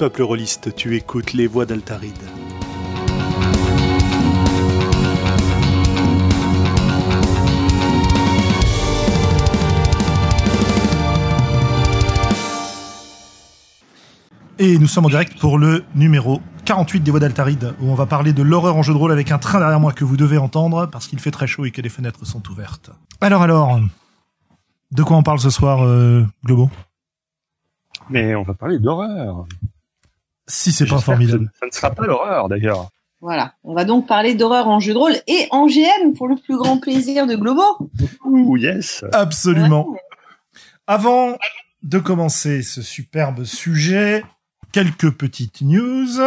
[0.00, 2.14] peuple rôliste, tu écoutes les voix d'Altaride.
[14.58, 18.06] Et nous sommes en direct pour le numéro 48 des voix d'Altaride, où on va
[18.06, 20.38] parler de l'horreur en jeu de rôle avec un train derrière moi que vous devez
[20.38, 22.90] entendre, parce qu'il fait très chaud et que les fenêtres sont ouvertes.
[23.20, 23.78] Alors alors,
[24.92, 26.70] de quoi on parle ce soir, euh, Globo?
[28.08, 29.46] Mais on va parler d'horreur.
[30.50, 31.50] Si c'est pas formidable.
[31.58, 32.90] Ça ne sera pas l'horreur d'ailleurs.
[33.20, 36.36] Voilà, on va donc parler d'horreur en jeu de rôle et en GN pour le
[36.36, 37.62] plus grand plaisir de Globo.
[38.24, 39.04] Ouh yes.
[39.12, 39.90] Absolument.
[39.90, 40.00] Ouais.
[40.86, 41.36] Avant
[41.82, 44.24] de commencer ce superbe sujet,
[44.72, 46.18] quelques petites news.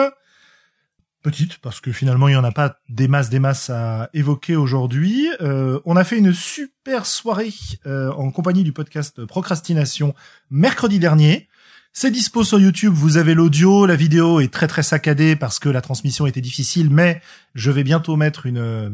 [1.23, 4.57] Petites, parce que finalement, il n'y en a pas des masses, des masses à évoquer
[4.57, 5.29] aujourd'hui.
[5.39, 7.53] Euh, on a fait une super soirée
[7.85, 10.13] euh, en compagnie du podcast Procrastination
[10.51, 11.47] mercredi dernier.
[11.95, 15.69] C'est dispo sur YouTube, vous avez l'audio, la vidéo est très très saccadée parce que
[15.69, 17.22] la transmission était difficile, mais
[17.53, 18.89] je vais bientôt mettre une, euh,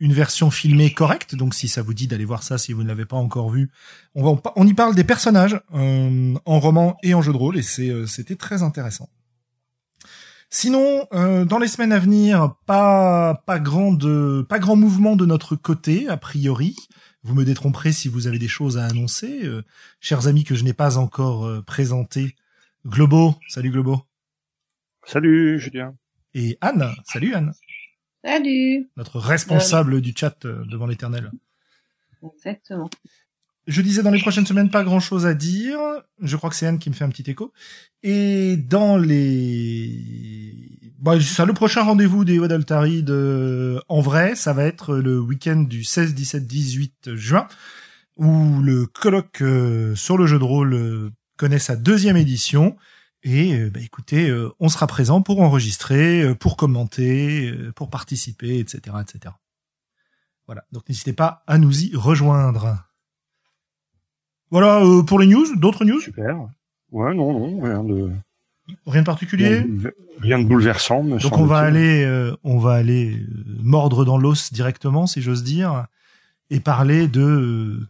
[0.00, 2.88] une version filmée correcte, donc si ça vous dit d'aller voir ça, si vous ne
[2.88, 3.70] l'avez pas encore vu,
[4.16, 7.56] on, va, on y parle des personnages euh, en roman et en jeu de rôle,
[7.56, 9.08] et euh, c'était très intéressant.
[10.52, 15.24] Sinon, euh, dans les semaines à venir, pas pas grand de, pas grand mouvement de
[15.24, 16.74] notre côté a priori.
[17.22, 19.62] Vous me détromperez si vous avez des choses à annoncer, euh,
[20.00, 22.34] chers amis que je n'ai pas encore euh, présentés.
[22.86, 24.02] Globo, salut Globo,
[25.04, 25.94] Salut Julien.
[26.34, 27.52] et Anne, salut Anne,
[28.24, 28.88] Salut.
[28.96, 31.30] notre responsable du chat euh, devant l'éternel.
[32.34, 32.88] Exactement.
[33.66, 35.78] Je disais dans les prochaines semaines pas grand chose à dire.
[36.22, 37.52] Je crois que c'est Anne qui me fait un petit écho.
[38.02, 44.52] Et dans les, bah, ça, le prochain rendez-vous des Voix d'Altaride, euh, en vrai, ça
[44.52, 47.48] va être le week-end du 16, 17, 18 juin,
[48.16, 52.76] où le colloque euh, sur le jeu de rôle euh, connaît sa deuxième édition.
[53.22, 58.58] Et euh, bah, écoutez, euh, on sera présent pour enregistrer, euh, pour commenter, pour participer,
[58.58, 59.34] etc., etc.
[60.46, 60.64] Voilà.
[60.70, 62.78] Donc n'hésitez pas à nous y rejoindre.
[64.50, 65.56] Voilà pour les news.
[65.56, 66.00] D'autres news?
[66.00, 66.36] Super.
[66.90, 68.10] Ouais, non, non, rien de,
[68.86, 69.66] Rien de particulier?
[70.20, 71.02] Rien de, bouleversant.
[71.02, 73.26] me Donc on va aller, euh, on va aller euh,
[73.62, 75.86] mordre dans l'os directement, si j'ose dire,
[76.50, 77.88] et parler de, euh,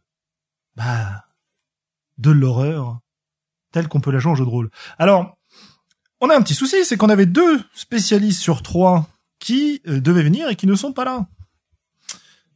[0.76, 1.24] bah,
[2.18, 3.00] de l'horreur
[3.72, 4.70] telle qu'on peut la jouer en jeu de rôle.
[4.98, 5.36] Alors,
[6.20, 9.08] on a un petit souci, c'est qu'on avait deux spécialistes sur trois
[9.38, 11.26] qui euh, devaient venir et qui ne sont pas là.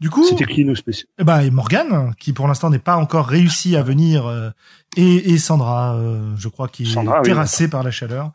[0.00, 1.08] Du coup, C'était qui nos spécialistes?
[1.18, 4.50] Eh ben, et Morgane, qui pour l'instant n'est pas encore réussi à venir, euh,
[4.97, 7.25] et, et Sandra, euh, je crois, qui Sandra, est oui.
[7.27, 8.32] terrassée par la chaleur.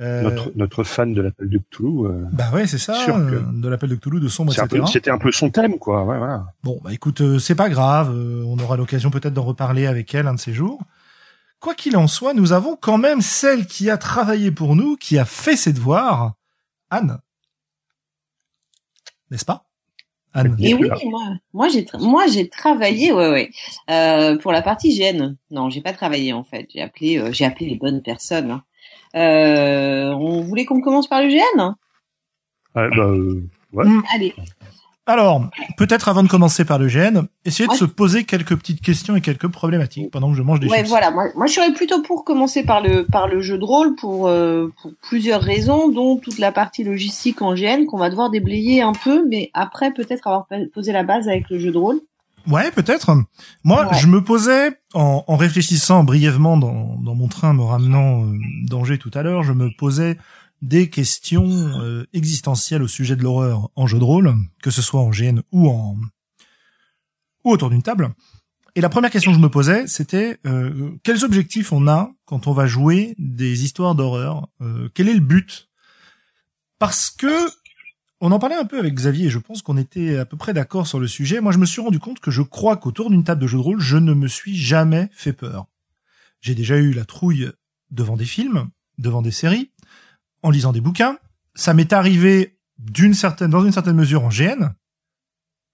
[0.00, 2.06] Euh, notre, notre fan de l'appel de Cthulhu.
[2.06, 4.82] euh, Bah ouais, c'est ça, Sûr que- euh, de l'appel de Cthulhu, de sombre, etc.
[4.90, 6.04] C'était un peu son thème, quoi.
[6.04, 6.46] Ouais, voilà.
[6.64, 10.14] Bon, bah écoute, euh, c'est pas grave, euh, on aura l'occasion peut-être d'en reparler avec
[10.14, 10.80] elle un de ces jours.
[11.60, 15.18] Quoi qu'il en soit, nous avons quand même celle qui a travaillé pour nous, qui
[15.18, 16.32] a fait ses devoirs,
[16.90, 17.18] Anne.
[19.30, 19.64] N'est-ce pas?
[20.34, 20.56] Anne.
[20.60, 21.22] Est Et oui, moi,
[21.52, 23.50] moi j'ai, tra- moi j'ai travaillé, ouais, ouais,
[23.90, 25.36] euh, pour la partie GN.
[25.50, 26.68] Non, j'ai pas travaillé en fait.
[26.72, 28.50] J'ai appelé, euh, j'ai appelé les bonnes personnes.
[28.50, 28.62] hein.
[29.14, 31.28] Euh, on voulait qu'on commence par le
[31.58, 31.76] hein
[32.74, 33.84] Ouais, bah, euh, ouais.
[34.14, 34.34] Allez.
[35.06, 35.48] Alors,
[35.78, 37.78] peut-être avant de commencer par le GN, essayez de Ouais.
[37.78, 40.88] se poser quelques petites questions et quelques problématiques pendant que je mange des Ouais, chips.
[40.88, 41.10] voilà.
[41.10, 44.28] Moi, moi, je serais plutôt pour commencer par le par le jeu de rôle pour
[44.28, 48.80] euh, pour plusieurs raisons, dont toute la partie logistique en GN qu'on va devoir déblayer
[48.82, 52.00] un peu, mais après peut-être avoir posé la base avec le jeu de rôle.
[52.48, 53.10] Ouais, peut-être.
[53.64, 53.98] Moi, Ouais.
[53.98, 58.36] je me posais, en, en réfléchissant brièvement dans, dans mon train me ramenant euh,
[58.68, 60.16] d'Angers tout à l'heure, je me posais
[60.62, 61.44] des questions
[61.80, 65.40] euh, existentielles au sujet de l'horreur en jeu de rôle, que ce soit en GN
[65.50, 65.96] ou en
[67.44, 68.14] ou autour d'une table.
[68.74, 72.46] Et la première question que je me posais, c'était euh, quels objectifs on a quand
[72.46, 75.68] on va jouer des histoires d'horreur Euh, Quel est le but?
[76.78, 77.50] Parce que
[78.20, 80.54] on en parlait un peu avec Xavier et je pense qu'on était à peu près
[80.54, 81.40] d'accord sur le sujet.
[81.40, 83.62] Moi, je me suis rendu compte que je crois qu'autour d'une table de jeu de
[83.62, 85.66] rôle, je ne me suis jamais fait peur.
[86.40, 87.50] J'ai déjà eu la trouille
[87.90, 89.71] devant des films, devant des séries,
[90.42, 91.18] en lisant des bouquins.
[91.54, 94.74] Ça m'est arrivé d'une certaine, dans une certaine mesure en GN.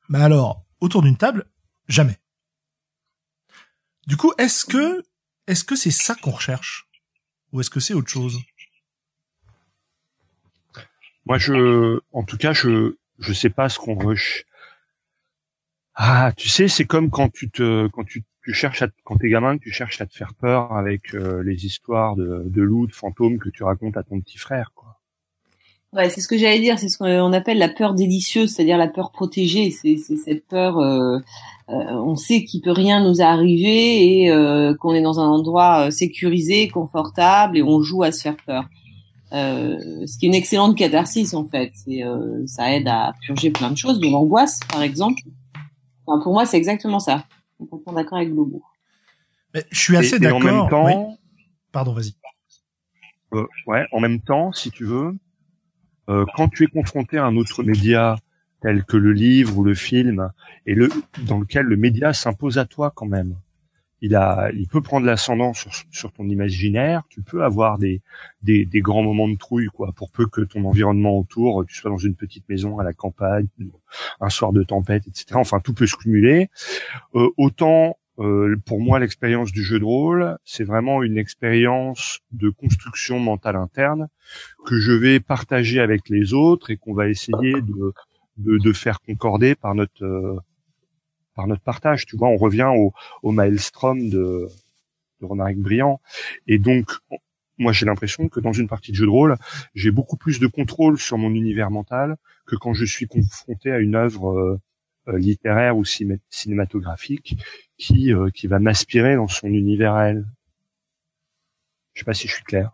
[0.09, 1.47] Mais alors, autour d'une table,
[1.88, 2.19] jamais.
[4.06, 5.03] Du coup, est-ce que,
[5.47, 6.88] est-ce que c'est ça qu'on recherche?
[7.53, 8.38] Ou est-ce que c'est autre chose?
[11.26, 14.44] Moi, je, en tout cas, je, je sais pas ce qu'on rush.
[15.94, 19.29] Ah, tu sais, c'est comme quand tu te, quand tu, tu cherches à, quand t'es
[19.29, 22.95] gamin, tu cherches à te faire peur avec euh, les histoires de, de loups, de
[22.95, 24.97] fantômes que tu racontes à ton petit frère, quoi.
[25.93, 26.79] Ouais, c'est ce que j'allais dire.
[26.79, 29.71] C'est ce qu'on appelle la peur délicieuse, c'est-à-dire la peur protégée.
[29.71, 30.79] C'est cette peur.
[30.79, 31.19] euh,
[31.69, 35.87] euh, on sait qu'il peut rien nous arriver et euh, qu'on est dans un endroit
[35.89, 38.65] euh, sécurisé, confortable et on joue à se faire peur.
[39.35, 41.73] Euh, ce qui est une excellente catharsis en fait.
[41.75, 45.21] C'est, euh, ça aide à purger plein de choses, de l'angoisse par exemple.
[46.06, 47.25] Enfin, pour moi, c'est exactement ça.
[47.60, 48.62] On est d'accord avec Globo.
[49.55, 50.40] Je suis assez d'accord.
[50.40, 51.16] En même temps, oui.
[51.72, 52.14] pardon, vas-y.
[53.34, 55.12] Euh, ouais, en même temps, si tu veux,
[56.08, 58.16] euh, quand tu es confronté à un autre média
[58.62, 60.31] tel que le livre ou le film,
[60.66, 60.88] et le
[61.26, 63.37] dans lequel le média s'impose à toi quand même,
[64.00, 67.03] il a, il peut prendre l'ascendant sur, sur, ton imaginaire.
[67.09, 68.00] Tu peux avoir des,
[68.43, 71.91] des, des, grands moments de trouille, quoi, pour peu que ton environnement autour, tu sois
[71.91, 73.49] dans une petite maison à la campagne,
[74.21, 75.27] un soir de tempête, etc.
[75.35, 76.49] Enfin, tout peut se cumuler.
[77.15, 82.51] Euh, autant euh, pour moi, l'expérience du jeu de rôle, c'est vraiment une expérience de
[82.51, 84.09] construction mentale interne
[84.67, 87.93] que je vais partager avec les autres et qu'on va essayer de,
[88.39, 90.37] de, de, faire concorder par notre euh,
[91.38, 92.05] par notre partage.
[92.05, 92.93] Tu vois, on revient au,
[93.23, 94.49] au maelstrom de,
[95.20, 96.00] de Romaric Briand.
[96.49, 96.90] Et donc,
[97.58, 99.37] moi, j'ai l'impression que dans une partie de jeu de rôle,
[99.73, 103.79] j'ai beaucoup plus de contrôle sur mon univers mental que quand je suis confronté à
[103.79, 104.61] une œuvre euh,
[105.06, 107.37] euh, littéraire ou cinématographique
[107.76, 110.25] qui euh, qui va m'aspirer dans son univers à elle.
[111.94, 112.73] Je sais pas si je suis clair.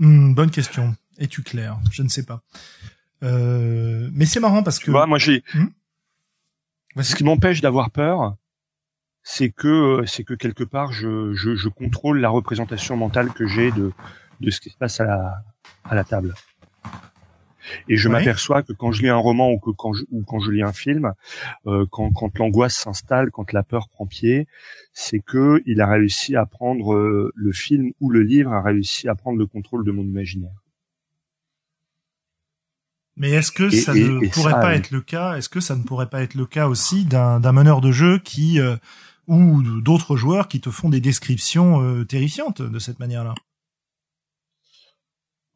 [0.00, 0.96] Hmm, bonne question.
[1.18, 1.78] Es-tu clair?
[1.92, 2.42] Je ne sais pas.
[3.22, 4.90] Euh, mais c'est marrant parce que.
[4.90, 5.44] moi j'ai.
[5.54, 5.66] Hmm?
[7.02, 8.34] Ce qui m'empêche d'avoir peur,
[9.22, 13.70] c'est que c'est que quelque part je, je, je, contrôle la représentation mentale que j'ai
[13.72, 13.92] de
[14.40, 15.44] de ce qui se passe à la
[15.84, 16.34] à la table.
[17.88, 20.38] Et je m'aperçois que quand je lis un roman ou que quand je, ou quand
[20.38, 21.12] je lis un film,
[21.66, 24.46] euh, quand, quand l'angoisse s'installe, quand la peur prend pied,
[24.92, 29.08] c'est que il a réussi à prendre euh, le film ou le livre a réussi
[29.08, 30.54] à prendre le contrôle de mon imaginaire.
[33.18, 36.08] Mais est-ce que ça ne pourrait pas être le cas Est-ce que ça ne pourrait
[36.08, 38.76] pas être le cas aussi d'un meneur de jeu qui euh,
[39.26, 43.34] ou d'autres joueurs qui te font des descriptions terrifiantes de cette manière-là?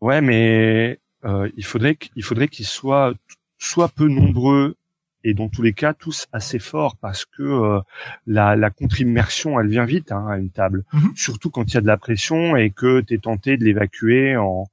[0.02, 3.14] Ouais, mais euh, il faudrait qu'il faudrait qu'ils soient
[3.58, 4.74] soit peu nombreux
[5.22, 7.80] et dans tous les cas tous assez forts parce que euh,
[8.26, 11.12] la, la contre-immersion elle vient vite hein, à une table, mhm.
[11.14, 14.36] surtout quand il y a de la pression et que tu es tenté de l'évacuer
[14.36, 14.66] en,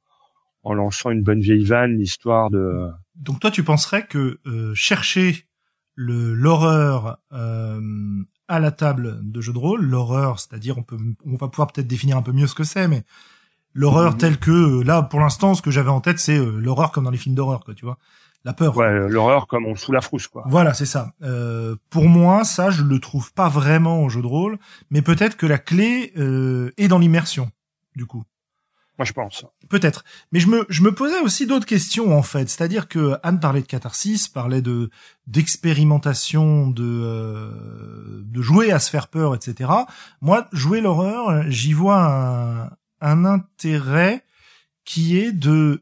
[0.64, 2.90] en lançant une bonne vieille vanne, l'histoire de.
[3.16, 5.46] Donc toi tu penserais que euh, chercher
[5.96, 7.82] le l'horreur euh,
[8.48, 11.88] à la table de jeu de rôle, l'horreur, c'est-à-dire on peut on va pouvoir peut-être
[11.88, 13.04] définir un peu mieux ce que c'est, mais
[13.74, 14.18] l'horreur mhm.
[14.18, 17.06] telle que euh, là pour l'instant ce que j'avais en tête c'est euh, l'horreur comme
[17.06, 17.98] dans les films d'horreur quoi tu vois
[18.46, 22.06] la peur ouais l'horreur comme on sous la frousse quoi voilà c'est ça euh, pour
[22.06, 24.58] moi ça je le trouve pas vraiment au jeu de rôle
[24.90, 27.52] mais peut-être que la clé euh, est dans l'immersion
[27.96, 28.24] du coup
[29.00, 29.46] moi je pense.
[29.70, 30.04] Peut-être.
[30.32, 32.50] Mais je me je me posais aussi d'autres questions en fait.
[32.50, 34.90] C'est-à-dire que Anne parlait de catharsis parlait de
[35.26, 39.72] d'expérimentation de euh, de jouer à se faire peur etc
[40.22, 42.70] moi jouer l'horreur j'y vois un,
[43.02, 44.24] un intérêt
[44.84, 45.82] qui est de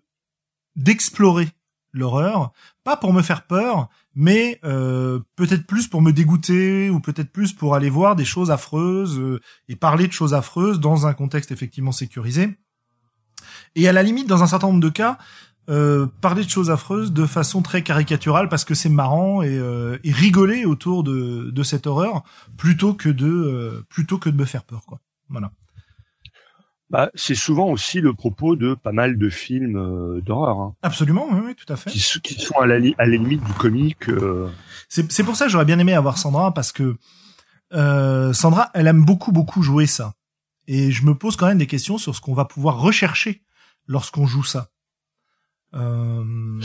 [0.76, 1.48] d'explorer
[1.94, 2.52] l'horreur,
[2.84, 7.54] pas pour me faire peur, mais euh, peut-être plus pour me dégoûter ou peut-être plus
[7.54, 11.52] pour aller voir des choses affreuses euh, et parler de choses affreuses dans un contexte
[11.52, 12.50] effectivement sécurisé.
[13.78, 15.18] Et à la limite, dans un certain nombre de cas,
[15.70, 19.62] euh, parler de choses affreuses de façon très caricaturale parce que c'est marrant et,
[20.04, 22.24] et, rigoler autour de, de cette horreur
[22.58, 25.00] plutôt que de plutôt que de me faire peur quoi.
[25.30, 25.52] Voilà
[26.90, 30.60] bah, c'est souvent aussi le propos de pas mal de films euh, d'horreur.
[30.60, 30.76] Hein.
[30.82, 31.90] Absolument, oui, tout à fait.
[31.90, 34.10] Qui, sont à la, à la limite du comique.
[34.10, 34.50] Euh...
[34.88, 36.96] C'est pour ça que j'aurais bien aimé avoir Sandra parce que
[37.74, 40.14] euh, Sandra, elle aime beaucoup beaucoup jouer ça.
[40.68, 43.42] Et je me pose quand même des questions sur ce qu'on va pouvoir rechercher
[43.88, 44.70] lorsqu'on joue ça.
[45.74, 46.62] Euh,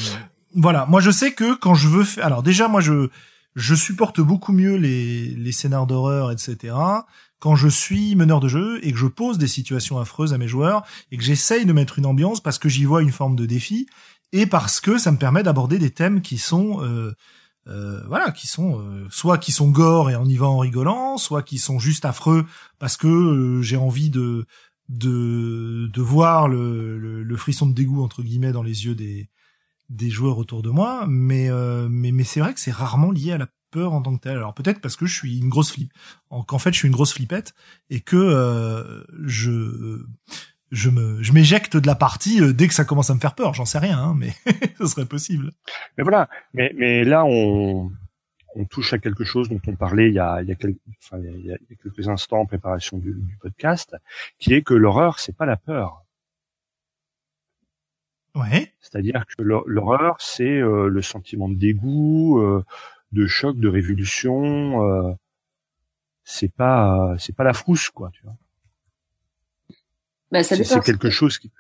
[0.55, 3.09] voilà, moi je sais que quand je veux faire, alors déjà moi je
[3.55, 6.75] je supporte beaucoup mieux les les scénars d'horreur, etc
[7.43, 10.47] quand je suis meneur de jeu et que je pose des situations affreuses à mes
[10.47, 13.47] joueurs et que j'essaye de mettre une ambiance parce que j'y vois une forme de
[13.47, 13.89] défi
[14.31, 17.13] et parce que ça me permet d'aborder des thèmes qui sont euh,
[17.67, 21.17] euh, voilà qui sont euh, soit qui sont gore et on y va en rigolant
[21.17, 22.47] soit qui sont juste affreux
[22.79, 24.47] parce que euh, j'ai envie de
[24.89, 29.29] de de voir le, le, le, frisson de dégoût entre guillemets dans les yeux des
[29.89, 33.33] des joueurs autour de moi mais euh, mais mais c'est vrai que c'est rarement lié
[33.33, 34.37] à la peur en tant que tel.
[34.37, 35.93] Alors peut-être parce que je suis une grosse flip,
[36.47, 37.55] qu'en fait je suis une grosse flippette
[37.91, 40.05] et que euh, je
[40.71, 43.35] je me je m'éjecte de la partie euh, dès que ça commence à me faire
[43.35, 43.55] peur.
[43.55, 44.35] J'en sais rien, hein, mais
[44.79, 45.51] ce serait possible.
[45.99, 46.29] Mais voilà.
[46.55, 47.91] Mais mais là on
[48.55, 50.79] on touche à quelque chose dont on parlait il y a il y a, quelques,
[50.99, 53.97] enfin, il y a quelques instants en préparation du, du podcast,
[54.39, 56.05] qui est que l'horreur c'est pas la peur.
[58.35, 58.73] Ouais.
[58.81, 62.65] C'est-à-dire que l'horreur, c'est euh, le sentiment de dégoût, euh,
[63.13, 64.83] de choc, de révolution.
[64.89, 65.13] Euh,
[66.25, 68.11] c'est pas, c'est pas la frousse, quoi.
[68.15, 68.35] Tu vois.
[70.31, 71.51] Bah, c'est quelque chose qui.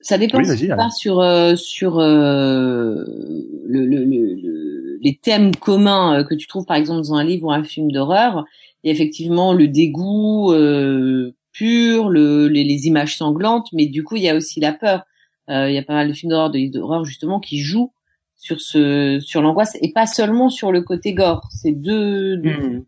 [0.00, 0.76] Ça dépend Oui, si vas-y, tu Anne.
[0.78, 3.04] pars sur euh, sur euh,
[3.66, 4.59] le, le, le- le-
[5.00, 7.90] les thèmes communs euh, que tu trouves par exemple dans un livre ou un film
[7.90, 8.44] d'horreur.
[8.82, 14.04] Il y a effectivement le dégoût euh, pur, le, les, les images sanglantes, mais du
[14.04, 15.02] coup il y a aussi la peur.
[15.48, 17.92] Euh, il y a pas mal de films d'horreur, de livres d'horreur justement qui jouent
[18.36, 21.42] sur ce sur l'angoisse et pas seulement sur le côté gore.
[21.50, 22.84] C'est deux, deux- Mhm.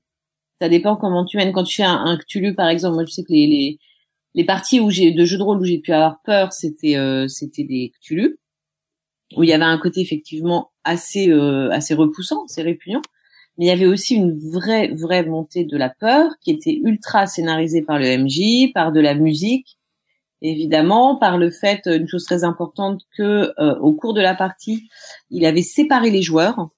[0.61, 1.53] ça dépend comment tu mènes.
[1.53, 3.79] Quand tu fais un, un Cthulhu, par exemple, moi je sais que les, les,
[4.35, 7.27] les parties où j'ai de jeux de rôle où j'ai pu avoir peur, c'était euh,
[7.29, 8.39] c'était des Cthulhu,
[9.37, 13.03] où il y avait un côté effectivement assez euh, assez repoussant, assez répugnant.
[13.59, 17.27] Mais il y avait aussi une vraie vraie montée de la peur qui était ultra
[17.27, 19.79] scénarisée par le MJ, par de la musique,
[20.41, 24.89] évidemment, par le fait une chose très importante que euh, au cours de la partie,
[25.31, 26.71] il avait séparé les joueurs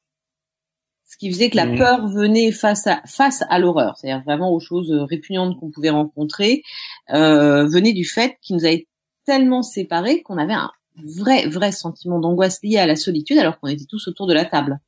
[1.15, 1.79] ce qui faisait que la Mhm.
[1.79, 5.91] peur venait face à face à l'horreur, c'est-à-dire vraiment aux choses euh, répugnantes qu'on pouvait
[5.91, 6.63] rencontrer,
[7.11, 8.89] euh, venait du fait qu'il nous avait
[9.25, 10.71] tellement séparés qu'on avait un
[11.03, 14.45] vrai vrai sentiment d'angoisse lié à la solitude alors qu'on était tous autour de la
[14.45, 14.81] table.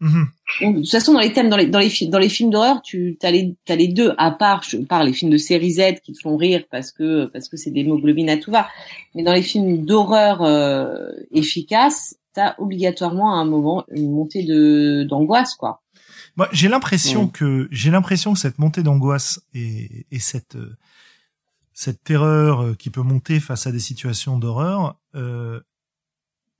[0.00, 0.26] Mhm.
[0.62, 2.82] Donc, de toute façon, dans les thèmes, dans les, dans les, dans les films d'horreur,
[2.82, 6.00] tu as les, t'as les deux, à part, je parle les films de série Z
[6.02, 8.66] qui te font rire parce que, parce que c'est des hémoglobines à tout va.
[9.14, 15.04] Mais dans les films d'horreur euh, efficaces, t'as obligatoirement à un moment une montée de
[15.08, 15.82] d'angoisse, quoi.
[16.34, 17.30] Moi, j'ai l'impression Mhm.
[17.30, 20.74] que j'ai l'impression que cette montée d'angoisse et, et cette euh,
[21.74, 25.60] cette terreur euh, qui peut monter face à des situations d'horreur, euh,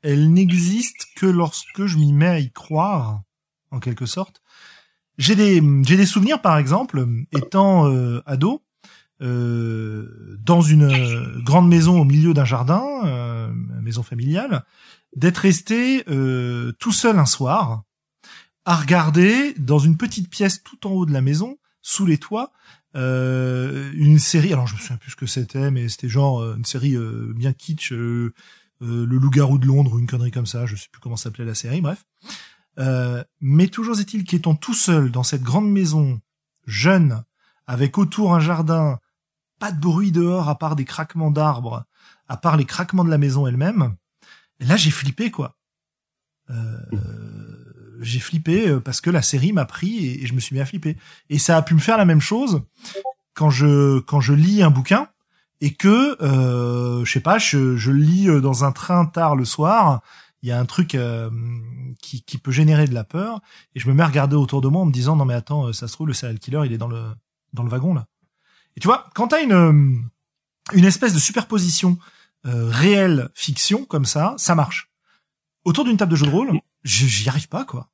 [0.03, 3.23] elle n'existe que lorsque je m'y mets à y croire,
[3.71, 4.43] en quelque sorte.
[5.19, 8.63] J'ai des souvenirs, par exemple, étant euh, ado,
[9.23, 14.65] euh, dans une euh, grande maison au milieu d'un jardin, euh, maison familiale,
[15.15, 16.05] d'être resté
[16.79, 17.83] tout seul un soir
[18.65, 22.53] à regarder dans une petite pièce tout en haut de la maison, sous les toits,
[22.95, 24.53] une série.
[24.53, 27.33] Alors je me souviens plus ce que c'était, mais c'était genre euh, une série euh,
[27.35, 28.33] bien kitsch, euh,
[28.83, 30.67] euh, le loup-garou de Londres ou une connerie comme ça.
[30.67, 31.81] Je sais plus comment s'appelait la série.
[31.81, 32.05] Bref.
[32.79, 36.21] Euh, mais toujours est-il qu'étant tout seul dans cette grande maison,
[36.67, 37.23] jeune,
[37.67, 38.99] avec autour un jardin,
[39.59, 41.85] pas de bruit dehors à part des craquements d'arbres,
[42.29, 43.97] à part les craquements de la maison elle-même.
[44.59, 45.57] Là, j'ai flippé quoi.
[46.51, 46.79] Euh,
[48.03, 50.61] j'ai flippé euh, parce que la série m'a pris et, et je me suis mis
[50.61, 50.97] à flipper.
[51.31, 52.63] Et ça a pu me faire la même chose
[53.35, 55.09] quand je quand je lis un bouquin
[55.61, 59.45] et que euh, je sais pas, je, je lis euh, dans un train tard le
[59.45, 60.03] soir.
[60.43, 61.31] Il y a un truc euh,
[62.01, 63.41] qui, qui peut générer de la peur
[63.77, 65.69] et je me mets à regarder autour de moi en me disant non mais attends
[65.69, 67.05] euh, ça se trouve le serial killer il est dans le
[67.53, 68.07] dans le wagon là.
[68.77, 70.03] Et tu vois quand t'as une
[70.73, 71.97] une espèce de superposition
[72.45, 74.91] euh, réelle fiction comme ça, ça marche.
[75.65, 77.92] Autour d'une table de jeu de rôle, j'y arrive pas quoi.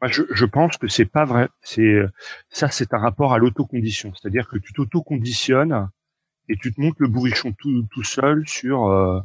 [0.00, 1.48] Moi, je, je pense que c'est pas vrai.
[1.62, 2.00] C'est
[2.48, 5.88] ça, c'est un rapport à l'autocondition, c'est-à-dire que tu t'autoconditionnes
[6.48, 9.20] et tu te montes le bourrichon tout, tout seul sur euh,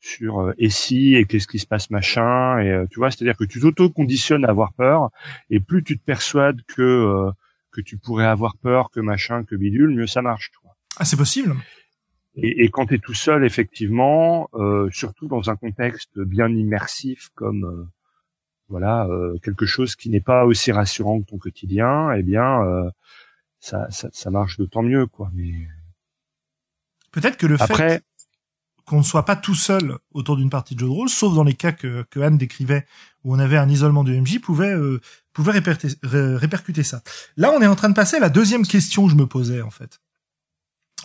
[0.00, 3.36] sur euh, et si et qu'est-ce qui se passe machin et euh, tu vois, c'est-à-dire
[3.36, 5.10] que tu t'autoconditionnes à avoir peur
[5.50, 7.30] et plus tu te persuades que euh,
[7.72, 10.50] que tu pourrais avoir peur, que machin, que bidule, mieux ça marche.
[10.52, 10.74] Tu vois.
[10.96, 11.54] Ah c'est possible.
[12.34, 17.28] Et, et quand tu es tout seul, effectivement, euh, surtout dans un contexte bien immersif
[17.34, 17.88] comme euh,
[18.70, 22.90] voilà euh, quelque chose qui n'est pas aussi rassurant que ton quotidien, eh bien euh,
[23.58, 25.30] ça, ça, ça marche d'autant mieux quoi.
[25.34, 25.52] Mais
[27.12, 28.02] Peut-être que le fait
[28.86, 31.44] qu'on ne soit pas tout seul autour d'une partie de jeu de rôle, sauf dans
[31.44, 32.86] les cas que, que Anne décrivait
[33.24, 35.00] où on avait un isolement du MJ, pouvait euh,
[35.32, 37.02] pouvait répercuter, ré- répercuter ça.
[37.36, 39.62] Là, on est en train de passer à la deuxième question que je me posais
[39.62, 40.00] en fait.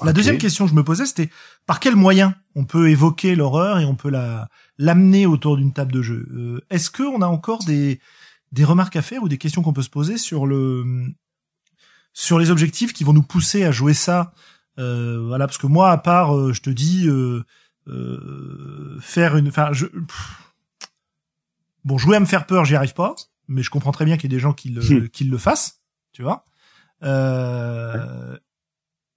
[0.04, 1.30] La deuxième question que je me posais, c'était
[1.66, 5.92] par quel moyen on peut évoquer l'horreur et on peut la l'amener autour d'une table
[5.94, 6.28] de jeu?
[6.34, 8.00] Euh, Est-ce que on a encore des
[8.52, 10.84] des remarques à faire ou des questions qu'on peut se poser sur le
[12.14, 14.34] sur les objectifs qui vont nous pousser à jouer ça?
[14.80, 17.44] Euh, Voilà, parce que moi, à part, euh, je te dis, euh,
[17.88, 20.54] euh, faire une, enfin, je, pff.
[21.86, 23.16] bon, jouer à me faire peur, j'y arrive pas,
[23.48, 25.10] mais je comprends très bien qu'il y ait des gens qui le, Hmm.
[25.10, 25.80] qui le fassent,
[26.12, 26.44] tu vois?
[27.04, 28.38] Euh,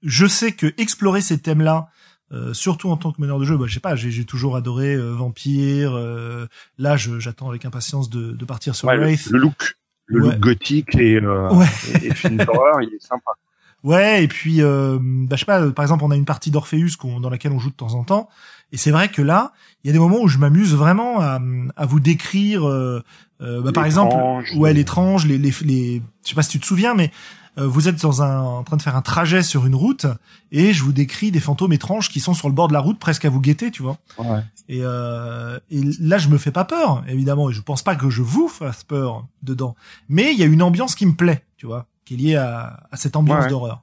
[0.02, 1.88] je sais que explorer ces thèmes-là,
[2.32, 4.94] euh, surtout en tant que meneur de jeu, bah, je sais pas, j'ai toujours adoré
[4.94, 5.94] euh, Vampire.
[5.94, 9.28] euh, là, j'attends avec impatience de, de partir sur ouais, le, Wraith.
[9.30, 9.76] le look,
[10.06, 10.32] le Ouais.
[10.32, 11.66] look gothique et, euh, Ouais.
[12.02, 13.30] et, et film d'horreur, il est sympa.
[13.84, 16.96] Ouais, et puis, euh, bah, je sais pas, par exemple, on a une partie d'Orpheus
[17.22, 18.28] dans laquelle on joue de temps en temps,
[18.72, 19.52] et c'est vrai que là,
[19.82, 21.38] il y a des moments où je m'amuse vraiment à,
[21.76, 23.04] à vous décrire, euh,
[23.38, 24.16] bah, par exemple,
[24.56, 27.12] ouais, l'étrange, les, les, les, je sais pas si tu te souviens, mais
[27.66, 30.06] vous êtes dans un, en train de faire un trajet sur une route,
[30.52, 32.98] et je vous décris des fantômes étranges qui sont sur le bord de la route,
[32.98, 33.98] presque à vous guetter, tu vois.
[34.18, 34.40] Ouais.
[34.68, 38.10] Et, euh, et là, je me fais pas peur, évidemment, et je pense pas que
[38.10, 39.74] je vous fasse peur dedans.
[40.08, 42.80] Mais il y a une ambiance qui me plaît, tu vois, qui est liée à,
[42.90, 43.50] à cette ambiance Ouais.
[43.50, 43.82] d'horreur.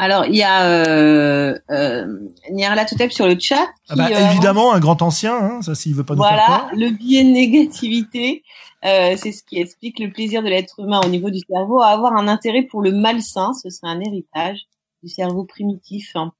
[0.00, 2.06] Alors, il y a euh, euh,
[2.88, 3.66] Totep sur le chat.
[3.90, 6.68] ah bah, euh, évidemment, un grand ancien, hein, ça s'il veut pas nous voilà, faire
[6.72, 8.42] Voilà, le biais de négativité,
[8.84, 11.88] euh, c'est ce qui explique le plaisir de l'être humain au niveau du cerveau à
[11.88, 13.52] avoir un intérêt pour le malsain.
[13.52, 14.66] Ce serait un héritage
[15.02, 16.32] du cerveau primitif hein,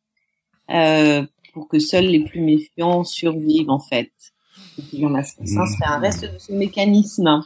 [0.70, 4.12] euh, pour que seuls les plus méfiants survivent en fait.
[4.78, 7.42] Ça serait un reste de ce mécanisme.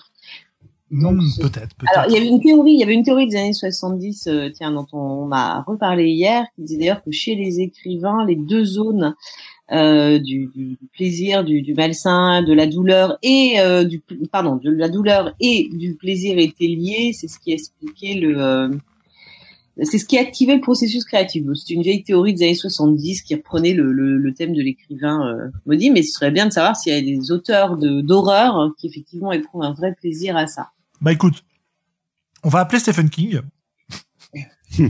[0.90, 1.74] Donc, hmm, peut-être.
[1.76, 4.26] Peut alors, il y avait une théorie, il y avait une théorie des années 70,
[4.26, 8.36] euh, tiens, dont on, m'a reparlé hier, qui disait d'ailleurs que chez les écrivains, les
[8.36, 9.14] deux zones
[9.72, 14.70] euh, du, du, plaisir, du, du, malsain, de la douleur et euh, du pardon, de
[14.70, 17.12] la douleur et du plaisir étaient liées.
[17.14, 18.68] C'est ce qui expliquait le, euh,
[19.82, 21.44] c'est ce qui activait le processus créatif.
[21.54, 25.26] C'est une vieille théorie des années 70 qui reprenait le, le, le thème de l'écrivain
[25.28, 28.86] euh, maudit, mais ce serait bien de savoir s'il y a des auteurs d'horreur qui
[28.86, 30.70] effectivement éprouvent un vrai plaisir à ça.
[31.00, 31.42] Bah écoute,
[32.42, 33.40] on va appeler Stephen King.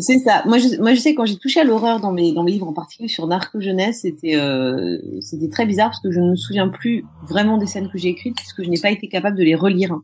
[0.00, 0.42] c'est ça.
[0.46, 2.68] Moi je, moi, je sais quand j'ai touché à l'horreur dans mes, dans mes livres,
[2.68, 6.36] en particulier sur Narco Jeunesse, c'était, euh, c'était très bizarre parce que je ne me
[6.36, 9.42] souviens plus vraiment des scènes que j'ai écrites puisque je n'ai pas été capable de
[9.42, 9.98] les relire.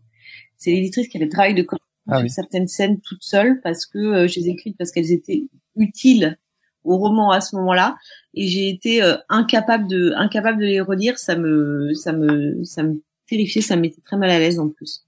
[0.57, 1.67] C'est l'éditrice qui avait le travail de
[2.09, 5.13] ah sur certaines scènes toutes seules parce que euh, je les ai écrites parce qu'elles
[5.13, 5.45] étaient
[5.77, 6.39] utiles
[6.85, 7.97] au roman à ce moment-là
[8.35, 12.85] et j'ai été euh, incapable de incapable de les relire ça me ça me ça
[12.85, 15.05] me terrifiait, ça me mettait très mal à l'aise en plus.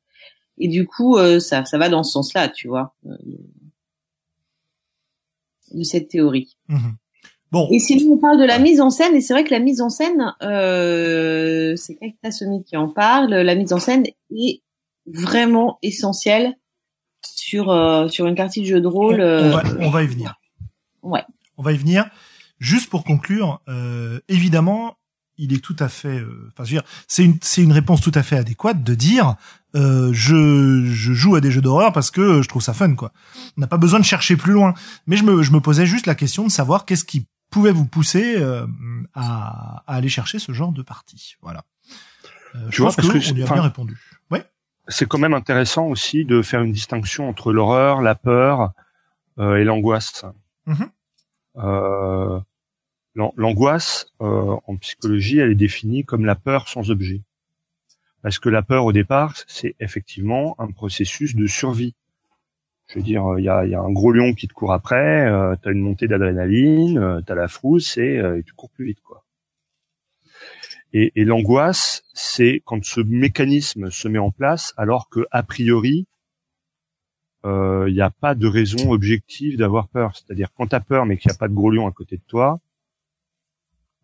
[0.59, 3.16] Et du coup, euh, ça, ça va dans ce sens-là, tu vois, euh,
[5.72, 6.56] de cette théorie.
[6.68, 6.96] Mhm.
[7.50, 7.68] Bon.
[7.70, 9.80] Et sinon, on parle de la mise en scène, et c'est vrai que la mise
[9.80, 14.04] en scène, euh, c'est Kakta Somi qui en parle, la mise en scène
[14.37, 14.62] est
[15.06, 16.54] vraiment essentielle
[17.25, 19.22] sur euh, sur une partie de jeu de rôle.
[19.22, 20.38] On, va, on va y venir.
[21.02, 21.22] Ouais.
[21.56, 22.10] On va y venir.
[22.58, 23.62] Juste pour conclure,
[24.28, 24.98] évidemment,
[25.38, 28.00] il est tout à fait, euh, enfin, je veux dire, c'est une, c'est une réponse
[28.00, 29.37] tout à fait adéquate de dire,
[29.75, 33.12] euh, je, je joue à des jeux d'horreur parce que je trouve ça fun, quoi.
[33.57, 34.74] On n'a pas besoin de chercher plus loin.
[35.07, 37.87] Mais je me, je me posais juste la question de savoir qu'est-ce qui pouvait vous
[37.87, 38.66] pousser euh,
[39.14, 41.37] à, à, aller chercher ce genre de partie.
[41.42, 41.64] Voilà.
[42.54, 43.98] Euh, je pense parce que, on lui a bien répondu.
[44.31, 44.44] Ouais.
[44.88, 48.72] C'est quand même intéressant aussi de faire une distinction entre l'horreur, la peur
[49.38, 50.24] euh, et l'angoisse.
[50.66, 50.88] Mm-hmm.
[51.59, 52.40] Euh,
[53.37, 57.22] L'angoisse, euh, en psychologie, elle est définie comme la peur sans objet.
[58.22, 61.94] Parce que la peur, au départ, c'est effectivement un processus de survie.
[62.88, 65.68] Je veux dire, il y a, un gros lion qui te court après, euh, tu
[65.68, 69.00] as une montée d'adrénaline, euh, tu as la frousse et, tu cours plus vite.
[69.00, 69.24] quoi.
[70.94, 76.07] Et, et l'angoisse, c'est quand ce mécanisme se met en place alors que a priori,
[77.44, 80.14] il n'y a pas de raison objective d'avoir peur.
[80.14, 82.16] C'est-à-dire quand tu as peur mais qu'il n'y a pas de gros lion à côté
[82.16, 82.59] de toi,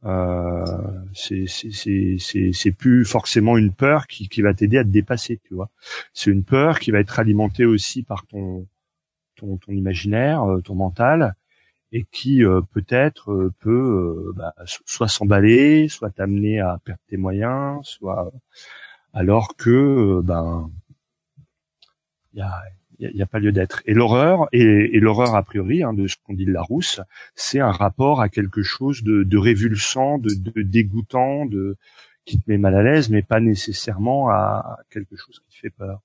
[0.04, 0.64] euh,
[1.14, 5.70] c'est plus forcément une peur qui, qui va t'aider à te dépasser, tu vois.
[6.12, 8.66] C'est une peur qui va être alimentée aussi par ton
[9.36, 11.34] ton, ton imaginaire, euh, ton mental,
[11.92, 17.80] et qui euh, peut-être euh, peut bah, soit s'emballer, soit t'amener à perdre tes moyens,
[17.84, 18.32] soit
[19.12, 20.70] alors que ben
[22.32, 22.62] il y a
[22.98, 23.82] il n'y a, pas lieu d'être.
[23.86, 27.00] Et l'horreur, et, l'horreur a priori, hein, de ce qu'on dit de Larousse,
[27.34, 31.76] c'est un rapport à quelque chose de, de révulsant, de, de, dégoûtant, de
[32.24, 35.70] qui te met mal à l'aise, mais pas nécessairement à quelque chose qui te fait
[35.70, 36.00] peur.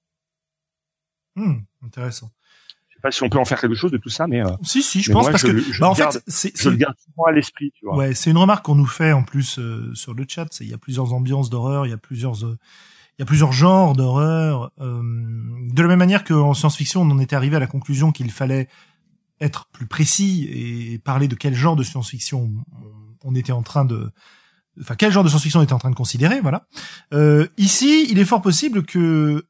[1.36, 2.32] Hmm, intéressant.
[2.90, 4.50] Je sais pas si on peut en faire quelque chose de tout ça, mais euh,
[4.62, 7.32] si, si, je pense parce que bah, en fait, c'est, je le garde souvent à
[7.32, 7.96] l'esprit, tu vois.
[7.96, 10.60] Ouais, c'est une remarque qu'on nous fait en plus euh, sur le chat.
[10.60, 12.58] Il y a plusieurs ambiances d'horreur, il y a plusieurs euh,
[13.20, 14.72] il y a plusieurs genres d'horreur.
[14.80, 15.02] Euh,
[15.74, 18.70] de la même manière qu'en science-fiction, on en était arrivé à la conclusion qu'il fallait
[19.42, 22.50] être plus précis et parler de quel genre de science-fiction
[23.26, 24.10] on était en train de,
[24.80, 26.66] enfin quel genre de science-fiction on était en train de considérer, voilà.
[27.14, 29.46] Euh, ici, il est fort possible que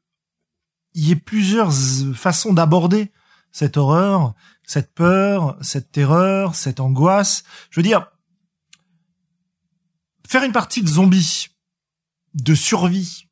[0.94, 3.12] il y ait plusieurs façons d'aborder
[3.52, 7.44] cette horreur, cette peur, cette terreur, cette angoisse.
[7.70, 8.08] Je veux dire,
[10.26, 11.50] faire une partie de zombies,
[12.34, 13.29] de survie,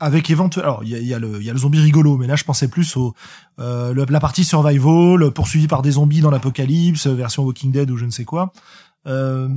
[0.00, 2.26] avec éventuellement alors il y a, y a, le y a le zombie rigolo mais
[2.26, 3.14] là je pensais plus au
[3.58, 8.04] euh, la partie survival poursuivi par des zombies dans l'apocalypse version Walking Dead ou je
[8.04, 8.52] ne sais quoi.
[9.06, 9.48] Euh,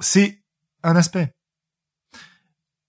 [0.00, 0.42] c'est
[0.82, 1.34] un aspect.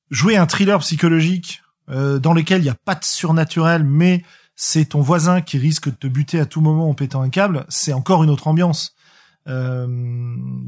[0.09, 4.23] Jouer un thriller psychologique euh, dans lequel il n'y a pas de surnaturel mais
[4.55, 7.65] c'est ton voisin qui risque de te buter à tout moment en pétant un câble
[7.67, 8.95] c'est encore une autre ambiance.
[9.49, 9.85] Euh,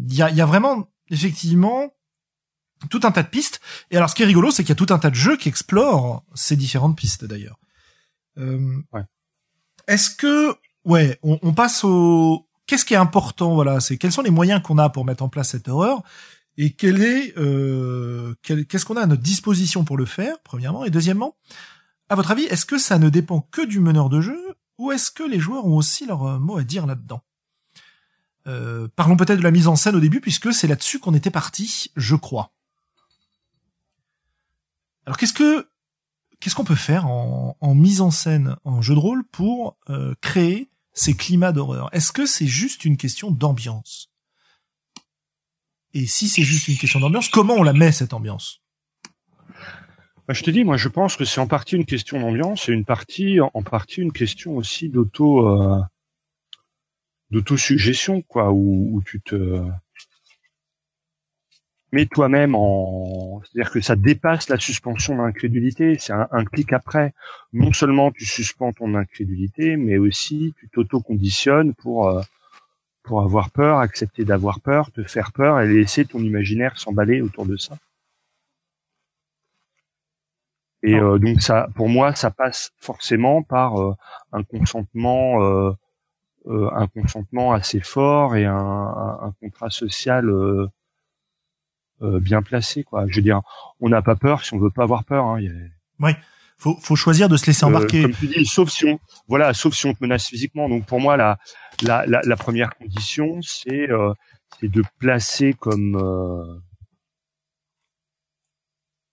[0.09, 1.93] il y a, y a vraiment effectivement
[2.89, 3.61] tout un tas de pistes.
[3.91, 5.37] Et alors, ce qui est rigolo, c'est qu'il y a tout un tas de jeux
[5.37, 7.59] qui explorent ces différentes pistes, d'ailleurs.
[8.37, 9.03] Euh, ouais.
[9.87, 14.21] Est-ce que, ouais, on, on passe au, qu'est-ce qui est important, voilà, c'est quels sont
[14.21, 16.01] les moyens qu'on a pour mettre en place cette horreur?
[16.57, 20.89] Et quel est, euh, qu'est-ce qu'on a à notre disposition pour le faire, premièrement, et
[20.89, 21.35] deuxièmement,
[22.07, 24.39] à votre avis, est-ce que ça ne dépend que du meneur de jeu
[24.77, 27.21] ou est-ce que les joueurs ont aussi leur euh, mot à dire là-dedans?
[28.47, 31.31] Euh, Parlons peut-être de la mise en scène au début, puisque c'est là-dessus qu'on était
[31.31, 32.53] parti, je crois.
[35.05, 35.67] Alors qu'est-ce que
[36.39, 40.69] qu'est-ce qu'on peut faire en, mise en scène en jeu de rôle pour euh, créer
[40.93, 41.89] ces climats d'horreur?
[41.93, 44.11] Est-ce que c'est juste une question d'ambiance?
[45.93, 48.61] Et si c'est juste une question d'ambiance, comment on la met cette ambiance?
[50.27, 52.73] Bah, je te dis, moi, je pense que c'est en partie une question d'ambiance et
[52.73, 55.81] une partie, en partie, une question aussi d'auto, euh,
[57.29, 59.63] d'auto-suggestion, quoi, où, où, tu te
[61.95, 65.97] mets toi-même en, c'est-à-dire que ça dépasse la suspension d'incrédulité.
[65.99, 67.13] C'est un, un, clic après.
[67.53, 72.21] Non seulement tu suspends ton incrédulité, mais aussi tu t'auto-conditionnes pour euh,
[73.05, 77.45] pour avoir peur, accepter d'avoir peur, te faire peur et laisser ton imaginaire s'emballer autour
[77.45, 77.77] de ça.
[80.83, 83.95] Et euh, donc ça, pour moi, ça passe forcément par euh,
[84.31, 85.71] un consentement, euh,
[86.47, 90.67] euh, un consentement assez fort et un, un, contrat social euh,
[92.01, 93.05] bien placé, quoi.
[93.07, 93.41] Je veux dire,
[93.79, 95.25] on n'a pas peur si on veut pas avoir peur.
[95.25, 95.39] Hein.
[95.99, 96.11] Oui,
[96.57, 98.01] faut, faut choisir de se laisser embarquer.
[98.03, 100.67] comme tu dis, sauf si on, voilà, sauf si on te menace physiquement.
[100.69, 101.37] Donc pour moi, la,
[101.81, 103.87] la, la, la première condition, c'est
[104.59, 106.61] c'est de placer comme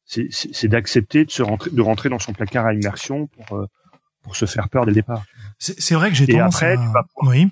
[0.05, 3.66] c'est d'accepter de se rentrer, de rentrer dans son placard à immersion pour euh,
[4.23, 5.25] pour se faire peur dès le départ.
[5.59, 6.77] C'est vrai que j'ai tendance après, à...
[6.77, 7.49] tu vas oui.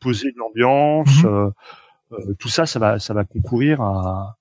[0.00, 1.26] poser de l'ambiance, Mhm.
[1.26, 1.50] euh,
[2.12, 4.36] euh, tout ça, ça va ça va concourir à,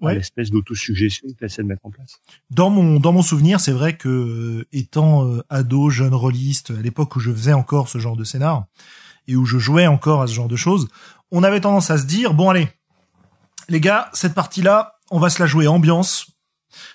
[0.00, 0.14] Ouais.
[0.14, 2.16] l'espèce d'autosuggestion que tu essaies de mettre en place.
[2.50, 6.80] Dans mon dans mon souvenir, c'est vrai que euh, étant euh, ado, jeune rôliste, à
[6.80, 8.64] l'époque où je faisais encore ce genre de scénar
[9.28, 10.88] et où je jouais encore à ce genre de choses,
[11.30, 12.68] on avait tendance à se dire bon allez,
[13.68, 16.26] les gars, cette partie-là, on va se la jouer ambiance.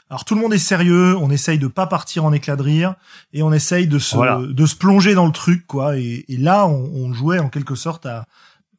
[0.10, 2.96] Alors tout le monde est sérieux, on essaye de pas partir en éclat de rire
[3.34, 4.40] et on essaye de se Voilà.
[4.42, 5.98] de se plonger dans le truc quoi.
[5.98, 8.26] Et, et là, on, on jouait en quelque sorte à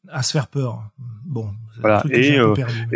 [0.09, 0.85] à se faire peur.
[1.25, 2.03] Bon, Voilà.
[2.11, 2.89] Et, euh, perdu.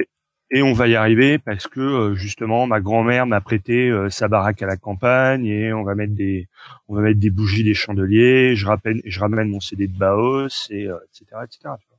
[0.53, 4.27] Et on va y arriver parce que euh, justement ma grand-mère m'a prêté euh, sa
[4.27, 6.49] baraque à la campagne et on va mettre des
[6.89, 8.57] on va mettre des bougies, des chandeliers.
[8.57, 11.59] Je rappelle, je ramène mon CD de Baos et euh, etc etc.
[11.81, 11.99] tu vois.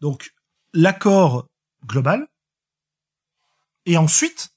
[0.00, 0.30] Donc
[0.72, 1.48] l'accord
[1.86, 2.26] global.
[3.84, 4.50] Et ensuite,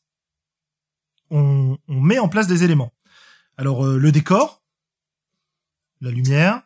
[1.29, 2.93] on, on met en place des éléments.
[3.58, 4.63] Alors euh, le décor,
[5.99, 6.62] la lumière,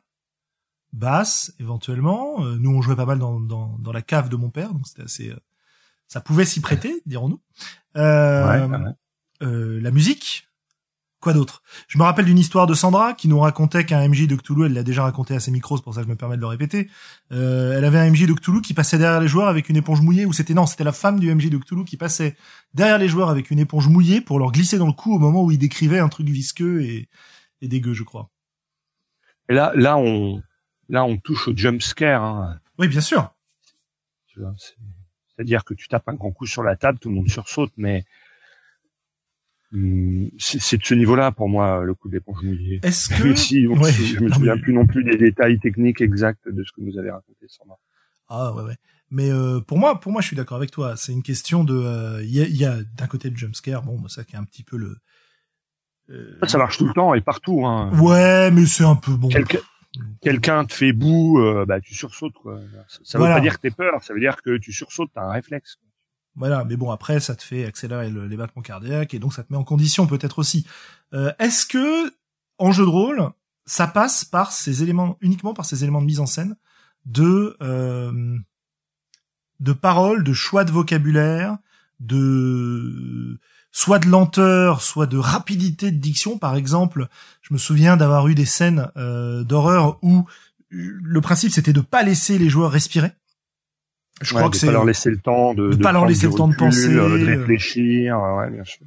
[0.93, 2.45] basse éventuellement.
[2.45, 4.87] Euh, nous on jouait pas mal dans, dans, dans la cave de mon père, donc
[4.87, 5.29] c'était assez.
[5.31, 5.39] euh,
[6.07, 7.41] ça pouvait s'y prêter, dirons-nous.
[7.97, 8.91] Euh, Ouais, ouais.
[9.43, 10.47] euh, la musique.
[11.19, 11.63] Quoi d'autre?
[11.87, 14.73] Je me rappelle d'une histoire de Sandra qui nous racontait qu'un MJ de Cthulhu, elle
[14.73, 16.47] l'a déjà raconté à ses micros, c'est pour ça que je me permets de le
[16.47, 16.89] répéter.
[17.31, 20.01] Euh, elle avait un MJ de Cthulhu qui passait derrière les joueurs avec une éponge
[20.01, 22.35] mouillée, ou c'était non, c'était la femme du MJ de Cthulhu qui passait
[22.73, 25.43] derrière les joueurs avec une éponge mouillée pour leur glisser dans le cou au moment
[25.45, 27.07] où il décrivait un truc visqueux et,
[27.61, 28.29] et dégueu, je crois.
[29.47, 30.41] Et là là on
[30.89, 32.21] là on touche au jump scare.
[32.21, 33.33] Hein, Oui, bien sûr.
[34.27, 34.75] tu vois, c'est-
[35.35, 38.05] C'est-à-dire que tu tapes un grand coup sur la table, tout le monde sursaute, mais
[39.73, 42.79] hum, c'est de ce niveau-là pour moi le coup de l'éponge mouillée.
[42.83, 43.91] Est-ce que si on- Ouais.
[43.91, 46.81] je me Non, souviens mais- plus non plus des détails techniques exacts de ce que
[46.81, 47.77] nous avait raconté Sandra.
[48.29, 48.75] Ah ouais ouais.
[49.09, 50.95] Mais euh, pour moi, pour moi, je suis d'accord avec toi.
[50.97, 54.09] C'est une question de, euh, il y a, a d'un côté le jumpscare, bon, bah,
[54.09, 54.95] ça qui est un petit peu le.
[56.09, 57.63] euh, Ça, marche tout le temps et partout.
[57.65, 57.91] Hein.
[57.99, 59.29] Ouais, mais c'est un peu bon.
[59.29, 59.59] Quelqu'un
[60.21, 62.59] quelqu'un te fait boue, euh, bah tu sursautes quoi.
[62.87, 63.35] Ça, ça veut Voilà.
[63.35, 65.77] pas dire que t'es peur, ça veut dire que tu sursautes, t'as un réflexe.
[66.35, 69.43] Voilà, mais bon, après, ça te fait accélérer le- les battements cardiaques et donc ça
[69.43, 70.65] te met en condition peut-être aussi.
[71.13, 72.11] Euh, Est-ce que
[72.57, 73.29] en jeu de rôle,
[73.65, 76.55] ça passe par ces éléments uniquement par ces éléments de mise en scène
[77.05, 78.37] de euh,
[79.59, 81.57] de paroles, de choix de vocabulaire,
[81.99, 83.39] de
[83.73, 86.37] soit de lenteur, soit de rapidité de diction.
[86.37, 87.07] Par exemple,
[87.41, 90.19] je me souviens d'avoir eu des scènes euh, d'horreur où
[90.71, 93.11] euh, le principe c'était de pas laisser les joueurs respirer.
[94.21, 96.05] Je Ouais, crois que de c'est pas leur laisser le temps de, de pas leur
[96.05, 97.37] laisser le temps de penser, euh, de euh.
[97.39, 98.85] réfléchir, ouais, bien sûr.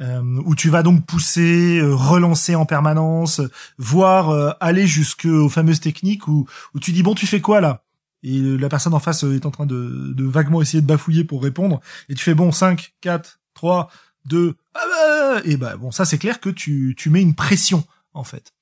[0.00, 3.40] euh, où tu vas donc pousser, relancer en permanence,
[3.78, 7.82] voire euh, aller jusqu'aux fameuses techniques où, où tu dis bon tu fais quoi là?
[8.22, 11.42] Et la personne en face est en train de, de vaguement essayer de bafouiller pour
[11.42, 13.90] répondre et tu fais bon 5, 4, 3,
[14.26, 17.84] 2, ah bah, et bah bon ça c'est clair que tu, tu mets une pression
[18.14, 18.52] en fait.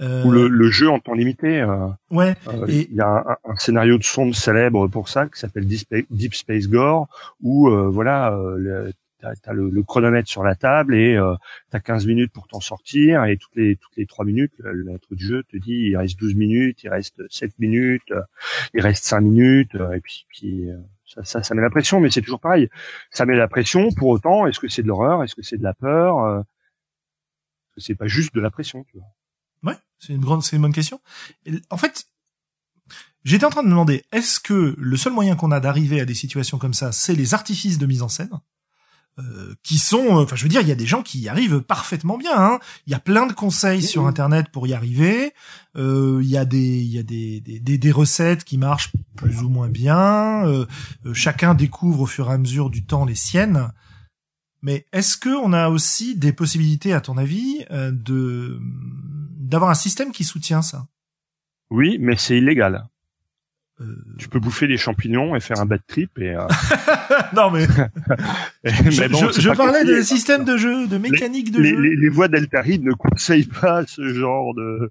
[0.00, 1.60] Euh, Ou le, le jeu en temps limité.
[1.60, 3.08] euh, ouais, euh, Et- Il y a
[3.44, 7.08] un, un scénario de sonde célèbre pour ça qui s'appelle Deep Spa- Deep Space Gore,
[7.42, 11.20] où voilà, le, t'as, t'as le, le chronomètre sur la table et
[11.70, 15.14] t'as 15 minutes pour t'en sortir et toutes les toutes les trois minutes, le, maître
[15.14, 18.12] du jeu te dit il reste 12 minutes, il reste 7 minutes,
[18.74, 20.64] il reste 5 minutes et puis puis
[21.14, 22.68] ça, ça ça met la pression, mais c'est toujours pareil.
[23.10, 23.90] Ça met la pression.
[23.92, 26.18] Pour autant, est-ce que c'est de l'horreur, est-ce que c'est de la peur?
[26.18, 29.06] Euh, Est-ce que c'est pas juste de la pression tu vois?
[30.04, 31.00] C'est une grande, c'est une bonne question.
[31.70, 32.06] En fait,
[33.22, 36.04] j'étais en train de me demander, est-ce que le seul moyen qu'on a d'arriver à
[36.04, 38.40] des situations comme ça, c'est les artifices de mise en scène?
[39.18, 41.60] Euh, qui sont, enfin, je veux dire, il y a des gens qui y arrivent
[41.60, 42.34] parfaitement bien.
[42.34, 42.60] Hein.
[42.86, 45.34] Il y a plein de conseils sur Internet pour y arriver.
[45.76, 49.42] Euh, il y a des, il y a des, des, des, recettes qui marchent plus
[49.42, 50.46] ou moins bien.
[50.46, 50.64] Euh,
[51.12, 53.70] chacun découvre au fur et à mesure du temps les siennes.
[54.62, 58.58] Mais est-ce que on a aussi des possibilités, à ton avis, de
[59.38, 60.86] d'avoir un système qui soutient ça?
[61.70, 62.88] Oui, mais c'est illégal.
[64.18, 66.34] Tu peux bouffer des champignons et faire un bad trip et.
[66.34, 66.46] Euh...
[67.36, 67.66] non mais.
[68.64, 71.80] je, bon, je, parlais de système de jeu, de mécanique de jeu.
[71.80, 74.90] Les, les voix d'Altari ne conseillent pas ce genre de,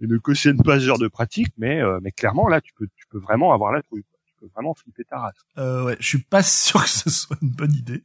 [0.00, 3.06] ne cautionnent pas ce genre de pratique, mais euh, mais clairement là tu peux tu
[3.10, 4.04] peux vraiment avoir la trouille
[4.54, 5.34] vraiment flipper ta race.
[5.58, 8.04] Euh, ouais, je suis pas sûr que ce soit une bonne idée.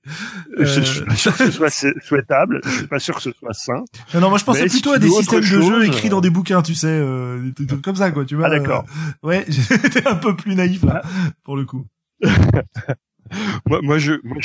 [0.58, 0.66] Euh...
[0.66, 1.70] Je, suis pas sûr que ce soit
[2.04, 2.62] souhaitable.
[2.64, 3.84] Je suis pas sûr que ce soit sain.
[4.14, 6.62] Non, non moi je pensais plutôt à des systèmes de jeu écrits dans des bouquins,
[6.62, 8.26] tu sais, euh, des trucs comme ça, quoi.
[8.26, 8.48] Tu vois.
[8.48, 8.86] Ah d'accord.
[9.24, 11.04] Euh, ouais, j'étais un peu plus naïf là,
[11.44, 11.86] pour le coup.
[13.66, 14.38] moi, moi, je, moi,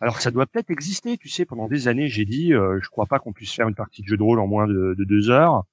[0.00, 1.44] alors ça doit peut-être exister, tu sais.
[1.44, 4.06] Pendant des années, j'ai dit, euh, je crois pas qu'on puisse faire une partie de
[4.06, 5.64] jeu de rôle en moins de, de deux heures.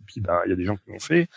[0.00, 1.28] Et puis, ben, il y a des gens qui l'ont fait.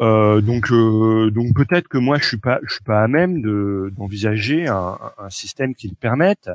[0.00, 3.42] Euh, donc, euh, donc peut-être que moi je suis pas, je suis pas à même
[3.42, 6.48] de d'envisager un, un, système qui me permette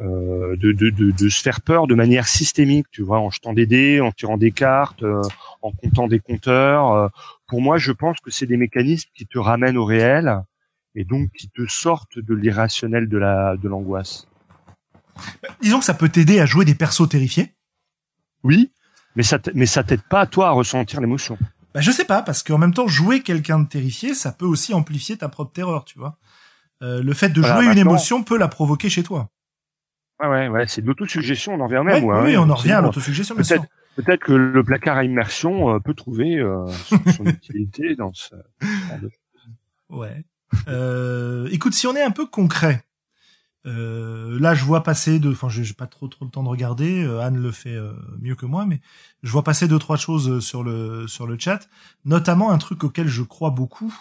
[0.00, 3.52] euh, de, de, de, de, se faire peur de manière systémique, tu vois, en jetant
[3.52, 5.20] des dés, en tirant des cartes, euh,
[5.60, 6.92] en comptant des compteurs.
[6.92, 7.08] Euh.
[7.46, 10.42] pour moi, je pense que c'est des mécanismes qui te ramènent au réel
[10.94, 14.28] et donc qui te sortent de l'irrationnel de la de l'angoisse.
[15.60, 17.52] Disons que ça peut t'aider à jouer des persos terrifiés.
[18.44, 18.72] Oui,
[19.14, 21.36] mais ça mais ça t'aide pas à toi à ressentir l'émotion.
[21.74, 24.74] Bah, je sais pas, parce qu'en même temps, jouer quelqu'un de terrifié, ça peut aussi
[24.74, 26.18] amplifier ta propre terreur, tu vois.
[26.82, 29.30] Euh, le fait de jouer une émotion peut la provoquer chez toi.
[30.20, 32.04] Ouais, ouais, ouais, c'est de l'autosuggestion, on en revient même.
[32.04, 33.64] oui, on en revient à l'autosuggestion, peut-être,
[33.96, 36.66] peut-être que le placard à immersion euh, peut trouver euh,
[37.16, 38.34] son, utilité dans ce.
[39.88, 40.24] Ouais.
[40.68, 42.82] Euh, écoute, si on est un peu concret,
[43.66, 47.04] euh, là, je vois passer de, enfin, j'ai pas trop trop le temps de regarder.
[47.04, 48.80] Euh, Anne le fait euh, mieux que moi, mais
[49.22, 51.68] je vois passer deux trois choses sur le sur le chat,
[52.04, 53.94] notamment un truc auquel je crois beaucoup,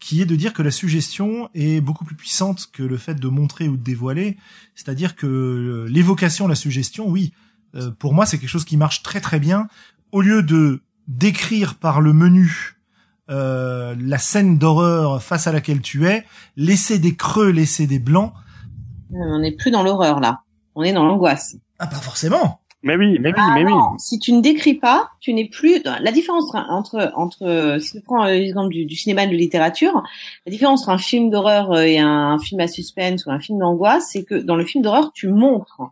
[0.00, 3.28] qui est de dire que la suggestion est beaucoup plus puissante que le fait de
[3.28, 4.36] montrer ou de dévoiler.
[4.74, 7.32] C'est-à-dire que l'évocation, la suggestion, oui,
[8.00, 9.68] pour moi, c'est quelque chose qui marche très très bien.
[10.10, 12.78] Au lieu de décrire par le menu
[13.28, 16.24] la scène d'horreur face à laquelle tu es,
[16.56, 18.32] laisser des creux, laisser des blancs
[19.12, 20.40] on n'est plus dans l'horreur là.
[20.74, 21.56] On est dans l'angoisse.
[21.78, 22.60] Ah, pas forcément.
[22.82, 23.72] Mais oui, mais oui, mais oui.
[23.74, 25.82] Ah si tu ne décris pas, tu n'es plus.
[25.84, 30.02] La différence entre entre si tu prends l'exemple du, du, cinéma et de la littérature,
[30.46, 34.08] la différence entre un film d'horreur et un, film à suspense ou un film d'angoisse,
[34.12, 35.82] c'est que dans le film d'horreur, tu montres.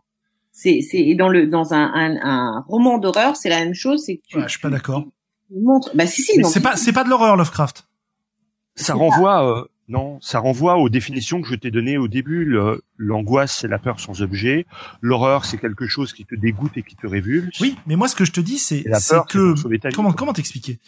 [0.51, 4.03] C'est c'est dans le dans un un, roman d'horreur, c'est la même chose.
[4.05, 4.37] C'est que tu.
[4.37, 5.05] Ouais, je suis pas d'accord.
[5.51, 5.91] Montres.
[5.93, 6.43] Bah si si.
[6.45, 7.87] C'est pas c'est pas de l'horreur Lovecraft.
[8.75, 9.59] Ça renvoie.
[9.59, 12.55] Euh, non, ça renvoie aux définitions que je t'ai données au début.
[12.97, 14.67] L'angoisse, c'est la peur sans objet.
[15.01, 17.59] L'horreur, c'est quelque chose qui te dégoûte et qui te révulse.
[17.59, 18.83] Oui, mais moi, ce que je te dis, c'est
[19.27, 20.79] que comment comment t'expliquer?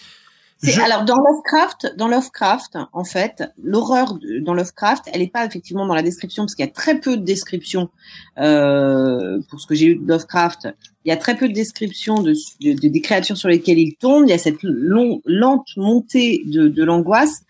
[0.84, 5.96] Alors dans Lovecraft, dans Lovecraft, en fait, l'horreur dans Lovecraft, elle n'est pas effectivement dans
[5.96, 7.90] la description parce qu'il y a très peu de descriptions
[8.38, 10.70] euh, pour ce que j'ai eu de Lovecraft.
[11.04, 14.26] Il y a très peu de descriptions de, des créatures sur lesquelles il tombe.
[14.28, 17.42] Il y a cette long, lente montée de, de l'angoisse.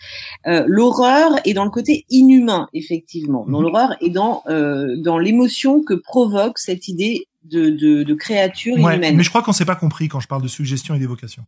[0.47, 3.45] Euh, l'horreur est dans le côté inhumain, effectivement.
[3.45, 3.63] Dans mhm.
[3.65, 8.97] l'horreur est dans euh, dans l'émotion que provoque cette idée de, de, de créature ouais,
[8.97, 11.43] Mais je crois qu'on s'est pas compris quand je parle de suggestion et d'évocation.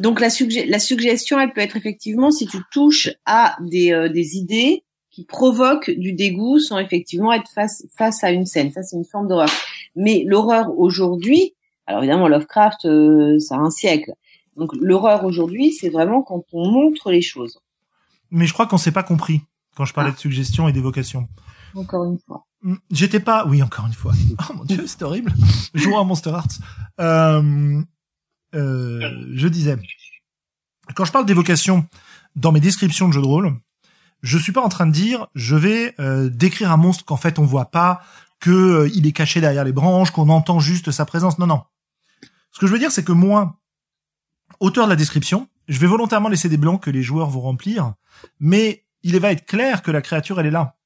[0.00, 0.28] Donc la,
[0.66, 5.24] la, suggestion, elle peut être effectivement si tu touches à des, euh, des idées qui
[5.24, 8.70] provoquent du dégoût sans effectivement être face, face à une scène.
[8.72, 9.50] Ça, c'est une forme d'horreur.
[9.96, 11.54] Mais l'horreur aujourd'hui,
[11.86, 14.12] alors évidemment, Lovecraft, euh, ça a un siècle.
[14.56, 17.58] Donc l'horreur aujourd'hui, c'est vraiment quand on montre les choses.
[18.30, 19.42] Mais je crois qu'on s'est pas compris
[19.76, 20.14] quand je parlais ah.
[20.14, 21.28] de suggestion et d'évocation.
[21.74, 22.46] Encore une fois.
[22.62, 24.12] Hmm, j'étais pas, oui, encore une fois.
[24.50, 25.32] Oh mon dieu, c'est horrible.
[25.74, 26.58] Jouons à Monster Hearts.
[27.00, 27.82] Euh,
[28.52, 29.76] je disais,
[30.94, 31.86] quand je parle d'évocation
[32.36, 33.54] dans mes descriptions de jeux de rôle,
[34.22, 37.38] je suis pas en train de dire je vais euh, décrire un monstre qu'en fait
[37.38, 38.02] on voit pas,
[38.38, 41.38] que euh, il est caché derrière les branches, qu'on entend juste sa présence.
[41.38, 41.62] Non, non.
[42.52, 43.58] Ce que je veux dire, c'est que moi,
[44.58, 47.94] auteur de la description, je vais volontairement laisser des blancs que les joueurs vont remplir,
[48.40, 50.76] mais il va être clair que la créature elle est là.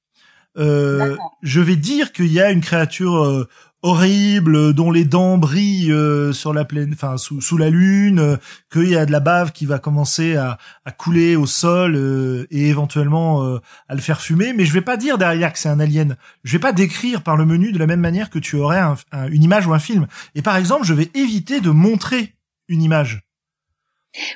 [0.57, 3.49] Euh, je vais dire qu'il y a une créature
[3.85, 8.37] horrible dont les dents brillent euh, sur la plaine, enfin sous, sous la lune, euh,
[8.73, 12.47] qu'il y a de la bave qui va commencer à, à couler au sol euh,
[12.51, 13.43] et éventuellement
[13.89, 14.55] à le faire fumer.
[14.55, 16.17] Mais je vais pas dire derrière que c'est un alien.
[16.45, 18.81] Je vais pas décrire par le menu de la même manière que tu aurais
[19.31, 20.07] une image ou un film.
[20.35, 22.35] Et par exemple, je vais éviter de montrer
[22.69, 23.23] une image.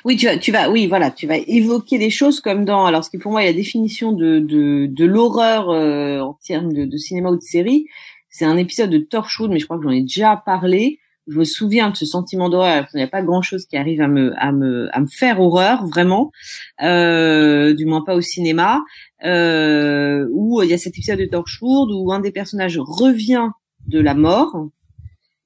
[0.03, 3.03] Oui, tu vas, tu vas, oui, voilà, tu vas évoquer des choses comme dans, alors
[3.03, 6.85] ce qui pour moi est la définition de de, de l'horreur euh, en termes de,
[6.85, 7.85] de, cinéma ou de série,
[8.29, 10.99] c'est un épisode de Torchwood, mais je crois que j'en ai déjà parlé.
[11.27, 12.87] Je me souviens de ce sentiment d'horreur.
[12.93, 15.39] Il n'y a pas grand chose qui arrive à me à me à me faire
[15.39, 16.31] horreur vraiment,
[16.81, 18.81] euh, du moins pas au cinéma.
[19.25, 23.49] Euh, où il y a cet épisode de Torchwood où un des personnages revient
[23.87, 24.69] de la mort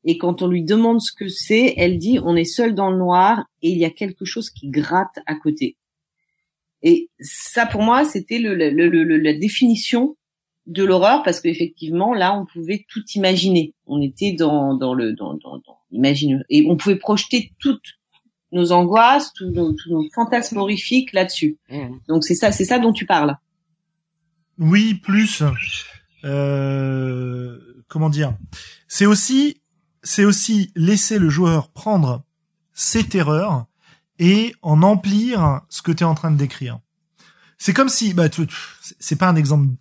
[0.05, 2.97] et quand on lui demande ce que c'est, elle dit on est seul dans le
[2.97, 5.77] noir et il y a quelque chose qui gratte à côté.
[6.81, 10.17] Et ça, pour moi, c'était le, la définition
[10.65, 13.73] de l'horreur parce qu'effectivement, là, on pouvait tout imaginer.
[13.85, 17.99] On était dans, dans le dans, dans, dans imagine et on pouvait projeter toutes
[18.51, 21.57] nos angoisses, tous nos, nos fantasmes horrifiques là-dessus.
[21.69, 21.97] Mmh.
[22.07, 23.35] Donc c'est ça, c'est ça dont tu parles.
[24.59, 25.43] Oui, plus.
[26.23, 28.35] Euh, comment dire
[28.87, 29.57] C'est aussi
[30.03, 32.23] c'est aussi laisser le joueur prendre
[32.73, 33.65] ses terreurs
[34.19, 36.79] et en emplir ce que tu es en train de décrire.
[37.57, 38.27] C'est comme si, bah,
[38.99, 39.73] c'est pas un exemple,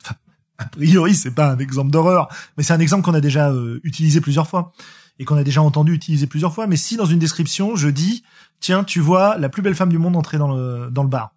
[0.59, 3.81] a priori, c'est pas un exemple d'horreur, mais c'est un exemple qu'on a déjà euh,
[3.85, 4.73] utilisé plusieurs fois
[5.19, 6.67] et qu'on a déjà entendu utiliser plusieurs fois.
[6.67, 8.23] Mais si dans une description, je dis,
[8.61, 11.35] tiens, tu vois la plus belle femme du monde entrer dans le, dans le bar.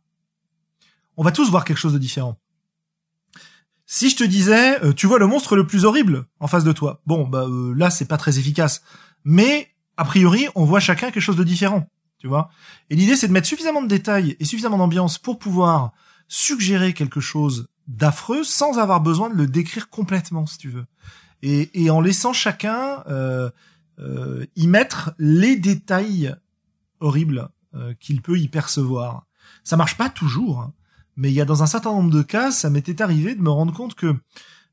[1.18, 2.38] On va tous voir quelque chose de différent.
[3.86, 6.72] Si je te disais, euh, tu vois le monstre le plus horrible en face de
[6.72, 8.82] toi, bon, bah euh, là c'est pas très efficace.
[9.24, 11.88] Mais a priori, on voit chacun quelque chose de différent,
[12.20, 12.50] tu vois.
[12.90, 15.92] Et l'idée c'est de mettre suffisamment de détails et suffisamment d'ambiance pour pouvoir
[16.28, 20.86] suggérer quelque chose d'affreux sans avoir besoin de le décrire complètement, si tu veux.
[21.42, 23.52] Et, en laissant chacun euh,
[24.00, 26.36] euh y mettre les détails
[27.00, 27.50] horribles
[28.00, 29.26] qu'il peut y percevoir.
[29.66, 30.62] Ça marche pas toujours.
[30.62, 30.74] Hein
[31.18, 33.50] mais il y a dans un certain nombre de cas, ça m'était arrivé de me
[33.50, 34.16] rendre compte que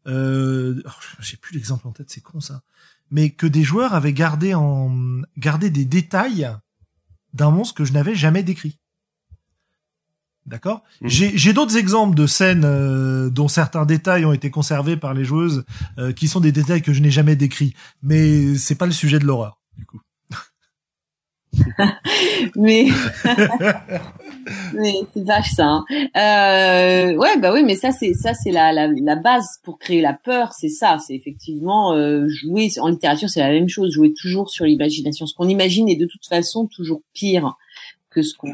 [0.08, 0.82] euh,
[1.20, 2.62] j'ai plus l'exemple en tête, c'est con ça,
[3.10, 6.50] mais que des joueurs avaient gardé en gardé des détails
[7.32, 8.78] d'un monstre que je n'avais jamais décrit.
[10.44, 10.82] D'accord.
[11.00, 11.08] Mmh.
[11.08, 15.64] J'ai d'autres exemples de scènes euh, dont certains détails ont été conservés par les joueuses,
[15.98, 19.20] euh, qui sont des détails que je n'ai jamais décrits, mais c'est pas le sujet
[19.20, 20.00] de l'horreur du coup.
[22.56, 22.88] mais
[24.74, 25.66] mais c'est vache ça.
[25.66, 25.84] Hein.
[26.16, 30.00] Euh, ouais, bah oui, mais ça c'est ça c'est la, la, la base pour créer
[30.00, 34.12] la peur, c'est ça, c'est effectivement euh, jouer en littérature, c'est la même chose, jouer
[34.12, 35.26] toujours sur l'imagination.
[35.26, 37.54] Ce qu'on imagine est de toute façon toujours pire
[38.10, 38.52] que ce qu'on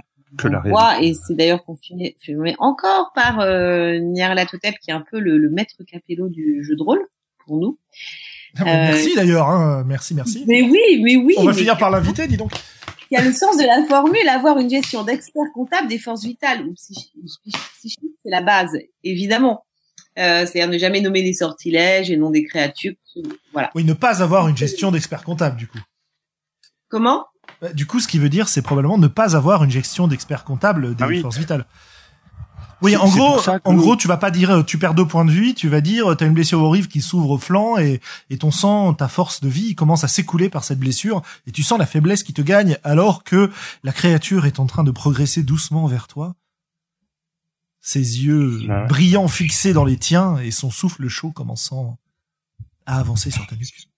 [0.64, 2.14] voit, et c'est d'ailleurs confirmé,
[2.58, 6.82] encore par euh, Latotep qui est un peu le, le maître capello du jeu de
[6.82, 7.00] rôle
[7.46, 7.78] pour nous.
[8.58, 9.84] Ah, merci d'ailleurs, hein.
[9.86, 10.44] merci, merci.
[10.46, 11.34] Mais oui, mais oui.
[11.38, 12.52] On va finir par l'inviter, dis donc.
[13.10, 16.24] Il y a le sens de la formule, avoir une gestion d'expert comptable des forces
[16.24, 17.12] vitales ou psychiques,
[17.82, 19.64] c'est la base, évidemment.
[20.18, 22.94] Euh, c'est-à-dire ne jamais nommer des sortilèges et non des créatures.
[23.52, 23.70] Voilà.
[23.74, 25.78] Oui, ne pas avoir une gestion d'expert comptable, du coup.
[26.88, 27.24] Comment?
[27.24, 27.37] bah,
[27.74, 30.94] Du coup, ce qui veut dire, c'est probablement ne pas avoir une gestion d'expert comptable
[30.94, 31.66] des ah forces vitales.
[32.80, 35.32] Oui, en gros, en gros, tu vas pas dire euh, tu perds deux points de
[35.32, 38.00] vie, tu vas dire tu as une blessure au rive qui s'ouvre au flanc et,
[38.30, 41.64] et ton sang, ta force de vie commence à s'écouler par cette blessure et tu
[41.64, 43.50] sens la faiblesse qui te gagne alors que
[43.82, 46.36] la créature est en train de progresser doucement vers toi.
[47.80, 51.98] Ses yeux brillants fixés dans les tiens et son souffle chaud commençant
[52.86, 53.88] à avancer sur ta nuque.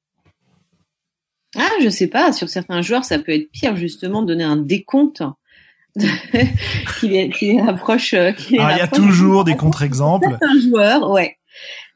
[1.56, 4.56] Ah, je sais pas, sur certains joueurs, ça peut être pire justement de donner un
[4.56, 5.22] décompte
[5.96, 8.14] qui les, qui approche.
[8.14, 10.28] Euh, ah, il y a toujours des contre-exemples.
[10.28, 11.36] Certains joueurs, ouais.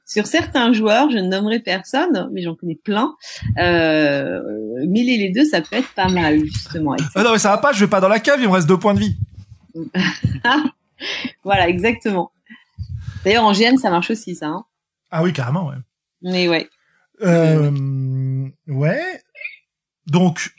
[0.07, 3.15] Sur certains joueurs, je ne nommerai personne, mais j'en connais plein.
[3.59, 4.41] Euh,
[4.87, 6.95] mêler les deux, ça peut être pas mal, justement.
[7.15, 8.69] Ah non, mais ça va pas, je vais pas dans la cave, il me reste
[8.69, 9.17] deux points de vie.
[11.45, 12.33] voilà, exactement.
[13.25, 14.49] D'ailleurs, en GN, ça marche aussi, ça.
[14.49, 14.65] Hein.
[15.11, 15.77] ah oui, carrément, ouais.
[16.23, 16.69] Mais ouais.
[17.23, 17.71] Euh,
[18.69, 19.21] ouais.
[20.07, 20.55] Donc,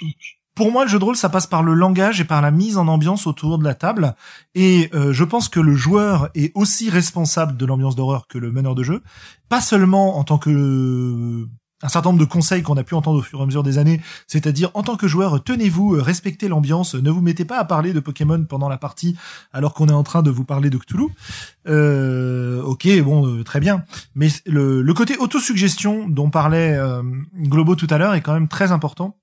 [0.56, 2.78] pour moi, le jeu de rôle, ça passe par le langage et par la mise
[2.78, 4.16] en ambiance autour de la table.
[4.56, 8.52] Et euh, je pense que le joueur est aussi responsable de l'ambiance d'horreur que le
[8.52, 9.04] meneur de jeu,
[9.50, 11.46] pas seulement en tant que
[11.84, 13.78] un certain nombre de conseils qu'on a pu entendre au fur et à mesure des
[13.78, 17.94] années, c'est-à-dire en tant que joueur, tenez-vous, respectez l'ambiance, ne vous mettez pas à parler
[17.94, 19.16] de Pokémon pendant la partie
[19.54, 21.08] alors qu'on est en train de vous parler de Cthulhu.
[21.68, 23.84] Euh, ok, bon, euh, très bien.
[24.16, 27.04] Mais le, le côté autosuggestion dont parlait euh,
[27.36, 29.18] Globo tout à l'heure est quand même très important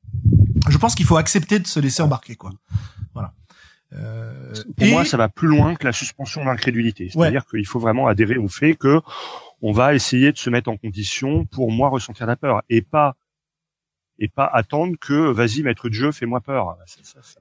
[0.69, 2.51] je pense qu'il faut accepter de se laisser embarquer, quoi.
[3.15, 3.33] Voilà.
[3.95, 7.11] Euh, pour moi, ça va plus loin que la suspension d'incrédulité.
[7.13, 9.01] C'est-à-dire qu'il faut vraiment adhérer au fait que
[9.63, 13.17] on va essayer de se mettre en condition pour moi ressentir la peur et pas
[14.19, 16.77] et pas attendre que vas-y maître de jeu fais-moi peur.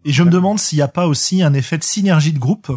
[0.06, 2.72] et je me demande s'il n'y a pas aussi un effet de synergie de groupe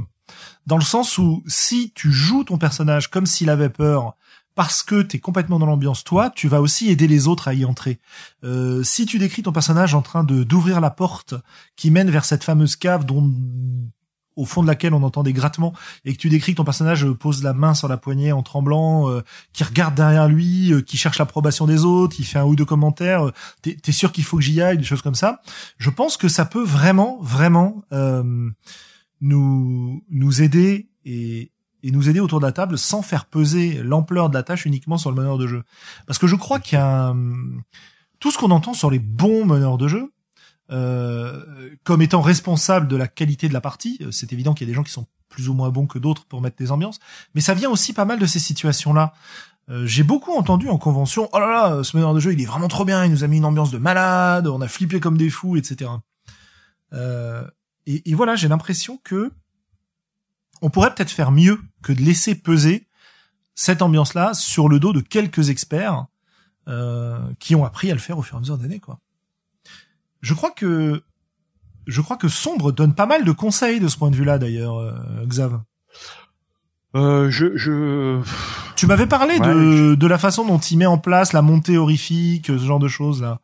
[0.66, 4.16] dans le sens où si tu joues ton personnage comme s'il avait peur
[4.54, 7.64] parce que t'es complètement dans l'ambiance toi, tu vas aussi aider les autres à y
[7.64, 7.98] entrer.
[8.44, 11.34] Euh, si tu décris ton personnage en train de d'ouvrir la porte
[11.76, 13.32] qui mène vers cette fameuse cave dont
[14.36, 15.72] au fond de laquelle on entend des grattements
[16.04, 19.08] et que tu décris que ton personnage pose la main sur la poignée en tremblant,
[19.10, 19.22] euh,
[19.52, 22.64] qui regarde derrière lui, euh, qui cherche l'approbation des autres, il fait un ou deux
[22.64, 23.32] commentaires, euh,
[23.62, 25.40] t'es es sûr qu'il faut que j'y aille, des choses comme ça.
[25.78, 27.82] Je pense que ça peut vraiment, vraiment
[29.20, 34.30] nous nous aider et, et nous aider autour de la table sans faire peser l'ampleur
[34.30, 35.62] de la tâche uniquement sur le meneur de jeu.
[36.06, 37.16] Parce que je crois qu'il y a un...
[38.20, 40.13] tout ce qu'on entend sur les bons meneurs de jeu,
[40.70, 43.98] euh, comme étant responsable de la qualité de la partie.
[44.00, 45.98] Euh, c'est évident qu'il y a des gens qui sont plus ou moins bons que
[45.98, 47.00] d'autres pour mettre des ambiances,
[47.34, 49.12] mais ça vient aussi pas mal de ces situations-là.
[49.68, 52.46] Euh, j'ai beaucoup entendu en convention, oh là là, ce meneur de jeu, il est
[52.46, 55.18] vraiment trop bien, il nous a mis une ambiance de malade, on a flippé comme
[55.18, 55.90] des fous, etc.
[57.86, 59.32] Et, voilà, j'ai l'impression que
[60.62, 62.86] on pourrait peut-être faire mieux que de laisser peser
[63.54, 66.06] cette ambiance-là sur le dos de quelques experts
[67.38, 69.00] qui ont appris à le faire au fur et à mesure des années, quoi.
[70.24, 71.02] Je crois que
[71.86, 74.78] je crois que Sombre donne pas mal de conseils de ce point de vue-là d'ailleurs,
[74.78, 74.94] euh,
[75.26, 75.60] Xav.
[76.96, 78.22] Euh, je, je...
[78.74, 82.46] Tu m'avais parlé de, de la façon dont il met en place la montée horrifique,
[82.46, 83.40] ce genre de choses là.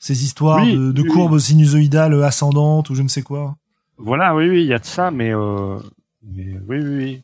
[0.00, 3.56] Ces histoires de, de courbes sinusoïdales ascendantes ou je ne sais quoi.
[3.96, 5.78] Voilà, oui, oui, il y a de ça, mais, euh,
[6.22, 7.22] mais oui, oui, oui.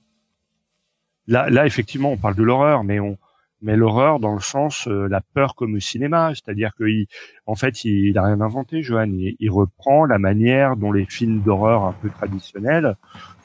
[1.27, 3.17] Là, là, effectivement, on parle de l'horreur, mais on,
[3.65, 7.07] mais l'horreur dans le sens euh, la peur comme le cinéma, c'est-à-dire qu'il,
[7.47, 9.11] en fait, il, a rien inventé, Johan.
[9.11, 12.95] Il, reprend la manière dont les films d'horreur un peu traditionnels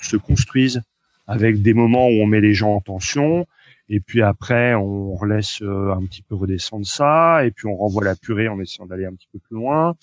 [0.01, 0.81] se construisent,
[1.25, 3.45] avec des moments où on met les gens en tension,
[3.87, 8.03] et puis après on laisse euh, un petit peu redescendre ça, et puis on renvoie
[8.03, 9.95] la purée en essayant d'aller un petit peu plus loin.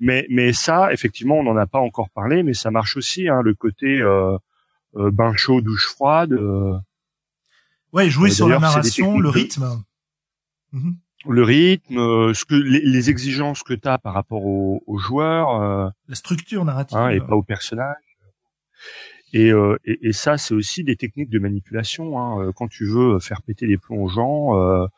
[0.00, 3.40] Mais, mais ça, effectivement, on n'en a pas encore parlé, mais ça marche aussi, hein,
[3.42, 4.36] le côté euh,
[4.96, 6.36] euh bain chaud, douche froide.
[7.92, 9.82] Ouais, jouer sur la narration, le rythme.
[10.72, 10.96] Mhm.
[11.26, 15.90] Le rythme, euh, ce que les, exigences que tu as par rapport aux, joueurs, euh,
[16.08, 17.96] la structure narrative, hein, et pas au personnage.
[19.32, 22.18] Et, euh, et, et, ça, c'est aussi des techniques de manipulation.
[22.18, 22.52] Hein.
[22.56, 24.88] Quand tu veux faire péter les plombs aux gens,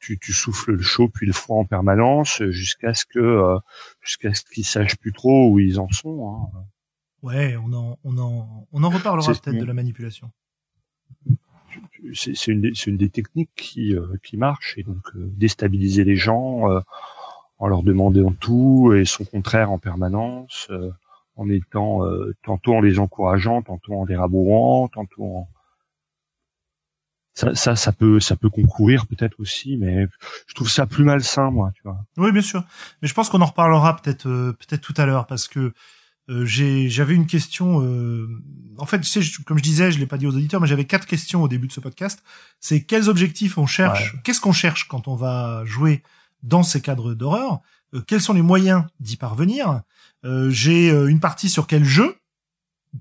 [0.00, 3.58] tu, tu, souffles le chaud puis le froid en permanence jusqu'à ce que
[4.00, 6.50] jusqu'à ce qu'ils sachent plus trop où ils en sont.
[6.54, 6.60] Hein.
[7.22, 10.30] Ouais, on en on en on en reparlera peut-être de la manipulation
[12.14, 16.70] c'est une, une, des techniques qui, euh, qui marche et donc euh, déstabiliser les gens
[16.70, 16.80] euh,
[17.58, 20.70] en leur demandant tout et son contraire en permanence,
[21.34, 22.02] en étant
[22.44, 25.48] tantôt en les encourageant, tantôt en les rabourant, tantôt en
[27.34, 30.06] ça, ça, ça peut, ça peut concourir peut-être aussi, mais
[30.46, 31.98] je trouve ça plus malsain, moi, tu vois.
[32.16, 32.62] Oui, bien sûr.
[33.02, 35.72] Mais je pense qu'on en reparlera peut-être, peut-être tout à l'heure, parce que
[36.30, 37.82] euh, j'avais une question.
[37.82, 38.28] Euh,
[38.76, 40.84] en fait, tu sais, comme je disais, je l'ai pas dit aux auditeurs, mais j'avais
[40.84, 42.22] quatre questions au début de ce podcast.
[42.60, 46.02] C'est quels objectifs on cherche Qu'est-ce qu'on cherche quand on va jouer
[46.42, 47.60] dans ces cadres d'horreur
[47.94, 49.82] euh, Quels sont les moyens d'y parvenir
[50.24, 52.16] J'ai une partie sur quel jeu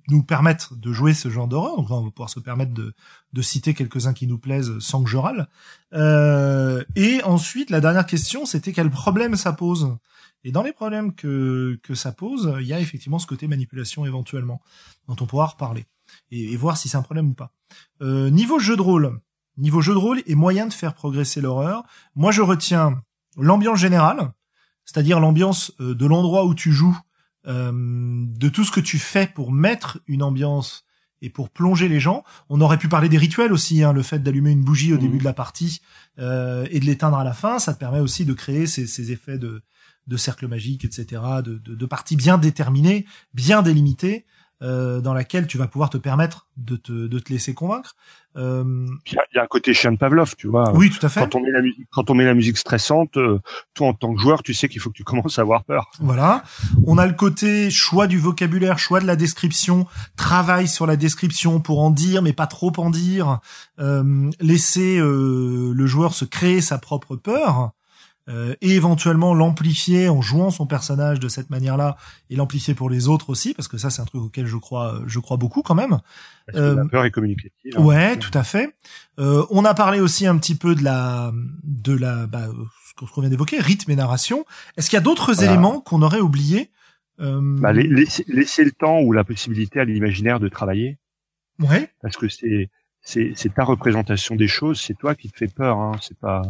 [0.09, 1.77] nous permettre de jouer ce genre d'horreur.
[1.77, 2.93] Donc là, on va pouvoir se permettre de,
[3.33, 5.47] de citer quelques-uns qui nous plaisent sans que je râle.
[6.95, 9.97] et ensuite, la dernière question, c'était quel problème ça pose
[10.43, 14.05] et dans les problèmes que, que ça pose, il y a effectivement ce côté manipulation
[14.05, 14.61] éventuellement,
[15.07, 15.85] dont on pourra reparler
[16.31, 17.51] et, voir si c'est un problème ou pas.
[18.01, 19.19] Euh, niveau jeu de rôle,
[19.57, 21.83] niveau jeu de rôle et moyen de faire progresser l'horreur,
[22.15, 23.01] moi je retiens
[23.37, 24.31] l'ambiance générale,
[24.85, 26.97] c'est-à-dire l'ambiance euh, de l'endroit où tu joues,
[27.47, 30.85] euh, de tout ce que tu fais pour mettre une ambiance
[31.21, 32.23] et pour plonger les gens.
[32.49, 34.99] On aurait pu parler des rituels aussi, hein, le fait d'allumer une bougie au mmh.
[34.99, 35.81] début de la partie
[36.19, 39.11] euh, et de l'éteindre à la fin, ça te permet aussi de créer ces, ces
[39.11, 39.63] effets de,
[40.07, 44.25] de cercles magiques, etc., de, de, de parties bien déterminées, bien délimitées,
[44.63, 47.95] euh, dans laquelle tu vas pouvoir te permettre de te, de te laisser convaincre.
[48.37, 48.87] Euh...
[49.05, 50.71] Il, y a, un côté chien de Pavlov, tu vois.
[50.73, 51.19] Oui, tout à fait.
[51.19, 53.39] Quand on met la musique, quand on met la musique stressante, euh,
[53.75, 55.91] toi en tant que joueur, tu sais qu'il faut que tu commences à avoir peur.
[55.99, 56.43] Voilà.
[56.87, 59.85] On a le côté choix du vocabulaire, choix de la description,
[60.15, 63.39] travail sur la description pour en dire mais pas trop en dire,
[63.79, 67.73] euh, laisser euh, le joueur se créer sa propre peur.
[68.29, 71.95] Euh, et éventuellement l'amplifier en jouant son personnage de cette manière-là
[72.29, 75.01] et l'amplifier pour les autres aussi parce que ça c'est un truc auquel je crois
[75.07, 75.99] je crois beaucoup quand même.
[76.45, 77.81] Parce euh, la peur est communicative hein.
[77.81, 78.75] ouais tout à fait.
[79.17, 81.31] Euh, on a parlé aussi un petit peu de la
[81.63, 82.49] de la bah,
[82.99, 84.45] ce qu'on vient d'évoquer rythme et narration.
[84.75, 86.69] Est-ce qu'il y a d'autres éléments qu'on aurait oubliés
[87.21, 87.39] euh...
[87.41, 90.97] bah, laisser, laisser le temps ou la possibilité à l'imaginaire de travailler.
[91.59, 91.89] Ouais.
[92.01, 92.69] Parce que c'est
[92.99, 96.41] c'est c'est ta représentation des choses c'est toi qui te fais peur hein c'est pas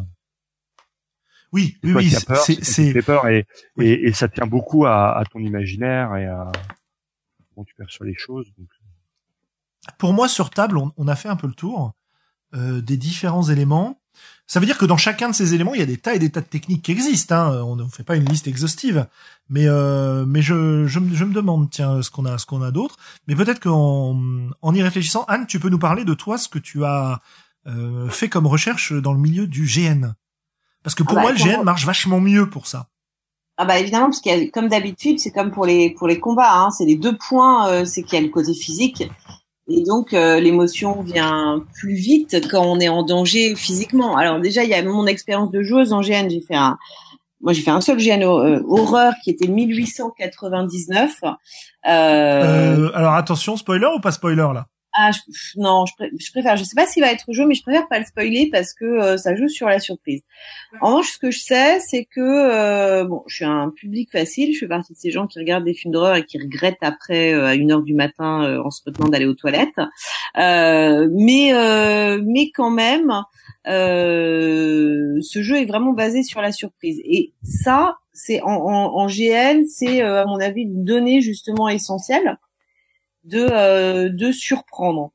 [1.54, 3.46] oui, oui, oui, c'est c'est peur et,
[3.80, 6.52] et, et ça tient beaucoup à, à, ton imaginaire et à
[7.54, 8.52] comment tu perçois les choses.
[8.58, 8.68] Donc...
[9.98, 11.94] Pour moi, sur table, on, on, a fait un peu le tour
[12.56, 14.00] euh, des différents éléments.
[14.46, 16.20] Ça veut dire que dans chacun de ces éléments, il y a des tas et
[16.20, 17.36] des tas de techniques qui existent.
[17.36, 17.62] Hein.
[17.64, 19.06] On ne fait pas une liste exhaustive,
[19.50, 22.96] mais euh, mais je, je, me demande tiens ce qu'on a ce qu'on a d'autre.
[23.28, 24.18] Mais peut-être qu'en
[24.62, 27.20] en y réfléchissant, Anne, tu peux nous parler de toi, ce que tu as
[27.68, 30.14] euh, fait comme recherche dans le milieu du GN.
[30.88, 32.88] Parce que pour ah bah, moi, le GN marche vachement mieux pour ça.
[33.58, 36.18] Ah bah évidemment parce qu'il y a, comme d'habitude, c'est comme pour les pour les
[36.18, 39.04] combats, hein, c'est les deux points, euh, c'est qu'il y a le côté physique
[39.68, 44.16] et donc euh, l'émotion vient plus vite quand on est en danger physiquement.
[44.16, 46.78] Alors déjà il y a mon expérience de joueuse en GN, j'ai fait un
[47.42, 51.20] moi j'ai fait un seul GN euh, horreur qui était 1899.
[51.84, 54.68] alors attention spoiler ou pas spoiler là?
[55.00, 55.12] Ah,
[55.58, 56.58] non, je, préfère.
[56.58, 58.84] Je sais pas s'il va être joué, mais je préfère pas le spoiler parce que
[58.84, 60.22] euh, ça joue sur la surprise.
[60.82, 64.56] En revanche, ce que je sais, c'est que euh, bon, je suis un public facile.
[64.56, 67.32] Je fais partie de ces gens qui regardent des films d'horreur et qui regrettent après
[67.32, 69.80] euh, à une heure du matin en se retenant d'aller aux toilettes.
[70.36, 71.52] mais
[72.24, 73.22] mais quand même,
[73.66, 77.00] ce jeu est vraiment basé sur la surprise.
[77.06, 82.40] Et ça, c'est en, en, en GN, c'est à mon avis une donnée justement essentielle
[83.28, 85.12] de euh, de surprendre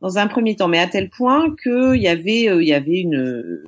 [0.00, 3.00] dans un premier temps, mais à tel point qu'il y avait euh, il y avait
[3.00, 3.62] une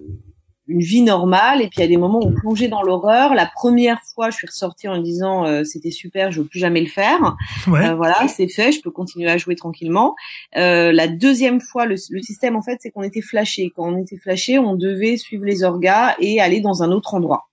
[0.68, 3.34] une vie normale et puis il y a des moments où on plongeait dans l'horreur.
[3.34, 6.80] La première fois, je suis ressortie en disant euh, c'était super, je veux plus jamais
[6.80, 7.36] le faire.
[7.66, 10.16] voilà, c'est fait, je peux continuer à jouer tranquillement.
[10.54, 13.72] la deuxième fois, le, le système en fait, c'est qu'on était flashé.
[13.76, 17.46] Quand on était flashé, on devait suivre les orgas et aller dans un autre endroit.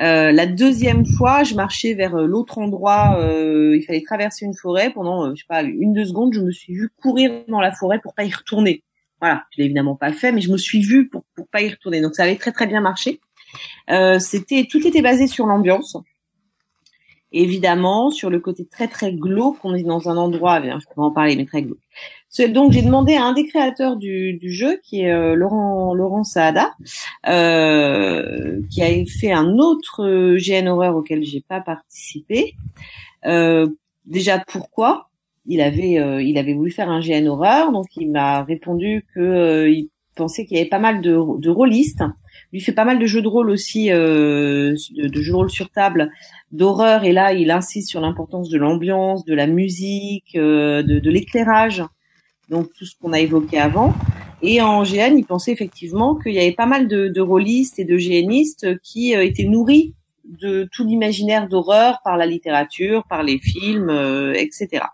[0.00, 3.16] Euh, la deuxième fois, je marchais vers euh, l'autre endroit.
[3.18, 4.90] Euh, il fallait traverser une forêt.
[4.90, 8.00] Pendant, je sais pas, une deux secondes, je me suis vue courir dans la forêt
[8.00, 8.82] pour pas y retourner.
[9.20, 11.70] Voilà, je l'ai évidemment pas fait, mais je me suis vue pour pour pas y
[11.70, 12.00] retourner.
[12.00, 13.20] Donc ça avait très très bien marché.
[14.18, 15.96] C'était tout était basé sur l'ambiance.
[17.30, 21.10] Évidemment, sur le côté très très glauque, on est dans un endroit, je peux en
[21.10, 21.78] parler, mais très glauque.
[22.40, 26.24] Donc j'ai demandé à un des créateurs du, du jeu, qui est euh, Laurent Laurent
[26.24, 26.72] Saada,
[27.28, 32.54] euh, qui a fait un autre euh, GN horreur auquel j'ai pas participé.
[33.24, 33.68] Euh,
[34.06, 35.10] déjà pourquoi?
[35.46, 39.68] Il avait euh, il avait voulu faire un GN horreur, donc il m'a répondu que
[39.68, 42.02] il pensait qu'il y avait pas mal de, de rôlistes.
[42.52, 45.70] Il fait pas mal de jeux de rôle aussi, de, de jeux de rôle sur
[45.70, 46.10] table
[46.50, 51.84] d'horreur et là il insiste sur l'importance de l'ambiance, de la musique, de, de l'éclairage
[52.54, 53.92] donc tout ce qu'on a évoqué avant.
[54.42, 57.84] Et en GN, il pensait effectivement qu'il y avait pas mal de, de rôlistes et
[57.84, 59.94] de GNistes qui euh, étaient nourris
[60.24, 64.84] de tout l'imaginaire d'horreur par la littérature, par les films, euh, etc.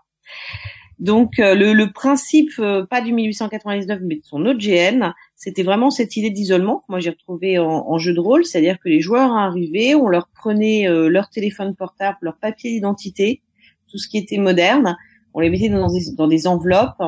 [0.99, 2.51] Donc euh, le, principe,
[2.89, 6.83] pas du 1899, mais de son autre GN, c'était vraiment cette idée d'isolement.
[6.89, 10.85] Moi, j'ai retrouvé en, jeu de rôle, c'est-à-dire que les joueurs arrivaient, on leur prenait
[10.87, 13.41] leur téléphone portable, leur papier d'identité,
[13.89, 14.95] tout ce qui était moderne,
[15.33, 17.01] on les mettait dans des enveloppes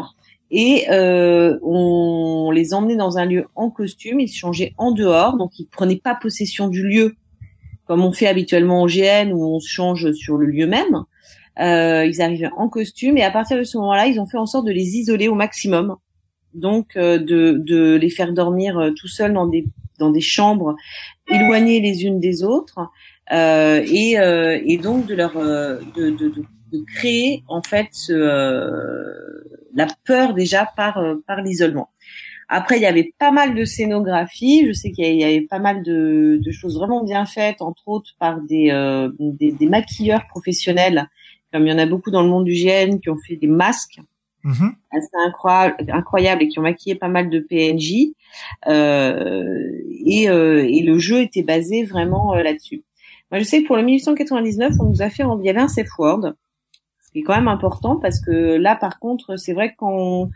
[0.55, 5.35] et euh, on les emmenait dans un lieu en costume, ils se changeaient en dehors,
[5.35, 7.15] donc ils prenaient pas possession du lieu
[7.85, 11.03] comme on fait habituellement au GN où on se change sur le lieu même.
[11.59, 13.17] Euh, ils arrivaient en costume.
[13.17, 15.35] Et à partir de ce moment-là, ils ont fait en sorte de les isoler au
[15.35, 15.97] maximum,
[16.53, 19.65] donc euh, de, de les faire dormir euh, tout seuls dans des
[19.99, 20.75] dans des chambres
[21.29, 22.79] éloignées les unes des autres.
[23.31, 26.31] Euh, et, euh, et donc de leur de, de,
[26.71, 28.13] de créer en fait ce
[29.73, 31.89] la peur déjà par euh, par l'isolement.
[32.49, 34.65] Après, il y avait pas mal de scénographie.
[34.67, 38.11] Je sais qu'il y avait pas mal de, de, choses vraiment bien faites, entre autres
[38.19, 41.09] par des, euh, des, des, maquilleurs professionnels,
[41.51, 43.47] comme il y en a beaucoup dans le monde du GN, qui ont fait des
[43.47, 43.99] masques
[44.45, 44.71] mm-hmm.
[44.91, 48.13] assez incroyables et qui ont maquillé pas mal de PNJ.
[48.67, 49.43] Euh,
[50.05, 52.83] et, euh, et, le jeu était basé vraiment euh, là-dessus.
[53.31, 55.67] Moi, je sais que pour le 1899, on nous a fait, il y avait un
[55.67, 56.33] safe word
[57.13, 60.29] qui est quand même important parce que là, par contre, c'est vrai qu'on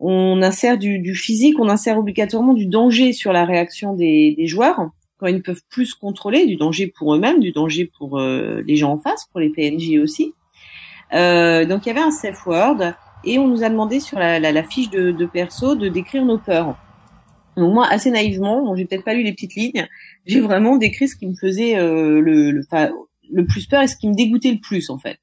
[0.00, 4.46] on insère du, du, physique, on insère obligatoirement du danger sur la réaction des, des
[4.46, 8.18] joueurs quand ils ne peuvent plus se contrôler, du danger pour eux-mêmes, du danger pour
[8.18, 10.34] euh, les gens en face, pour les PNJ aussi.
[11.12, 12.94] Euh, donc il y avait un safe word
[13.24, 16.24] et on nous a demandé sur la, la, la fiche de, de, perso de décrire
[16.24, 16.76] nos peurs.
[17.56, 19.86] Donc moi, assez naïvement, bon, j'ai peut-être pas lu les petites lignes,
[20.26, 22.62] j'ai vraiment décrit ce qui me faisait euh, le, le,
[23.30, 25.18] le plus peur et ce qui me dégoûtait le plus en fait.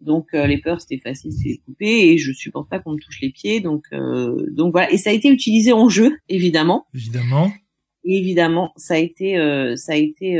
[0.00, 3.20] Donc euh, les peurs c'était facile, c'est couper et je supporte pas qu'on me touche
[3.20, 3.60] les pieds.
[3.60, 6.86] Donc euh, donc voilà et ça a été utilisé en jeu évidemment.
[6.94, 7.52] Évidemment.
[8.04, 10.38] évidemment ça a été euh, ça a été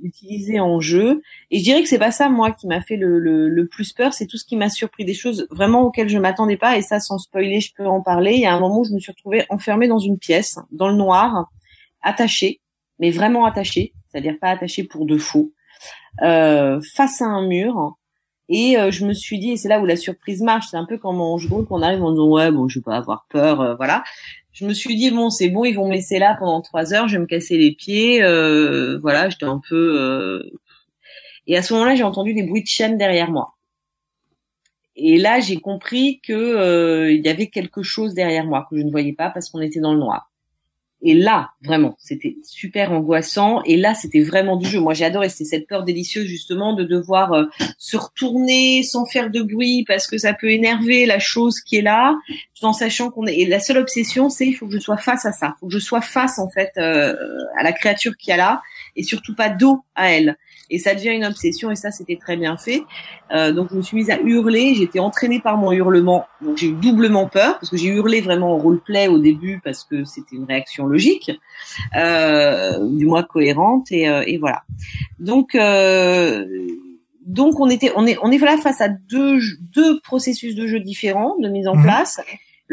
[0.00, 3.18] utilisé en jeu et je dirais que c'est pas ça moi qui m'a fait le,
[3.18, 6.18] le, le, plus peur, c'est tout ce qui m'a surpris, des choses vraiment auxquelles je
[6.18, 8.34] m'attendais pas et ça sans spoiler je peux en parler.
[8.34, 10.88] Il y a un moment où je me suis retrouvée enfermée dans une pièce dans
[10.88, 11.50] le noir,
[12.00, 12.60] attachée
[13.00, 15.52] mais vraiment attachée, c'est-à-dire pas attachée pour de faux,
[16.20, 17.96] face à un mur
[18.52, 20.84] et euh, je me suis dit, et c'est là où la surprise marche, c'est un
[20.84, 23.62] peu comme en jeu qu'on arrive en disant ouais bon je vais pas avoir peur,
[23.62, 24.04] euh, voilà.
[24.52, 27.08] je me suis dit bon c'est bon ils vont me laisser là pendant trois heures
[27.08, 30.42] je vais me casser les pieds euh, voilà j'étais un peu
[31.46, 33.54] et à ce moment-là j'ai entendu des bruits de chaîne derrière moi.
[34.96, 38.90] Et là j'ai compris que il y avait quelque chose derrière moi que je ne
[38.90, 40.31] voyais pas parce qu'on était dans le noir
[41.04, 43.60] et là, vraiment, c'était super angoissant.
[43.64, 44.78] Et là, c'était vraiment du jeu.
[44.78, 45.28] Moi, j'ai adoré.
[45.28, 47.44] C'est cette peur délicieuse, justement, de devoir euh,
[47.76, 51.82] se retourner sans faire de bruit parce que ça peut énerver la chose qui est
[51.82, 52.16] là,
[52.62, 53.38] tout en sachant qu'on est.
[53.38, 55.54] Et la seule obsession, c'est il faut que je sois face à ça.
[55.56, 57.14] Il faut que je sois face, en fait, euh,
[57.58, 58.62] à la créature qui est là
[58.96, 60.36] et surtout pas dos à elle
[60.72, 62.82] et ça devient une obsession et ça c'était très bien fait.
[63.32, 66.68] Euh, donc je me suis mise à hurler, j'étais entraînée par mon hurlement, donc j'ai
[66.68, 70.34] eu doublement peur parce que j'ai hurlé vraiment en roleplay au début parce que c'était
[70.34, 71.30] une réaction logique,
[71.94, 74.62] euh, du moins cohérente et, euh, et voilà.
[75.20, 76.46] Donc euh,
[77.26, 79.38] donc on était on est on est là face à deux
[79.74, 81.82] deux processus de jeu différents de mise en mhm.
[81.82, 82.18] place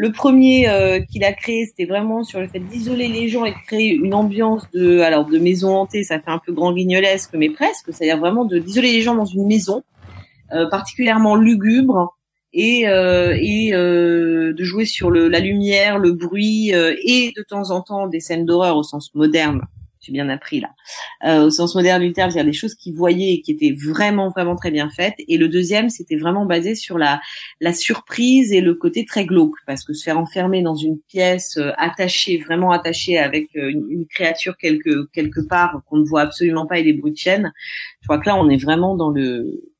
[0.00, 3.50] le premier euh, qu'il a créé, c'était vraiment sur le fait d'isoler les gens et
[3.50, 7.32] de créer une ambiance de, alors de maison hantée, ça fait un peu grand guignolesque,
[7.34, 9.82] mais presque, c'est-à-dire vraiment d'isoler les gens dans une maison
[10.54, 12.16] euh, particulièrement lugubre
[12.54, 17.82] et euh, et de jouer sur le, la lumière, le bruit et de temps en
[17.82, 19.60] temps des scènes d'horreur au sens moderne
[20.10, 20.70] j'ai bien appris là,
[21.24, 24.28] euh, au sens moderne du terme, c'est-à-dire des choses qu'ils voyaient et qui étaient vraiment
[24.28, 25.14] vraiment très bien faites.
[25.28, 27.20] Et le deuxième, c'était vraiment basé sur la
[27.60, 31.56] la surprise et le côté très glauque, parce que se faire enfermer dans une pièce
[31.58, 36.66] euh, attachée, vraiment attachée avec euh, une, créature quelque quelque part qu'on ne voit absolument
[36.66, 37.52] pas et des bruits de chaîne,
[38.00, 39.70] je crois que là on est vraiment dans le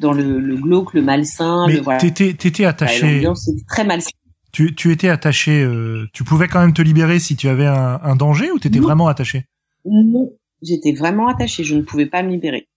[0.00, 1.66] dans le, le glauque, le malsain.
[1.68, 2.00] Mais le, voilà.
[2.00, 3.22] t'étais t'étais attaché.
[3.36, 4.10] c'était très malsain.
[4.52, 7.98] Tu, tu étais attaché, euh, tu pouvais quand même te libérer si tu avais un,
[8.02, 9.46] un danger ou t'étais vraiment attaché?
[9.84, 12.68] Non, j'étais vraiment attaché, je ne pouvais pas me libérer.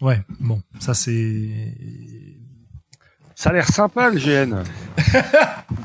[0.00, 1.74] Ouais, bon, ça c'est...
[3.34, 4.64] Ça a l'air sympa le GN.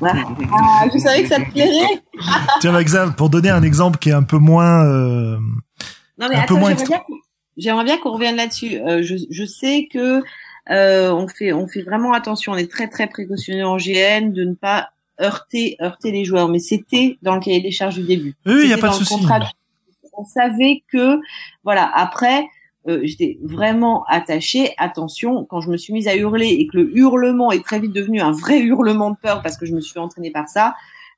[0.02, 2.02] ah, je savais que ça te plairait.
[2.62, 4.84] Tiens, exemple, pour donner un exemple qui est un peu moins...
[4.86, 5.38] Euh,
[6.18, 6.56] non mais attends,
[7.58, 8.80] j'aimerais bien, qu'on revienne là-dessus.
[8.80, 10.24] Euh, je, je sais que
[10.70, 14.46] euh, on fait on fait vraiment attention, on est très très précautionneux en GN de
[14.46, 18.36] ne pas heurter, heurter les joueurs, mais c'était dans le cahier des charges du début.
[18.46, 19.16] Oui, il n'y a pas de souci.
[20.18, 21.20] On savait que,
[21.64, 22.46] voilà, après,
[22.88, 24.74] euh, j'étais vraiment attachée.
[24.78, 27.94] Attention, quand je me suis mise à hurler et que le hurlement est très vite
[27.94, 30.76] devenu un vrai hurlement de peur parce que je me suis entraînée par ça,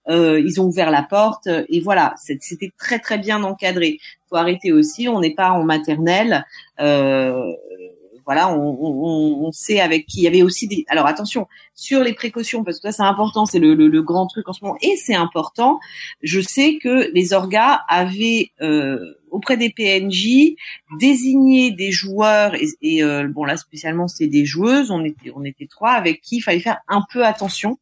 [0.08, 3.98] euh, ils ont ouvert la porte et voilà, c'était très très bien encadré.
[4.30, 6.46] Faut arrêter aussi, on n'est pas en maternelle.
[6.80, 7.52] Euh,
[8.26, 10.21] voilà, on, on, on, sait avec qui.
[10.21, 10.84] Il y avait aussi des.
[10.88, 14.49] Alors attention sur les précautions parce que ça c'est important, c'est le, le, grand truc
[14.49, 15.80] en ce moment et c'est important.
[16.23, 18.97] Je sais que les orgas avaient euh,
[19.30, 20.55] auprès des PNJ
[20.99, 24.89] désigné des joueurs et, et euh, bon là spécialement c'est des joueuses.
[24.89, 27.78] On était on était trois avec qui il fallait faire un peu attention,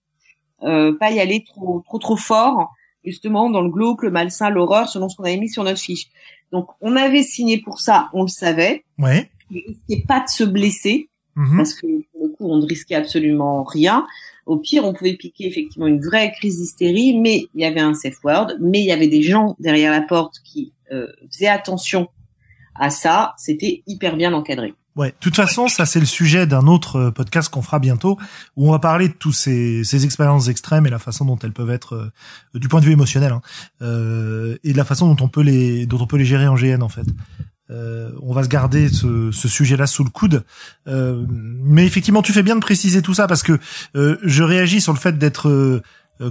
[0.64, 2.74] euh, pas y aller trop trop trop fort
[3.06, 6.08] justement dans le glauque, le malsain, l'horreur selon ce qu'on avait mis sur notre fiche.
[6.52, 8.84] Donc on avait signé pour ça, on le savait.
[8.98, 11.58] Ouais ne risquait pas de se blesser mhm.
[11.58, 14.06] parce que pour le coup on ne risquait absolument rien.
[14.46, 17.94] Au pire, on pouvait piquer effectivement une vraie crise d'hystérie, mais il y avait un
[17.94, 22.10] safe word, mais il y avait des gens derrière la porte qui euh, faisaient attention
[22.76, 23.36] à ça.
[23.38, 24.74] C'était hyper bien encadré.
[24.96, 28.20] Ouais, de toute façon, ça c'est le sujet d'un autre euh, podcast qu'on fera bientôt,
[28.56, 31.52] où on va parler de tous ces, ces expériences extrêmes et la façon dont elles
[31.52, 33.42] peuvent être, euh, du point de vue émotionnel, hein,
[33.82, 36.56] euh, et de la façon dont on peut les, dont on peut les gérer en
[36.56, 37.08] GN en fait.
[37.72, 40.44] Euh, on va se garder ce, sujet-là sous le coude.
[40.88, 43.58] Euh, mais effectivement, tu fais bien de préciser tout ça parce que
[43.96, 45.82] euh, je réagis sur le fait d'être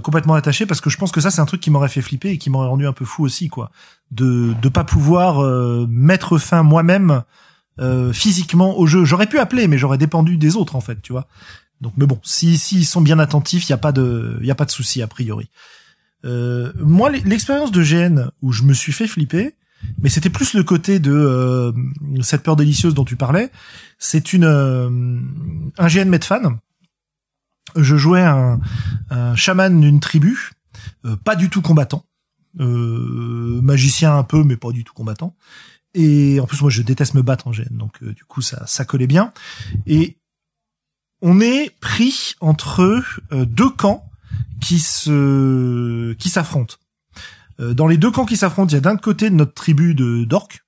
[0.01, 2.29] complètement attaché parce que je pense que ça c'est un truc qui m'aurait fait flipper
[2.29, 3.69] et qui m'aurait rendu un peu fou aussi quoi.
[4.11, 5.41] De de pas pouvoir
[5.87, 7.23] mettre fin moi-même
[8.13, 9.03] physiquement au jeu.
[9.03, 11.27] J'aurais pu appeler mais j'aurais dépendu des autres en fait, tu vois.
[11.81, 14.55] Donc mais bon, si s'ils sont bien attentifs, il y a pas de y a
[14.55, 15.49] pas de souci a priori.
[16.23, 19.53] moi l'expérience de GN où je me suis fait flipper,
[20.01, 21.71] mais c'était plus le côté de euh,
[22.21, 23.51] cette peur délicieuse dont tu parlais.
[23.97, 25.19] C'est une euh,
[25.77, 26.57] un GN Medfan.
[27.75, 28.59] Je jouais un,
[29.35, 30.51] chaman d'une tribu,
[31.05, 32.05] euh, pas du tout combattant,
[32.55, 35.35] magicien un peu, mais pas du tout combattant.
[35.95, 38.83] Et en plus, moi, je déteste me battre en GN, donc du coup, ça ça
[38.83, 39.31] collait bien.
[39.87, 40.17] Et
[41.21, 44.05] on est pris entre deux camps
[44.59, 46.75] qui se qui s'affrontent.
[47.59, 50.23] Euh, dans les deux camps qui s'affrontent, il y a d'un côté notre tribu de
[50.25, 50.61] d'orques,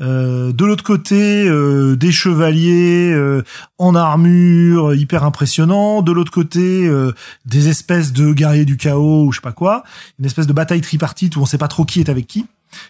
[0.00, 3.14] euh, de l'autre côté, euh, des chevaliers
[3.78, 6.02] en armure, hyper impressionnants.
[6.02, 6.90] De l'autre côté,
[7.44, 9.84] des espèces de guerriers du chaos ou je sais pas quoi.
[10.18, 12.46] Une espèce de bataille tripartite où on sait pas trop qui est avec qui,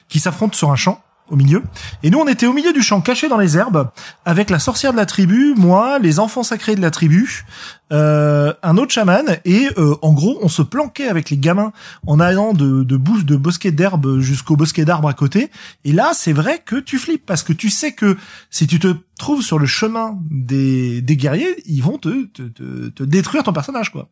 [0.09, 1.63] qui s'affrontent sur un champ au milieu.
[2.03, 3.91] Et nous, on était au milieu du champ, cachés dans les herbes,
[4.25, 7.45] avec la sorcière de la tribu, moi, les enfants sacrés de la tribu,
[7.93, 11.73] euh, un autre chaman, et euh, en gros, on se planquait avec les gamins
[12.07, 15.51] en allant de, de, de bosquet d'herbe jusqu'au bosquet d'arbres à côté.
[15.85, 18.17] Et là, c'est vrai que tu flippes, parce que tu sais que
[18.51, 22.89] si tu te trouves sur le chemin des, des guerriers, ils vont te, te, te,
[22.89, 24.09] te détruire ton personnage, quoi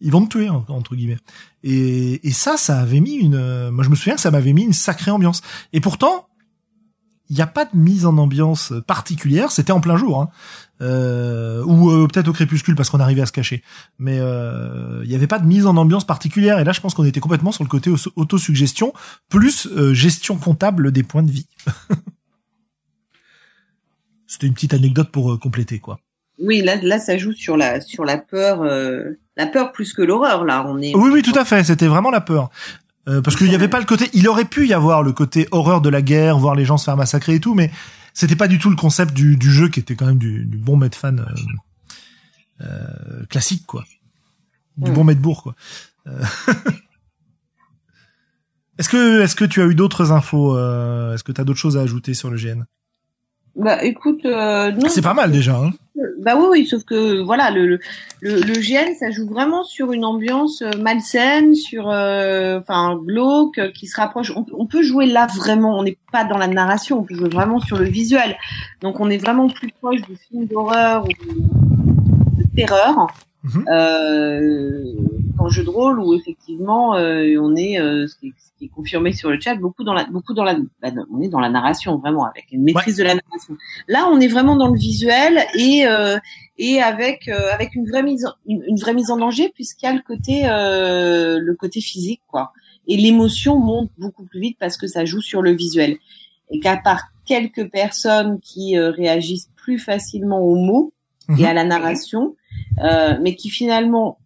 [0.00, 1.18] ils vont te tuer entre guillemets.
[1.62, 3.70] Et, et ça, ça avait mis une.
[3.70, 5.42] Moi, je me souviens que ça m'avait mis une sacrée ambiance.
[5.72, 6.26] Et pourtant,
[7.30, 9.52] il n'y a pas de mise en ambiance particulière.
[9.52, 10.30] C'était en plein jour, hein.
[10.82, 13.62] euh, ou euh, peut-être au crépuscule parce qu'on arrivait à se cacher.
[13.98, 16.58] Mais euh, il n'y avait pas de mise en ambiance particulière.
[16.58, 18.92] Et là, je pense qu'on était complètement sur le côté autosuggestion
[19.28, 21.46] plus euh, gestion comptable des points de vie.
[24.26, 26.00] C'était une petite anecdote pour compléter, quoi.
[26.40, 28.64] Oui, là, là, ça joue sur la sur la peur
[29.36, 30.64] la peur plus que l'horreur là.
[30.66, 30.94] On est.
[30.94, 31.64] Oui, oui, tout à fait.
[31.64, 32.50] C'était vraiment la peur.
[33.08, 34.10] Euh, parce qu'il n'y avait pas le côté.
[34.12, 36.84] Il aurait pu y avoir le côté horreur de la guerre, voir les gens se
[36.84, 37.70] faire massacrer et tout, mais
[38.12, 40.58] c'était pas du tout le concept du, du jeu qui était quand même du, du
[40.58, 43.84] bon maître fan euh, euh, classique quoi,
[44.76, 45.54] du bon maître bourg quoi.
[46.06, 46.22] Euh,
[48.78, 50.58] est-ce que est-ce que tu as eu d'autres infos
[51.14, 52.64] Est-ce que tu as d'autres choses à ajouter sur le GN
[53.56, 54.88] Bah écoute, non.
[54.88, 55.56] C'est pas mal déjà.
[55.56, 55.70] Hein
[56.18, 57.78] bah oui, oui, sauf que voilà, le, le,
[58.20, 63.70] le, GN, ça joue vraiment sur une ambiance euh, malsaine, sur euh, enfin glauque, euh,
[63.70, 64.32] qui se rapproche.
[64.36, 67.60] On, peut jouer là vraiment, on n'est pas dans la narration, on peut jouer vraiment
[67.60, 68.36] sur le visuel.
[68.82, 73.06] Donc on est vraiment plus proche du film d'horreur ou de terreur.
[73.42, 73.64] Mhm.
[73.68, 74.92] Euh,
[75.40, 78.32] en jeu de rôle où effectivement on est ce qui,
[78.62, 80.56] est confirmé sur le chat beaucoup dans la beaucoup dans la
[81.10, 83.56] on est dans la narration vraiment avec une maîtrise de la narration.
[83.88, 86.18] Là on est vraiment dans le visuel et euh,
[86.58, 89.88] et avec euh, avec une vraie mise en, une, vraie mise en danger puisqu'il y
[89.88, 92.52] a le côté euh, le côté physique quoi.
[92.86, 95.96] Et l'émotion monte beaucoup plus vite parce que ça joue sur le visuel.
[96.50, 100.92] Et qu'à part quelques personnes qui réagissent plus facilement aux mots
[101.38, 101.54] et à mhm.
[101.54, 102.36] la narration
[103.20, 104.18] mais qui finalement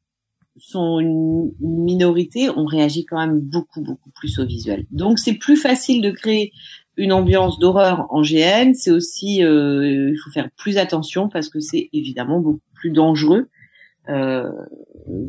[0.59, 4.87] sont une, minorité, on réagit quand même beaucoup, beaucoup plus au visuel.
[4.91, 6.53] Donc c'est plus facile de créer
[6.97, 8.73] une ambiance d'horreur en GN.
[8.75, 13.49] C'est aussi, euh, il faut faire plus attention parce que c'est évidemment beaucoup plus dangereux.
[14.11, 14.51] Euh,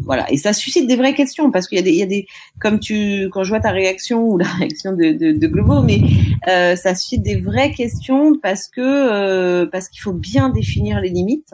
[0.01, 2.07] voilà, et ça suscite des vraies questions parce qu'il y a des, il y a
[2.07, 2.25] des,
[2.59, 6.01] comme tu, quand je vois ta réaction ou la réaction de, de, de Globo, mais
[6.47, 11.09] euh, ça suscite des vraies questions parce que euh, parce qu'il faut bien définir les
[11.09, 11.53] limites.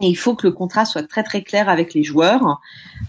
[0.00, 2.60] Et il faut que le contrat soit très très clair avec les joueurs.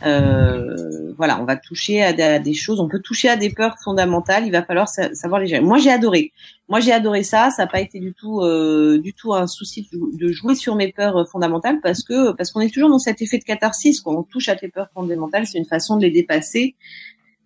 [0.06, 4.46] Euh, voilà, on va toucher à, des choses, on peut toucher à des peurs fondamentales.
[4.46, 5.62] Il va falloir savoir les gérer.
[5.62, 6.34] Moi, j'ai adoré.
[6.70, 7.50] Moi, j'ai adoré ça.
[7.50, 10.92] Ça n'a pas été du tout, euh, du tout un souci de jouer sur mes
[10.92, 14.02] peurs fondamentales parce que parce qu'on est toujours dans cet effet de catharsis.
[14.02, 16.76] Quand on touche à tes peurs fondamentales, c'est une façon de les dépasser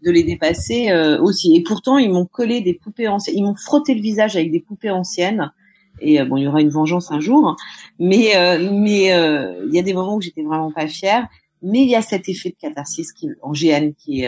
[0.04, 1.56] de les dépasser euh, aussi.
[1.56, 4.60] Et pourtant, ils m'ont collé des poupées anciennes, ils m'ont frotté le visage avec des
[4.60, 5.52] poupées anciennes
[6.00, 7.56] et euh, bon, il y aura une vengeance un jour,
[8.00, 11.28] mais euh, mais euh, il y a des moments où j'étais vraiment pas fière.
[11.64, 14.28] Mais il y a cet effet de catharsis qui, en GN qui,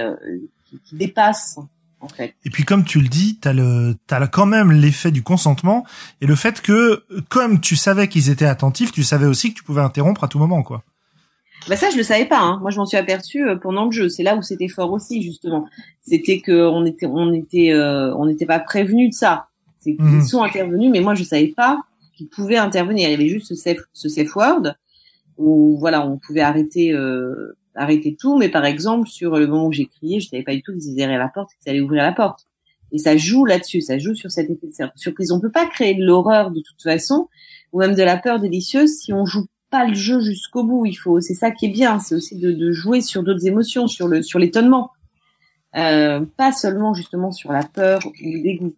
[0.66, 1.60] qui, qui dépasse
[2.00, 2.34] en fait.
[2.44, 5.86] Et puis comme tu le dis, t'as le t'as quand même l'effet du consentement
[6.22, 9.64] et le fait que comme tu savais qu'ils étaient attentifs, tu savais aussi que tu
[9.64, 10.84] pouvais interrompre à tout moment quoi.
[11.68, 12.40] Bah ça je le savais pas.
[12.40, 12.58] Hein.
[12.62, 14.10] Moi je m'en suis aperçu pendant le jeu.
[14.10, 15.68] C'est là où c'était fort aussi justement.
[16.02, 19.49] C'était que on était on était on n'était pas prévenu de ça.
[19.80, 20.22] C'est qu'ils mhm.
[20.24, 21.82] sont intervenus, mais moi je savais pas
[22.16, 23.08] qu'ils pouvaient intervenir.
[23.08, 24.74] Il y avait juste ce safe, ce safe word
[25.38, 29.72] où voilà, on pouvait arrêter euh, arrêter tout, mais par exemple sur le moment où
[29.72, 32.04] j'ai crié, je savais pas du tout qu'ils allaient à la porte, qu'ils allaient ouvrir
[32.04, 32.46] la porte.
[32.92, 35.32] Et ça joue là-dessus, ça joue sur cet effet de surprise.
[35.32, 37.30] On peut pas créer de l'horreur de toute façon,
[37.72, 40.86] ou même de la peur délicieuse si on joue pas le jeu jusqu'au bout.
[40.86, 43.88] Il faut, c'est ça qui est bien, c'est aussi de, de, jouer sur d'autres émotions,
[43.88, 44.92] sur le, sur l'étonnement,
[45.76, 48.74] euh, pas seulement justement sur la peur ou le dégoût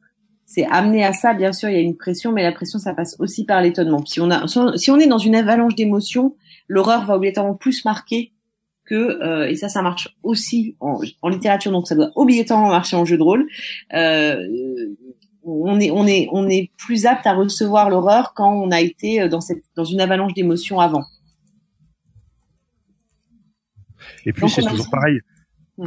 [0.54, 1.34] c'est amené à ça.
[1.34, 4.06] Bien sûr, il y a une pression, mais la pression, ça passe aussi par l'étonnement.
[4.06, 4.46] Si on a,
[4.76, 6.36] si on est dans une avalanche d'émotions,
[6.68, 8.34] l'horreur va obligatoirement plus marquer
[8.84, 12.98] que, euh, et ça, ça marche aussi en, en, littérature, donc ça doit obligatoirement marcher
[12.98, 13.48] en jeu de rôle.
[13.94, 14.46] Euh,
[15.46, 19.30] on est, on est, on est plus apte à recevoir l'horreur quand on a été
[19.30, 21.06] dans cette, dans une avalanche d'émotions avant.
[24.26, 25.22] Et puis c'est toujours pareil.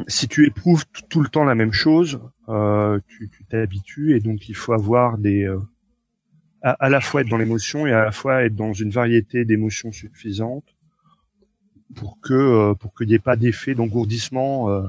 [0.09, 4.55] Si tu éprouves tout le temps la même chose, euh, tu t'habitues et donc il
[4.55, 5.59] faut avoir des euh,
[6.63, 9.93] à, la fois être dans l'émotion et à la fois être dans une variété d'émotions
[9.93, 10.65] suffisantes
[11.95, 14.71] pour que euh, pour qu'il n'y ait pas d'effet d'engourdissement.
[14.71, 14.83] Euh.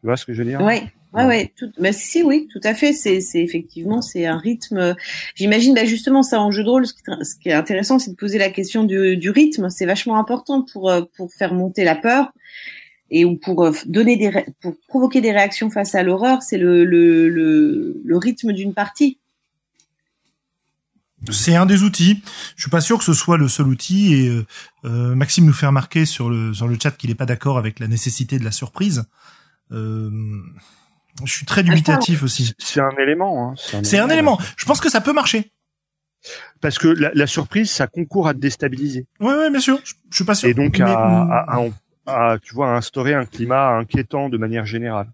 [0.00, 0.60] Tu vois ce que je veux dire?
[0.60, 0.80] Oui.
[1.14, 2.94] Ouais, ouais, tout, mais si, oui, tout à fait.
[2.94, 4.96] C'est, c'est effectivement, c'est un rythme.
[5.34, 6.94] J'imagine, bah, justement, ça en jeu de rôle, ce
[7.38, 9.68] qui, est intéressant, c'est de poser la question du, du rythme.
[9.68, 12.32] C'est vachement important pour pour faire monter la peur
[13.12, 14.32] et pour euh, donner des
[14.62, 19.18] pour provoquer des réactions face à l'horreur, c'est le, le, le, le rythme d'une partie.
[21.30, 22.22] C'est un des outils.
[22.56, 24.14] Je suis pas sûr que ce soit le seul outil.
[24.14, 24.46] Et euh,
[24.86, 27.78] euh Maxime nous fait remarquer sur le sur le chat qu'il est pas d'accord avec
[27.80, 29.04] la nécessité de la surprise.
[29.72, 30.10] Euh,
[31.22, 32.54] je suis très dubitatif aussi.
[32.58, 33.50] C'est un élément.
[33.50, 33.54] Hein.
[33.82, 34.38] C'est un, élément.
[34.56, 35.52] Je pense que ça peut marcher.
[36.62, 39.06] Parce que la, la surprise, ça concourt à te déstabiliser.
[39.20, 39.78] Ouais, ouais, bien sûr.
[39.84, 40.48] Je, je suis pas sûr.
[40.48, 41.60] Et donc à, à, à,
[42.42, 45.08] tu vois, à instaurer un climat inquiétant de manière générale.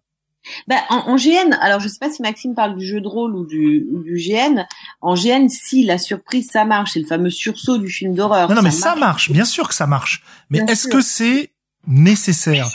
[0.66, 3.34] Bah, en, en, GN, alors je sais pas si Maxime parle du jeu de rôle
[3.34, 4.64] ou du, ou du GN.
[5.00, 8.48] En GN, si la surprise ça marche, c'est le fameux sursaut du film d'horreur.
[8.48, 10.22] Non, non, mais ça marche, bien sûr que ça marche.
[10.50, 11.50] Mais est-ce que c'est
[11.86, 12.68] nécessaire?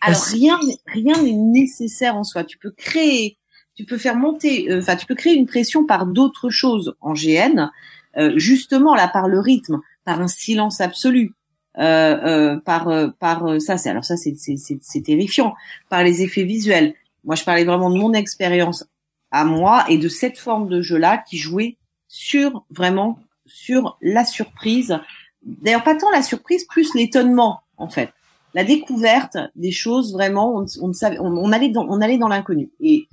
[0.00, 2.44] Alors rien, rien n'est nécessaire en soi.
[2.44, 3.38] Tu peux créer,
[3.74, 7.14] tu peux faire monter, euh, enfin, tu peux créer une pression par d'autres choses en
[7.14, 7.70] GN,
[8.16, 11.32] euh, justement là par le rythme, par un silence absolu.
[11.78, 15.54] Euh, euh par par ça c'est alors ça c'est c'est terrifiant
[15.88, 16.94] par les effets visuels
[17.24, 18.86] moi, je parlais vraiment de mon expérience
[19.30, 24.98] à moi et de cette forme de jeu-là qui jouait sur vraiment sur la surprise.
[25.42, 28.12] D'ailleurs, pas tant la surprise, plus l'étonnement en fait,
[28.54, 30.56] la découverte des choses vraiment.
[30.56, 32.70] On, on savait, on, allait dans, on allait dans l'inconnu.
[32.80, 33.08] Et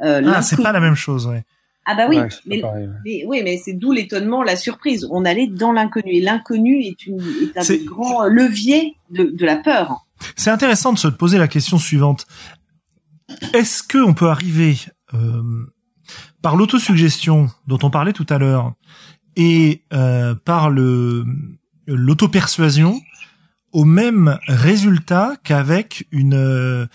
[0.00, 1.44] euh, ah, c'est pas la même chose, ouais.
[1.84, 2.62] Ah bah oui, mais,
[3.26, 5.06] oui, mais c'est d'où l'étonnement, la surprise.
[5.10, 9.56] On allait dans l'inconnu et l'inconnu est, une, est un grand levier de, de la
[9.56, 10.06] peur.
[10.36, 12.26] C'est intéressant de se poser la question suivante.
[13.52, 14.76] Est-ce que on peut arriver
[15.14, 15.42] euh,
[16.40, 18.74] par l'autosuggestion dont on parlait tout à l'heure
[19.36, 21.24] et euh, par le
[21.86, 23.00] l'autopersuasion
[23.72, 26.86] au même résultat qu'avec une euh,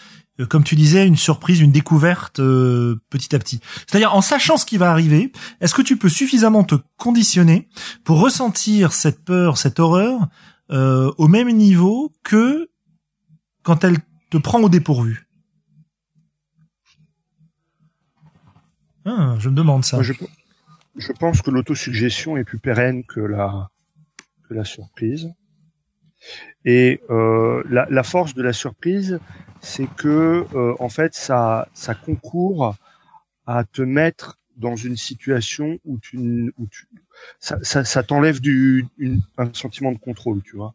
[0.46, 4.66] comme tu disais une surprise une découverte euh, petit à petit c'est-à-dire en sachant ce
[4.66, 5.32] qui va arriver
[5.62, 7.70] est-ce que tu peux suffisamment te conditionner
[8.04, 10.28] pour ressentir cette peur cette horreur
[10.70, 12.70] euh, au même niveau que
[13.64, 13.98] quand elle
[14.30, 15.28] te prend au dépourvu?
[19.06, 20.02] Ah, je me demande ça.
[20.02, 20.14] je,
[20.98, 23.70] je, pense que l'autosuggestion est plus pérenne que la,
[24.48, 25.32] que la surprise.
[26.66, 29.20] Et euh, la, la, force de la surprise,
[29.62, 32.76] c'est que euh, en fait, ça, ça concourt
[33.46, 36.88] à te mettre dans une situation où tu, où tu
[37.40, 40.74] ça, ça, ça t'enlève du une, un sentiment de contrôle, tu vois.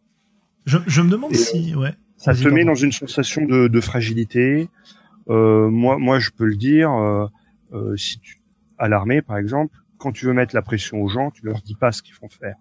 [0.64, 1.94] Je, je me demande si, ouais.
[2.16, 4.68] Ça te met dans une sensation de, de fragilité.
[5.28, 6.92] Euh, moi, moi, je peux le dire.
[6.92, 7.26] Euh,
[7.72, 8.40] euh, si tu,
[8.78, 11.74] à l'armée, par exemple, quand tu veux mettre la pression aux gens, tu leur dis
[11.74, 12.54] pas ce qu'ils font faire.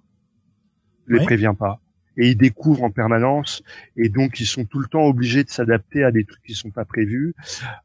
[1.06, 1.80] Tu les préviens pas.
[2.18, 3.64] Et ils découvrent en permanence,
[3.96, 6.70] et donc ils sont tout le temps obligés de s'adapter à des trucs qui sont
[6.70, 7.34] pas prévus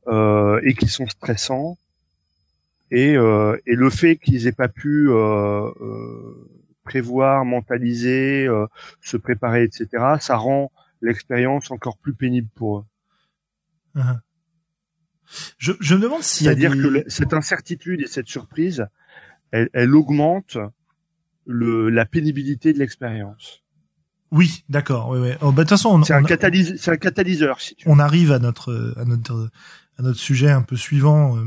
[0.09, 1.79] euh, et qui sont stressants.
[2.91, 6.51] Et, euh, et le fait qu'ils aient pas pu euh, euh
[6.87, 8.67] prévoir, mentaliser, euh,
[9.01, 9.89] se préparer, etc.,
[10.21, 10.71] ça rend
[11.03, 12.85] l'expérience encore plus pénible pour eux.
[13.97, 14.21] Uh-huh.
[15.59, 18.87] Je, je me demande si c'est-à-dire que cette incertitude et cette surprise,
[19.51, 20.59] elle, elle augmente
[21.45, 23.65] le, la pénibilité de l'expérience.
[24.37, 25.09] Oui, d'accord.
[25.09, 25.31] Oui, oui.
[25.41, 27.61] Oh, bah, de toute façon, c'est un, catalyseur, c'est un catalyseur.
[27.61, 29.51] Si tu on arrive à notre à notre
[29.99, 31.37] à notre sujet un peu suivant.
[31.37, 31.45] Euh.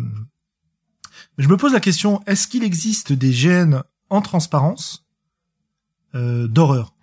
[1.37, 5.05] Mais je me pose la question est-ce qu'il existe des gènes en transparence
[6.15, 6.93] euh, d'horreur?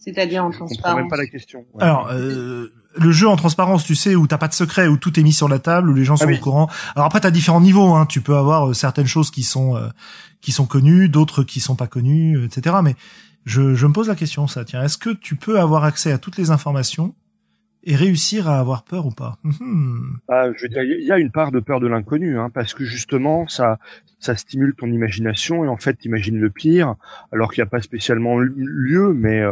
[0.00, 0.76] C'est-à-dire en transparence.
[0.76, 1.66] Je comprends même pas la question.
[1.78, 5.18] Alors, euh, le jeu en transparence, tu sais, où t'as pas de secret, où tout
[5.20, 6.70] est mis sur la table, où les gens ah sont au courant.
[6.94, 7.94] Alors après, t'as différents niveaux.
[7.94, 8.06] Hein.
[8.06, 9.88] Tu peux avoir euh, certaines choses qui sont euh,
[10.40, 12.76] qui sont connues, d'autres qui sont pas connues, etc.
[12.82, 12.96] Mais
[13.44, 14.64] je, je me pose la question, ça.
[14.64, 17.14] Tiens, est-ce que tu peux avoir accès à toutes les informations
[17.84, 19.38] et réussir à avoir peur ou pas?
[19.42, 20.16] Hmm.
[20.28, 22.74] ah, Je veux dire, il y a une part de peur de l'inconnu, hein, parce
[22.74, 23.78] que justement, ça
[24.18, 26.96] ça stimule ton imagination et en fait, t'imagines le pire,
[27.32, 29.42] alors qu'il n'y a pas spécialement lieu, mais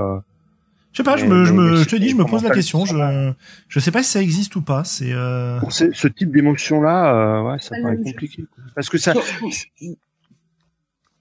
[0.99, 2.85] je sais pas, je me, je me, je te dis, je me pose la question.
[2.85, 3.33] Je,
[3.69, 4.85] je sais pas si ça existe ou pas.
[4.85, 5.61] C'est euh...
[5.61, 9.15] pour ce, type d'émotion là, euh, ouais, ça paraît compliqué parce que ça,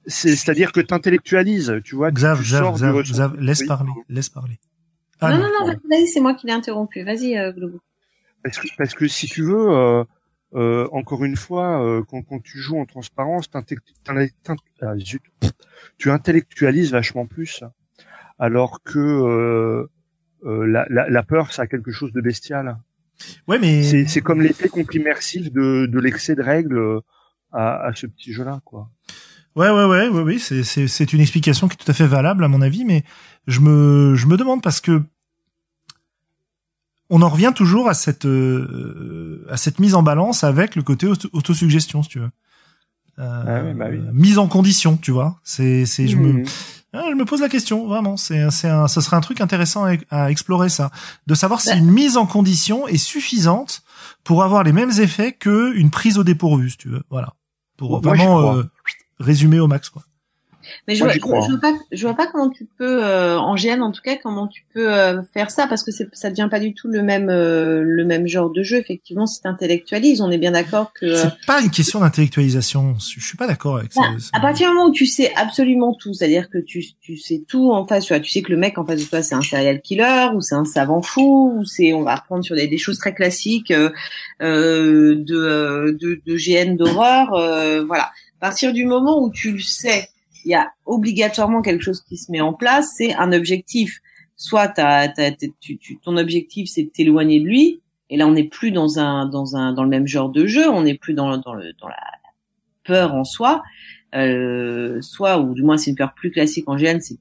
[0.08, 2.12] c'est-à-dire que t'intellectualises, tu vois.
[2.12, 4.60] Xav, Xav, Xav, Xav, laisse parler, laisse parler.
[5.20, 7.04] Ah, non, non, non, vas-y, c'est moi qui l'ai interrompu.
[7.04, 7.80] Vas-y, euh, Globo.
[8.44, 10.04] Parce que, parce que si tu veux, euh,
[10.54, 14.94] euh, encore une fois, euh, quand, quand tu joues en transparence, ah,
[15.98, 17.64] tu intellectualises vachement plus
[18.40, 19.90] alors que euh,
[20.46, 22.78] euh, la, la, la, peur, ça a quelque chose de bestial.
[23.48, 27.02] Ouais, mais c'est comme l'effet immersif de, de l'excès de règles
[27.52, 28.92] à, à ce petit jeu-là, quoi.
[29.58, 32.44] Ouais, ouais, ouais, ouais, oui, c'est c'est une explication qui est tout à fait valable
[32.44, 33.04] à mon avis, mais
[33.48, 35.02] je me je me demande parce que
[37.10, 41.08] on en revient toujours à cette euh, à cette mise en balance avec le côté
[41.08, 42.30] autosuggestion, si tu veux.
[43.18, 44.00] Euh, ah oui, bah oui.
[44.14, 45.40] Mise en condition, tu vois.
[45.44, 46.46] C'est c'est je me mmh.
[46.94, 48.16] Ah, je me pose la question, vraiment.
[48.16, 50.90] C'est, c'est un, ce serait un truc intéressant à, à explorer ça,
[51.28, 51.76] de savoir si Bah.
[51.76, 53.84] une mise en condition est suffisante
[54.24, 57.04] pour avoir les mêmes effets que une prise au dépourvu, si tu veux.
[57.10, 57.34] Voilà,
[57.76, 58.64] pour Moi, vraiment euh,
[59.20, 60.04] résumer au max, quoi.
[60.88, 61.48] Mais je Moi, vois, je, vois- crois.
[61.48, 64.16] je vois pas, je vois pas comment tu peux, euh, en GN en tout cas,
[64.22, 67.30] comment tu peux euh, faire ça parce que ça devient pas du tout le même,
[67.30, 68.78] euh, le même genre de jeu.
[68.78, 71.06] Effectivement, si t'intellectualises, on est bien d'accord que.
[71.06, 72.96] euh, C'est pas une question d'intellectualisation.
[73.00, 74.02] Je suis pas d'accord avec ça.
[74.02, 77.44] Bah, à partir du moment où tu sais absolument tout, c'est-à-dire que tu, tu sais
[77.48, 79.82] tout en face, tu, sais que le mec en face de toi c'est un serial
[79.82, 82.98] killer ou c'est un savant fou ou c'est, on va reprendre sur des, des choses
[82.98, 83.90] très classiques euh,
[84.42, 88.04] euh, de, euh, de, de GN d'horreur, euh, voilà.
[88.40, 90.10] À partir du moment où tu le sais,
[90.48, 94.00] il y a obligatoirement quelque chose qui se met en place, c'est un objectif.
[94.38, 98.26] Soit t'as, t'as, t'as- tu, tu, ton objectif c'est de t'éloigner de lui, et là
[98.28, 100.94] on n'est plus dans un, dans un, dans le même genre de jeu, on n'est
[100.98, 101.98] plus dans, dans le, dans la
[102.86, 103.62] peur en soi,
[104.16, 107.18] euh, soit ou du moins c'est une peur plus classique en GN, c'est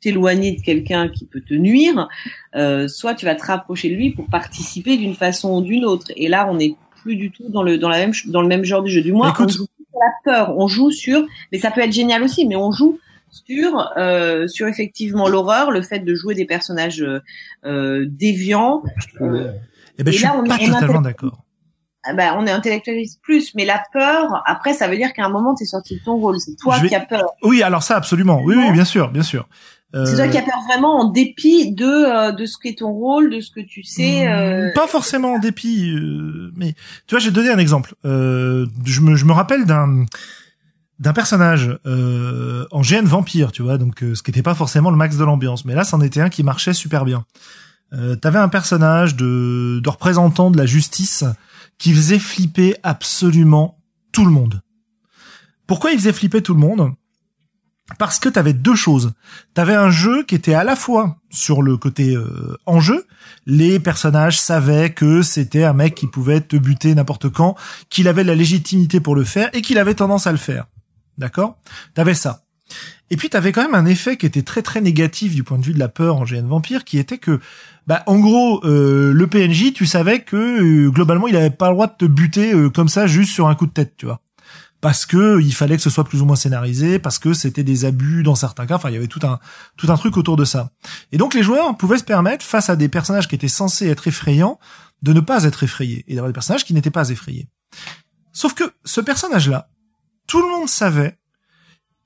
[0.00, 2.08] t'éloigner de quelqu'un qui peut te nuire,
[2.54, 6.08] euh, soit tu vas te rapprocher de lui pour participer d'une façon ou d'une autre.
[6.16, 8.64] Et là, on n'est plus du tout dans le dans la même dans le même
[8.64, 9.00] genre de jeu.
[9.02, 9.66] Du moins, Écoute- on joue
[9.96, 12.98] sur la peur, on joue sur, mais ça peut être génial aussi, mais on joue
[13.30, 17.20] sur euh, sur effectivement l'horreur, le fait de jouer des personnages euh,
[17.64, 18.82] euh, déviants.
[19.20, 19.52] Euh,
[19.98, 21.42] Eh ben, Et je suis là, on est- pas on totalement d'accord.
[22.14, 25.54] bah, on est intellectualiste plus, mais la peur, après, ça veut dire qu'à un moment,
[25.54, 26.38] t'es sorti de ton rôle.
[26.38, 27.30] C'est toi vais- qui as peur.
[27.42, 28.40] Oui, alors ça, absolument.
[28.44, 29.48] Oui, oui, bien sûr, bien sûr.
[29.96, 32.90] Euh, C'est toi qui as peur vraiment en dépit de euh, de ce qu'est ton
[32.92, 34.28] rôle, de ce que tu sais.
[34.28, 36.74] euh, Hmm, Pas forcément en dépit, euh, mais
[37.06, 37.94] tu vois, j'ai donné un exemple.
[38.04, 40.04] Euh, je me, je me rappelle d'un
[40.98, 44.90] d'un personnage euh, en GN vampire, tu vois, donc euh, ce qui n'était pas forcément
[44.90, 47.24] le max de l'ambiance, mais là, c'en était un qui marchait super bien.
[47.92, 51.24] Euh, T'avais un personnage de, de représentant de la justice
[51.78, 53.78] qui faisait flipper absolument
[54.12, 54.60] tout le monde.
[55.66, 56.92] Pourquoi il faisait flipper tout le monde?
[57.98, 59.12] Parce que t'avais deux choses.
[59.54, 63.06] T'avais un jeu qui était à la fois sur le côté euh, enjeu,
[63.46, 67.54] les personnages savaient que c'était un mec qui pouvait te buter n'importe quand,
[67.88, 70.66] qu'il avait la légitimité pour le faire et qu'il avait tendance à le faire.
[71.16, 71.58] D'accord?
[71.94, 72.42] T'avais ça.
[73.10, 75.64] Et puis t'avais quand même un effet qui était très très négatif du point de
[75.64, 77.40] vue de la peur en GN Vampire, qui était que,
[77.86, 80.36] bah en gros, euh, le PNJ, tu savais que
[80.86, 83.46] euh, globalement il avait pas le droit de te buter euh, comme ça juste sur
[83.46, 84.20] un coup de tête, tu vois
[84.80, 87.84] parce que il fallait que ce soit plus ou moins scénarisé, parce que c'était des
[87.84, 88.76] abus dans certains cas.
[88.76, 89.38] Enfin, il y avait tout un
[89.76, 90.70] tout un truc autour de ça.
[91.12, 94.08] Et donc les joueurs pouvaient se permettre, face à des personnages qui étaient censés être
[94.08, 94.58] effrayants,
[95.02, 97.48] de ne pas être effrayés et d'avoir des personnages qui n'étaient pas effrayés.
[98.32, 99.70] Sauf que ce personnage-là,
[100.26, 101.18] tout le monde savait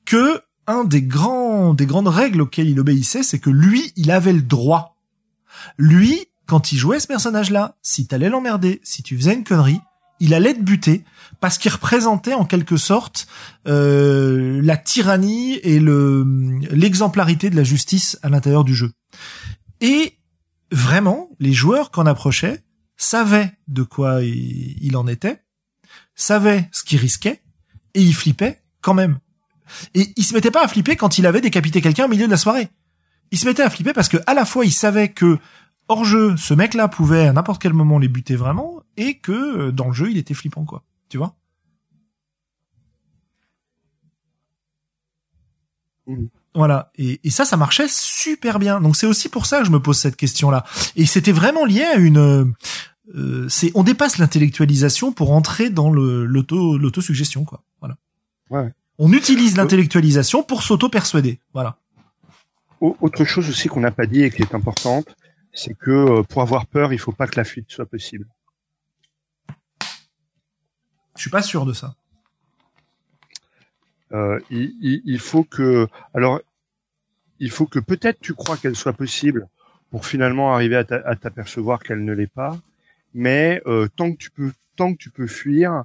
[0.04, 4.32] que un des grands des grandes règles auxquelles il obéissait, c'est que lui, il avait
[4.32, 4.96] le droit.
[5.76, 9.80] Lui, quand il jouait ce personnage-là, si t'allais l'emmerder, si tu faisais une connerie,
[10.20, 11.04] il allait te buter
[11.40, 13.26] parce qu'il représentait en quelque sorte
[13.66, 16.24] euh, la tyrannie et le
[16.70, 18.92] l'exemplarité de la justice à l'intérieur du jeu.
[19.80, 20.18] Et
[20.70, 22.62] vraiment, les joueurs qu'en approchaient
[22.96, 25.42] savaient de quoi il, en était,
[26.14, 27.40] savaient ce qu'ils risquaient
[27.94, 29.18] et ils flippaient quand même.
[29.94, 32.30] Et il se mettait pas à flipper quand il avait décapité quelqu'un au milieu de
[32.30, 32.68] la soirée.
[33.30, 35.38] Il se mettait à flipper parce que à la fois il savait que
[35.88, 39.32] hors jeu, ce mec-là pouvait à n'importe quel moment les buter vraiment et que
[39.68, 40.82] euh, dans le jeu il était flippant quoi.
[41.08, 41.34] Tu vois?
[46.06, 46.28] Mhm.
[46.54, 46.90] Voilà.
[46.96, 48.80] Et, et ça, ça marchait super bien.
[48.80, 50.64] Donc c'est aussi pour ça que je me pose cette question-là.
[50.96, 52.18] Et c'était vraiment lié à une.
[53.14, 57.62] euh, c'est on dépasse l'intellectualisation pour entrer dans le l'auto l'autosuggestion quoi.
[57.80, 57.96] Voilà.
[58.50, 58.72] Ouais.
[58.98, 61.40] On utilise l'intellectualisation pour s'auto-persuader.
[61.54, 61.78] Voilà.
[62.80, 65.06] Au- Autre chose aussi qu'on n'a pas dit et qui est importante,
[65.52, 68.26] c'est que euh, pour avoir peur, il faut pas que la fuite soit possible.
[71.20, 71.94] Je suis pas sûr de ça.
[74.12, 76.40] Euh, il, faut que, alors,
[77.40, 79.46] il faut que peut-être tu crois qu'elle soit possible
[79.90, 82.58] pour finalement arriver à t'apercevoir qu'elle ne l'est pas,
[83.12, 85.84] mais euh, tant que tu peux, tant que tu peux fuir,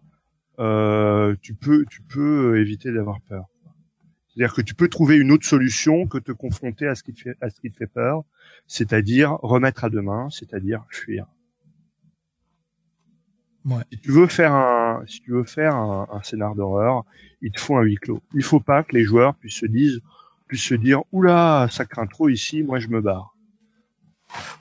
[0.60, 3.44] euh, tu peux, tu peux éviter d'avoir peur.
[4.30, 7.20] C'est-à-dire que tu peux trouver une autre solution que te confronter à ce qui te
[7.20, 8.24] fait, à ce qui te fait peur,
[8.68, 11.26] c'est-à-dire remettre à demain, c'est-à-dire fuir.
[13.66, 13.84] Ouais.
[13.91, 17.03] Si tu veux faire un, si tu veux faire un, un scénar d'horreur,
[17.41, 18.22] il te faut un huis clos.
[18.34, 19.99] Il faut pas que les joueurs puissent se dire,
[20.47, 23.36] puissent se dire, oula, ça craint trop ici, moi je me barre.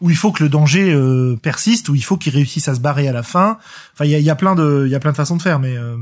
[0.00, 2.80] Où il faut que le danger euh, persiste, où il faut qu'ils réussissent à se
[2.80, 3.58] barrer à la fin.
[3.92, 5.42] Enfin, il y a, y a plein de, il y a plein de façons de
[5.42, 5.96] faire, mais euh,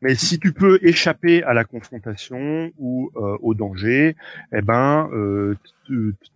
[0.00, 4.16] Mais si tu peux échapper à la confrontation ou euh, au danger,
[4.52, 5.56] eh ben, euh,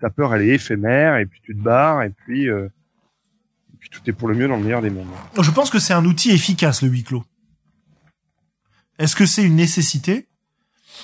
[0.00, 2.68] ta peur elle est éphémère et puis tu te barres et puis, euh,
[3.82, 5.08] puis tout est pour le mieux dans le meilleur des mondes.
[5.40, 7.24] je pense que c'est un outil efficace le huis clos.
[8.98, 10.28] Est-ce que c'est une nécessité?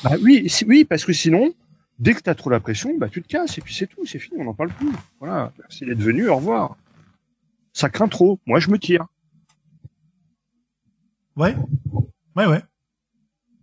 [0.05, 1.53] Bah oui, oui, parce que sinon,
[1.99, 4.07] Dès que tu as trop la pression, bah tu te casses et puis c'est tout,
[4.07, 4.89] c'est fini, on n'en parle plus.
[5.19, 6.77] Voilà, merci d'être venu, au revoir.
[7.73, 8.39] Ça craint trop.
[8.47, 9.07] Moi, je me tire.
[11.37, 11.57] Ouais.
[12.37, 12.63] Ouais, ouais.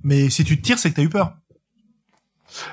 [0.03, 1.37] Mais si tu te tires, c'est que t'as eu peur.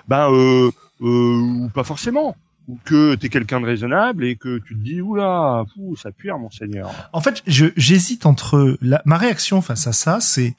[0.08, 0.70] Ben, euh,
[1.00, 2.36] euh, pas forcément.
[2.68, 6.30] Ou que t'es quelqu'un de raisonnable et que tu te dis, oula, fou, ça pue,
[6.32, 6.90] mon seigneur.
[7.12, 10.54] En fait, j'hésite entre la, ma réaction face à ça, c'est,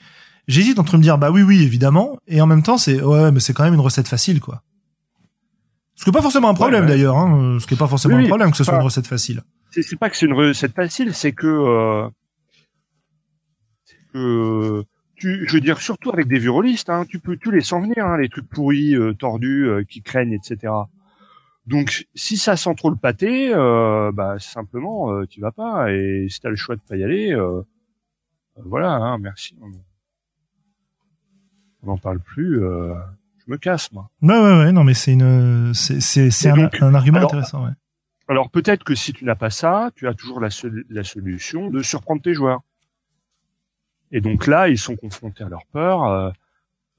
[0.50, 3.40] j'hésite entre me dire, bah oui, oui, évidemment, et en même temps, c'est, ouais, mais
[3.40, 4.64] c'est quand même une recette facile, quoi.
[5.96, 6.96] Ce qui est pas forcément un problème Ouais, ouais.
[6.98, 8.86] d'ailleurs, hein, ce qui est pas forcément Oui, un problème que ce soit pas- une
[8.86, 9.42] recette facile.
[9.72, 12.10] C'est, pas que c'est une recette facile, c'est que, euh,
[14.14, 14.84] que
[15.16, 18.06] tu, je veux dire, surtout avec des virolistes, hein, tu peux, tu les sens venir,
[18.06, 20.74] hein, les trucs pourris, euh, tordus, euh, qui craignent, etc.
[21.66, 25.92] Donc, si ça sent trop le pâté, euh, bah simplement, euh, tu vas pas.
[25.94, 27.62] Et si t'as le choix de pas y aller, euh,
[28.58, 29.56] euh, voilà, hein, merci.
[31.82, 32.64] On n'en parle plus.
[32.64, 32.94] euh,
[33.46, 34.10] je me casse, moi.
[34.22, 37.66] Ouais, ouais, ouais, non, mais c'est une, c'est, c'est, c'est Et un, argument alors, intéressant,
[37.66, 37.72] ouais.
[38.30, 41.70] Alors peut-être que si tu n'as pas ça, tu as toujours la, sol- la solution
[41.70, 42.62] de surprendre tes joueurs.
[44.12, 46.34] Et donc là, ils sont confrontés à leur peur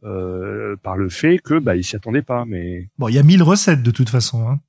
[0.05, 2.45] euh, euh, par le fait que bah ils s'y attendaient pas.
[2.47, 4.61] Mais Bon, il y a mille recettes de toute façon, hein.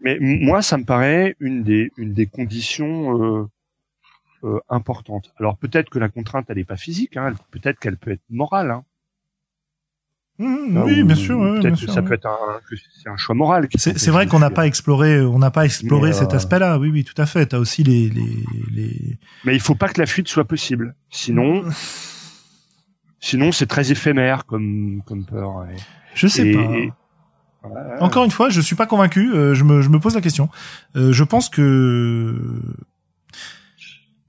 [0.00, 3.46] mais moi, ça me paraît une des une des conditions euh,
[4.44, 5.32] euh, importantes.
[5.38, 8.70] Alors peut-être que la contrainte elle est pas physique, hein, peut-être qu'elle peut être morale.
[8.70, 8.84] Hein,
[10.40, 11.92] Mmh, Hein, oui, ou bien sûr, ouais, Peut-être bien que sûr.
[11.92, 13.68] ça peut être un que c'est un choix moral.
[13.74, 16.78] C'est, vrai qu'on n'a pas exploré, on n'a pas exploré Mais, cet euh, aspect-là.
[16.78, 17.44] Oui, oui, tout à fait.
[17.44, 19.18] T'as aussi les, les, les.
[19.44, 20.94] Mais il faut pas que la fuite soit possible.
[21.10, 21.62] Sinon,
[23.20, 25.66] sinon c'est très éphémère comme comme peur.
[25.70, 25.76] Et-
[26.14, 26.60] Je sais et- pas.
[26.62, 26.92] et-
[27.62, 28.02] voilà.
[28.02, 29.32] Encore une fois, je suis pas convaincu.
[29.34, 30.48] euh, je me, je me pose la question.
[30.96, 32.34] Euh, je pense que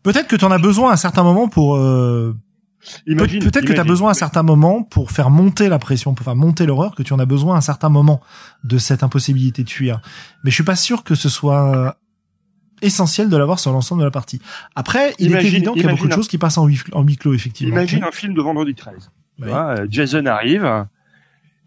[0.03, 1.75] peut-être que tu en as besoin à un certain moment pour.
[1.77, 2.35] euh,
[3.05, 6.23] peut-être que tu as besoin à un certain moment pour faire monter la pression, pour
[6.25, 8.21] faire monter l'horreur, que tu en as besoin à un certain moment
[8.63, 10.01] de cette impossibilité de fuir.
[10.43, 11.95] Mais je suis pas sûr que ce soit
[12.81, 14.41] essentiel de l'avoir sur l'ensemble de la partie.
[14.75, 16.81] Après, il est Imagine- évident qu'il y a beaucoup de choses qui passent en huis,
[16.93, 17.73] en huis clos, effectivement.
[17.75, 19.11] Imagine un film de vendredi 13.
[19.37, 19.75] Tu Ouais.
[19.89, 20.85] Jason arrive.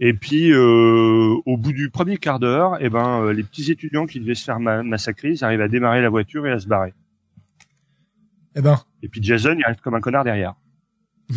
[0.00, 4.06] Et puis, euh, au bout du premier quart d'heure, eh ben, euh, les petits étudiants
[4.06, 6.66] qui devaient se faire ma- massacrer, ils arrivent à démarrer la voiture et à se
[6.66, 6.92] barrer.
[8.56, 10.54] Eh ben, Et puis Jason, il reste comme un connard derrière.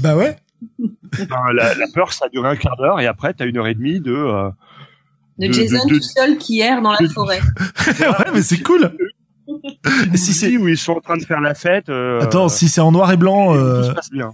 [0.01, 0.35] bah ouais.
[1.13, 3.67] Enfin, la, la peur, ça a duré un quart d'heure, et après, t'as une heure
[3.67, 4.11] et demie de.
[4.13, 4.49] euh,
[5.39, 7.39] De De- Jason de- de- tout seul qui erre dans la de- forêt.
[7.99, 8.91] ouais, mais c'est cool.
[10.15, 11.89] Si c'est où ils sont en train de faire la fête.
[11.89, 13.83] euh, Attends, si c'est en noir et blanc, euh,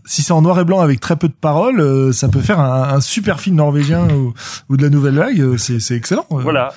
[0.06, 2.60] si c'est en noir et blanc avec très peu de paroles, euh, ça peut faire
[2.60, 4.34] un, un super film norvégien ou,
[4.70, 5.40] ou de la nouvelle vague.
[5.42, 6.26] euh, C'est, c'est excellent.
[6.32, 6.38] euh.
[6.42, 6.74] Voilà.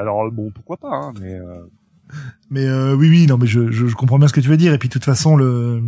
[0.00, 1.44] Alors bon, pourquoi pas, hein, mais euh,
[2.50, 4.56] Mais euh, oui, oui, non, mais je, je, je comprends bien ce que tu veux
[4.56, 4.72] dire.
[4.74, 5.80] Et puis de toute façon, le,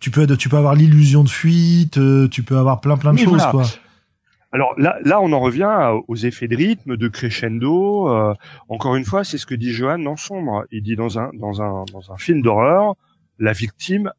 [0.00, 1.98] tu peux, tu peux avoir l'illusion de fuite,
[2.30, 3.50] tu peux avoir plein, plein de Oui, choses, voilà.
[3.50, 3.64] quoi.
[4.52, 5.70] Alors là, là, on en revient
[6.08, 8.08] aux effets de rythme, de crescendo.
[8.08, 8.34] euh,
[8.68, 10.64] encore une fois, c'est ce que dit Johan dans Sombre.
[10.70, 12.94] Il dit dans un dans un dans un film d'horreur,
[13.38, 14.12] la victime,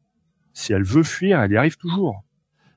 [0.52, 2.24] si elle veut fuir, elle y arrive toujours,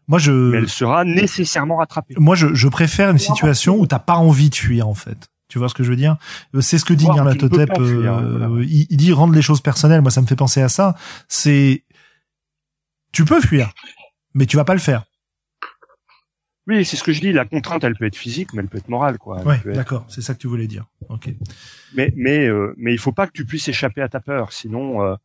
[0.08, 2.16] Moi, je, mais elle sera nécessairement rattrapée.
[2.18, 5.28] moi, je, je préfère une situation où t'as pas envie de fuir, en fait.
[5.50, 6.18] Tu vois ce que je veux dire?
[6.60, 7.72] C'est ce que dit Nyarlathotep.
[7.80, 8.64] euh, voilà.
[8.64, 10.02] il, il dit rendre les choses personnelles.
[10.02, 10.96] Moi, ça me fait penser à ça.
[11.30, 11.86] C'est,
[13.14, 13.72] tu peux fuir,
[14.34, 15.06] mais tu vas pas le faire.
[16.68, 17.32] Oui, c'est ce que je dis.
[17.32, 19.38] La contrainte, elle peut être physique, mais elle peut être morale, quoi.
[19.42, 20.06] Elle Ouais, être- d'accord.
[20.10, 20.86] C'est ça que tu voulais dire.
[21.10, 21.30] Ok.
[21.96, 25.02] Mais mais euh, mais il faut pas que tu puisses échapper à ta peur, sinon
[25.04, 25.16] euh,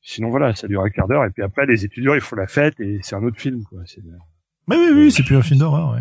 [0.00, 2.46] sinon voilà, ça dure un quart d'heure et puis après les étudiants ils font la
[2.46, 3.80] fête et c'est un autre film quoi.
[4.66, 6.00] Mais oui, oui, c'est plus un film d'horreur, ouais.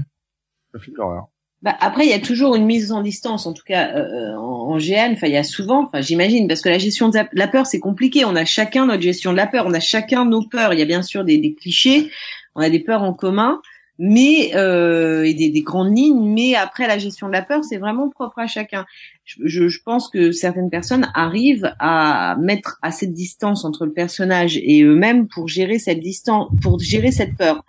[0.73, 1.27] un film d'horreur.
[1.61, 4.73] Bah, après, il y a toujours une mise en distance, en tout cas euh, en,
[4.73, 5.13] en GN.
[5.13, 7.65] Enfin, il y a souvent, enfin, j'imagine, parce que la gestion de la- la peur,
[7.65, 8.25] c'est compliqué.
[8.25, 9.65] On a chacun notre gestion de la peur.
[9.65, 10.73] On a chacun nos peurs.
[10.73, 12.11] Il y a bien sûr des, des clichés.
[12.55, 13.61] On a des peurs en commun,
[13.99, 16.33] mais euh, et des, des grandes lignes.
[16.33, 18.85] Mais après, la gestion de la peur, c'est vraiment propre à chacun.
[19.25, 24.57] Je, je, pense que certaines personnes arrivent à mettre assez de distance entre le personnage
[24.57, 27.63] et eux-mêmes pour gérer cette distance, pour gérer cette peur.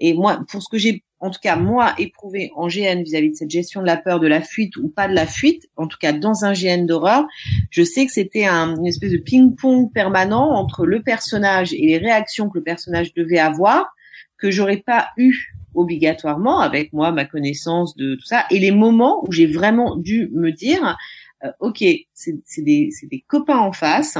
[0.00, 3.34] Et moi, pour ce que j'ai, en tout cas, moi, éprouvé en GN vis-à-vis de
[3.34, 5.98] cette gestion de la peur, de la fuite ou pas de la fuite, en tout
[6.00, 7.26] cas dans un GN d'horreur,
[7.70, 11.98] je sais que c'était un, une espèce de ping-pong permanent entre le personnage et les
[11.98, 13.92] réactions que le personnage devait avoir,
[14.36, 19.24] que j'aurais pas eu obligatoirement avec moi, ma connaissance de tout ça, et les moments
[19.26, 20.96] où j'ai vraiment dû me dire,
[21.44, 21.84] euh, ok,
[22.14, 24.18] c'est des, c'est des copains en face,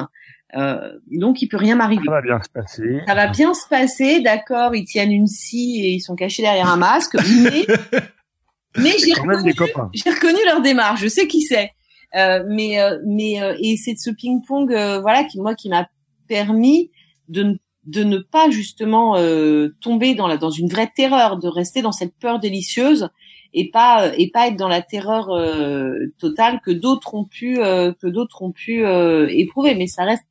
[0.57, 2.05] euh, donc il peut rien m'arriver.
[2.07, 3.01] Ça va bien se passer.
[3.07, 6.69] Ça va bien se passer, d'accord, ils tiennent une scie et ils sont cachés derrière
[6.69, 7.67] un masque, mais,
[8.79, 11.73] mais j'ai reconnu, reconnu leur démarche, je sais qui c'est.
[12.17, 15.69] Euh, mais euh, mais euh, et c'est de ce ping-pong euh, voilà qui moi qui
[15.69, 15.87] m'a
[16.27, 16.91] permis
[17.29, 17.57] de ne-
[17.89, 21.93] de ne pas justement euh, tomber dans la dans une vraie terreur, de rester dans
[21.93, 23.09] cette peur délicieuse
[23.55, 27.93] et pas et pas être dans la terreur euh, totale que d'autres ont pu euh,
[28.01, 28.85] que d'autres ont pu
[29.31, 29.75] éprouver.
[29.75, 30.27] Mais ça reste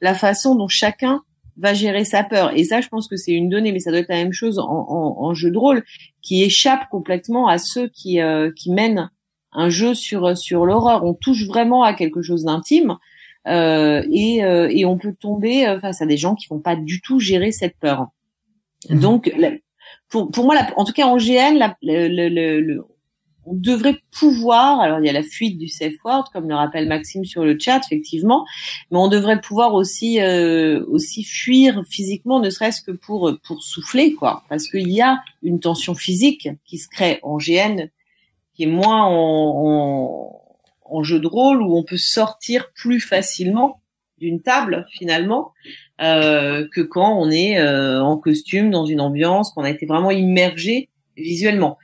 [0.00, 1.20] la façon dont chacun
[1.58, 2.56] va gérer sa peur.
[2.56, 4.58] Et ça, je pense que c'est une donnée, mais ça doit être la même chose
[4.58, 5.84] en, en, en jeu de rôle,
[6.22, 8.20] qui échappe complètement à ceux qui
[8.56, 9.10] qui mènent
[9.52, 11.04] un jeu sur sur l'horreur.
[11.04, 12.96] On touche vraiment à quelque chose d'intime.
[13.48, 16.76] Euh, et, euh, et on peut tomber euh, face à des gens qui vont pas
[16.76, 18.08] du tout gérer cette peur.
[18.88, 19.00] Mhm.
[19.00, 19.34] Donc,
[20.08, 22.84] pour, pour moi, en tout cas en GN, la, le, le, le,
[23.44, 26.86] on devrait pouvoir, alors il y a la fuite du safe word, comme le rappelle
[26.86, 28.46] Maxime sur le chat, effectivement,
[28.90, 34.14] mais on devrait pouvoir aussi euh, aussi fuir physiquement, ne serait-ce que pour pour souffler,
[34.14, 37.88] quoi, parce qu'il y a une tension physique qui se crée en GN,
[38.54, 39.12] qui est moins en,
[39.66, 40.41] en
[40.92, 43.82] en jeu de rôle où on peut sortir plus facilement
[44.18, 45.52] d'une table finalement
[46.00, 50.10] euh, que quand on est euh, en costume dans une ambiance qu'on a été vraiment
[50.10, 51.78] immergé visuellement.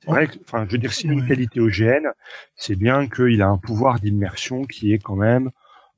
[0.00, 2.08] C'est vrai que, enfin, je veux dire, si une qualité OGN,
[2.56, 5.50] c'est bien qu'il a un pouvoir d'immersion qui est quand même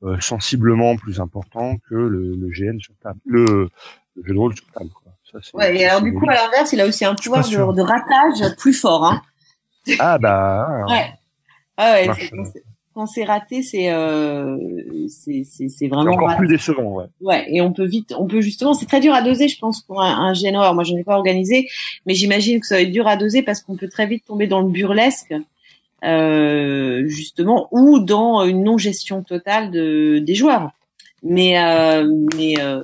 [0.02, 3.70] euh, sensiblement plus important que le, le GN sur table, le,
[4.22, 4.90] jeu de rôle sur table.
[4.90, 5.12] Quoi.
[5.32, 7.80] Ça, ouais, et alors du coup, à l'inverse, il a aussi un pouvoir de, de,
[7.80, 9.06] ratage plus fort.
[9.06, 9.22] Hein.
[9.98, 10.84] Ah bah.
[10.88, 11.14] ouais.
[11.76, 12.08] Ah ouais,
[12.94, 14.56] quand c'est raté, c'est euh,
[15.08, 17.06] c'est vraiment encore plus décevant, ouais.
[17.20, 19.82] Ouais, et on peut vite, on peut justement, c'est très dur à doser, je pense,
[19.82, 21.68] pour un, un Moi, je n'ai pas organisé,
[22.06, 24.46] mais j'imagine que ça va être dur à doser parce qu'on peut très vite tomber
[24.46, 25.34] dans le burlesque,
[26.04, 30.70] euh, justement, ou dans une non gestion totale de des joueurs.
[31.24, 32.06] Mais euh,
[32.36, 32.80] mais euh,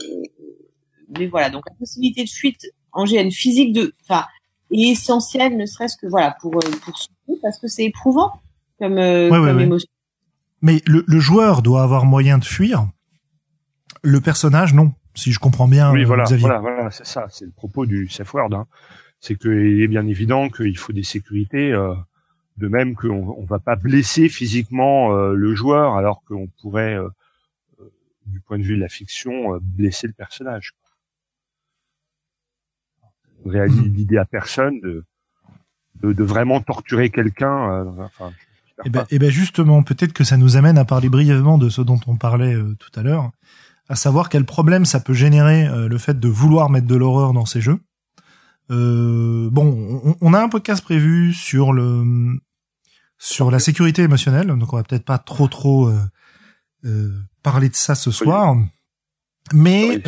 [1.17, 4.25] mais voilà, donc la possibilité de fuite en GN physique de, enfin,
[4.73, 6.95] est essentielle, ne serait-ce que voilà pour euh, pour
[7.43, 8.33] parce que c'est éprouvant
[8.81, 9.79] comme, euh,
[10.63, 12.89] Mais le, le, joueur doit avoir moyen de fuir.
[14.03, 14.95] Le personnage, non.
[15.15, 15.93] Si je comprends bien.
[15.93, 17.27] Oui, voilà, voilà, voilà, c'est ça.
[17.31, 18.55] C'est le propos du safe word.
[18.55, 18.67] Hein.
[19.21, 21.73] C'est qu'il est bien évident qu'il faut des sécurités.
[21.73, 21.95] Euh,
[22.57, 27.09] de même qu'on on va pas blesser physiquement euh, le joueur, alors qu'on pourrait, euh,
[28.27, 30.73] du point de vue de la fiction, blesser le personnage.
[33.47, 33.95] Réaliser mhm.
[33.95, 35.05] l'idée à personne de,
[36.03, 37.87] de, de, vraiment torturer quelqu'un.
[37.99, 38.33] enfin,
[38.81, 41.69] et eh ben, eh ben justement, peut-être que ça nous amène à parler brièvement de
[41.69, 43.31] ce dont on parlait euh, tout à l'heure,
[43.91, 47.35] à savoir quel problème ça peut générer euh, le fait de vouloir mettre de l'horreur
[47.35, 47.79] dans ces jeux.
[48.71, 52.39] Euh, bon, on, on, a un podcast prévu sur le
[53.19, 55.93] sur la sécurité émotionnelle, donc on va peut-être pas trop trop
[56.85, 57.11] euh,
[57.43, 58.57] parler de ça ce soir,
[59.53, 60.03] mais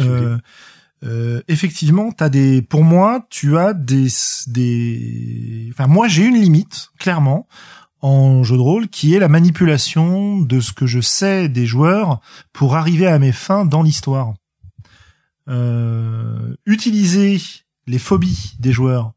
[1.49, 4.07] effectivement, t'as des, pour moi, tu as des,
[4.47, 7.49] des, enfin moi j'ai une limite clairement
[8.03, 12.21] en jeu de rôle, qui est la manipulation de ce que je sais des joueurs
[12.53, 14.35] pour arriver à mes fins dans l'histoire.
[15.49, 17.41] Euh, utiliser
[17.87, 19.13] les phobies des joueurs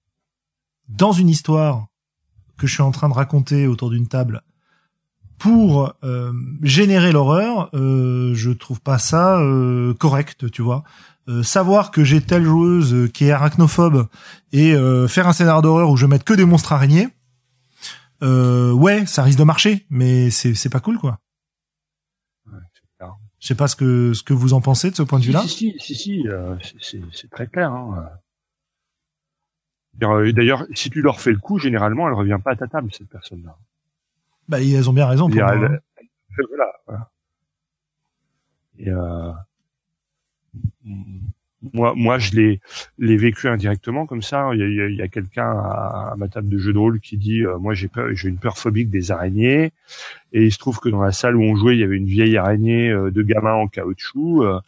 [0.87, 1.87] dans une histoire
[2.57, 4.43] que je suis en train de raconter autour d'une table
[5.37, 6.31] pour euh,
[6.63, 10.83] générer l'horreur, euh, je trouve pas ça euh, correct, tu vois.
[11.41, 14.07] Savoir que j'ai telle joueuse qui est arachnophobe
[14.53, 14.75] et
[15.07, 17.07] faire un scénario d'horreur où je mette que des monstres araignées,
[18.23, 21.19] euh, ouais, ça risque de marcher, mais c'est c'est pas cool quoi.
[22.51, 22.59] Ouais,
[23.39, 25.41] Je sais pas ce que ce que vous en pensez de ce point de vue-là.
[25.41, 26.55] Si si si, si euh,
[27.11, 27.71] c'est très clair.
[27.71, 28.09] Hein.
[30.03, 32.89] Euh, d'ailleurs, si tu leur fais le coup, généralement, elle revient pas à ta table
[32.93, 33.57] cette personne-là.
[34.47, 35.29] Bah, elles ont bien raison.
[35.29, 35.79] Pour hein.
[36.49, 37.11] voilà, voilà.
[38.77, 39.31] Et euh,
[41.73, 42.59] moi, moi, je l'ai,
[42.97, 44.49] l'ai vécu indirectement comme ça.
[44.53, 47.57] Il y a, a quelqu'un à, ma table de jeu de rôle qui dit, euh,
[47.57, 49.71] moi, j'ai peur, j'ai une peur phobique des araignées.
[50.33, 52.05] Et il se trouve que dans la salle où on jouait, il y avait une
[52.05, 54.43] vieille araignée euh, de gamin en caoutchouc.
[54.43, 54.59] Euh,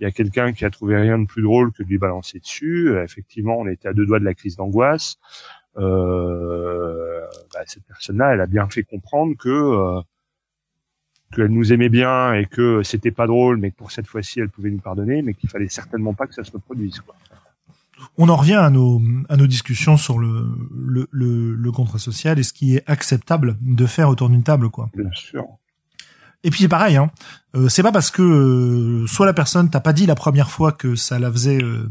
[0.00, 2.40] il y a quelqu'un qui a trouvé rien de plus drôle que de lui balancer
[2.40, 2.92] dessus.
[3.04, 5.16] effectivement, on était à deux doigts de la crise d'angoisse.
[5.76, 5.82] Bah,
[7.66, 10.02] cette personne-là, elle a bien fait comprendre que
[11.32, 14.48] qu'elle nous aimait bien et que c'était pas drôle, mais que pour cette fois-ci, elle
[14.48, 17.00] pouvait nous pardonner, mais qu'il fallait certainement pas que ça se reproduise.
[17.00, 17.14] Quoi.
[18.18, 22.38] On en revient à nos à nos discussions sur le le, le, le contrat social
[22.38, 24.90] et ce qui est acceptable de faire autour d'une table, quoi.
[24.96, 25.44] Bien sûr.
[26.44, 27.10] Et puis c'est pareil, hein.
[27.54, 30.72] Euh, c'est pas parce que euh, soit la personne t'a pas dit la première fois
[30.72, 31.88] que ça la faisait euh,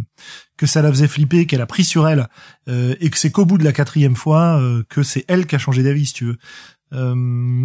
[0.57, 2.27] que ça la faisait flipper, qu'elle a pris sur elle,
[2.67, 5.59] euh, et que c'est qu'au bout de la quatrième fois que c'est elle qui a
[5.59, 6.37] changé d'avis, si tu veux,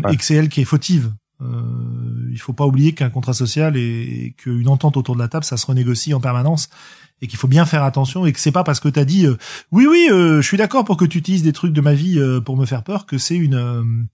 [0.09, 1.13] et que c'est elle qui est fautive.
[1.43, 5.45] Euh, il faut pas oublier qu'un contrat social et, qu'une entente autour de la table,
[5.45, 6.69] ça se renégocie en permanence
[7.21, 9.27] et qu'il faut bien faire attention et que c'est pas parce que tu as dit
[9.27, 9.37] euh,
[9.73, 12.19] oui oui euh, je suis d'accord pour que tu utilises des trucs de ma vie
[12.19, 14.07] euh, pour me faire peur que c'est une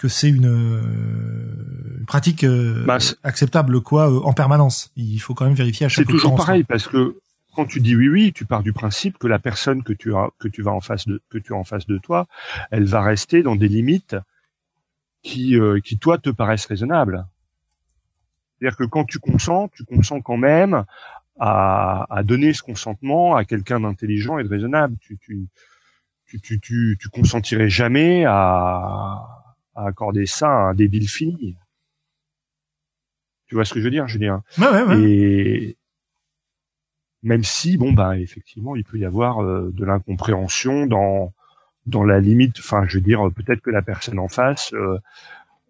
[0.00, 4.90] que c'est une, euh, pratique euh, Bah, acceptable quoi euh, en permanence.
[4.96, 7.18] Il faut quand même vérifier à chaque C'est toujours pareil parce que
[7.54, 10.30] quand tu dis oui oui, tu pars du principe que la personne que tu as
[10.38, 12.26] que tu vas en face de que tu as en face de toi,
[12.70, 14.16] elle va rester dans des limites
[15.22, 17.26] qui euh, qui toi te paraissent raisonnables.
[18.58, 20.84] C'est-à-dire que quand tu consens, tu consens quand même
[21.38, 24.96] à, à donner ce consentement à quelqu'un d'intelligent et de raisonnable.
[25.00, 25.46] Tu tu
[26.26, 29.26] tu tu tu, tu consentirais jamais à,
[29.74, 31.56] à accorder ça à un débile fini.
[33.46, 34.44] Tu vois ce que je veux dire, Julien?
[34.58, 35.02] Ouais, ouais, ouais.
[35.02, 35.76] et
[37.22, 41.32] même si, bon, bah, effectivement, il peut y avoir euh, de l'incompréhension dans
[41.86, 42.56] dans la limite.
[42.58, 44.98] Enfin, je veux dire, peut-être que la personne en face, euh,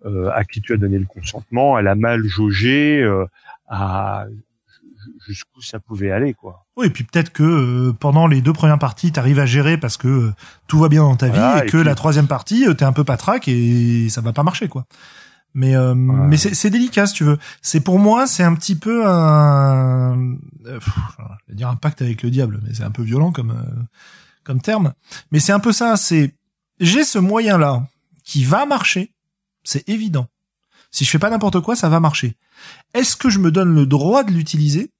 [0.07, 3.25] euh, à qui tu as donné le consentement, elle a mal jaugé euh,
[3.69, 4.25] à
[5.27, 6.65] jusqu'où ça pouvait aller, quoi.
[6.77, 9.97] Oui, et puis peut-être que euh, pendant les deux premières parties, t'arrives à gérer parce
[9.97, 10.33] que euh,
[10.67, 12.75] tout va bien dans ta Voilà, vie et, et que puis- la troisième partie, euh,
[12.75, 14.87] t'es un peu patraque et ça va pas marcher, quoi.
[15.53, 17.37] Mais euh, mais c'est délicat, si tu veux.
[17.61, 20.17] C'est pour moi, c'est un petit peu un,
[20.67, 20.89] euh, pff,
[21.19, 23.83] je vais dire un pacte avec le diable, mais c'est un peu violent comme euh,
[24.45, 24.95] comme terme.
[25.31, 25.97] Mais c'est un peu ça.
[25.97, 26.35] C'est
[26.79, 27.87] j'ai ce moyen là
[28.25, 29.13] qui va marcher,
[29.65, 30.27] c'est évident.
[30.91, 32.37] Si je fais pas n'importe quoi, ça va marcher.
[32.95, 34.91] Est-ce que je me donne le droit de l'utiliser?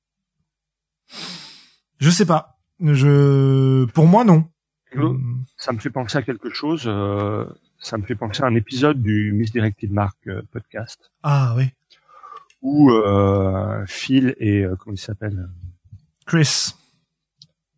[1.99, 2.59] Je sais pas.
[2.81, 4.49] Je, pour moi, non.
[5.57, 6.85] Ça me fait penser à quelque chose.
[6.87, 7.45] euh,
[7.79, 11.71] ça me fait penser à un épisode du Misdirected Mark euh, podcast Ah oui,
[12.63, 15.49] où euh, Phil et euh, comment il s'appelle?
[16.27, 16.75] Chris.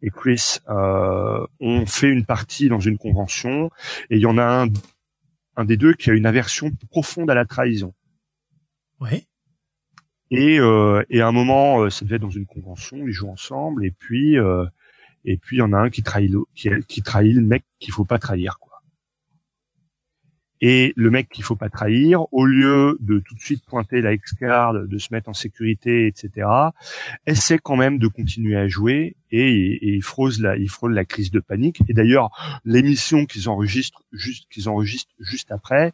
[0.02, 3.70] Et Chris euh, ont fait une partie dans une convention
[4.10, 4.68] et il y en a un,
[5.56, 7.94] un des deux qui a une aversion profonde à la trahison.
[9.00, 9.24] Ouais.
[10.30, 13.30] Et, euh, et à un moment, euh, ça devait être dans une convention, ils jouent
[13.30, 14.64] ensemble et puis euh,
[15.24, 17.64] et puis il y en a un qui trahit le, qui, qui trahit le mec
[17.78, 18.58] qu'il faut pas trahir.
[20.64, 24.12] Et le mec qu'il faut pas trahir, au lieu de tout de suite pointer la
[24.14, 26.46] X-card, de se mettre en sécurité, etc.,
[27.26, 31.04] essaie quand même de continuer à jouer et, et il frôle la, il frôle la
[31.04, 31.82] crise de panique.
[31.88, 32.30] Et d'ailleurs,
[32.64, 35.92] l'émission qu'ils enregistrent juste, qu'ils enregistrent juste après,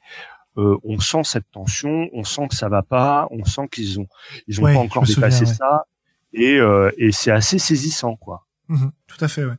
[0.59, 4.07] euh, on sent cette tension, on sent que ça va pas, on sent qu'ils ont,
[4.49, 5.55] ils ont Ouais, pas encore souviens, dépassé ouais.
[5.55, 5.86] ça.
[6.35, 8.47] Et, euh, et c'est assez saisissant, quoi.
[8.69, 9.55] Mhm, tout à fait, ouais.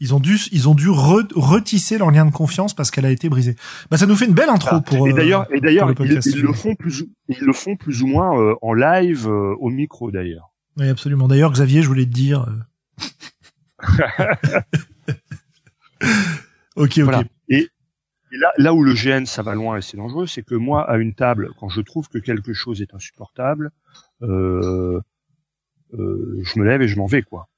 [0.00, 3.10] Ils ont dû, ils ont dû re- retisser leur lien de confiance parce qu'elle a
[3.10, 3.56] été brisée.
[3.90, 5.08] Bah, ça nous fait une belle intro Ah, pour.
[5.08, 8.40] et euh, d'ailleurs, et d'ailleurs, ils, le font plus, ils le font plus ou moins
[8.40, 10.50] euh, en live euh, au micro d'ailleurs.
[10.76, 11.26] Oui, absolument.
[11.26, 12.46] D'ailleurs, Xavier, je voulais te dire.
[12.48, 13.80] euh,
[16.00, 16.06] ok,
[16.76, 16.98] ok.
[17.00, 17.24] Voilà.
[17.48, 17.68] Et,
[18.30, 20.88] et là, là où le GN ça va loin et c'est dangereux, c'est que moi,
[20.88, 23.70] à une table, quand je trouve que quelque chose est insupportable,
[24.22, 25.00] euh,
[25.94, 27.48] euh, je me lève et je m'en vais, quoi.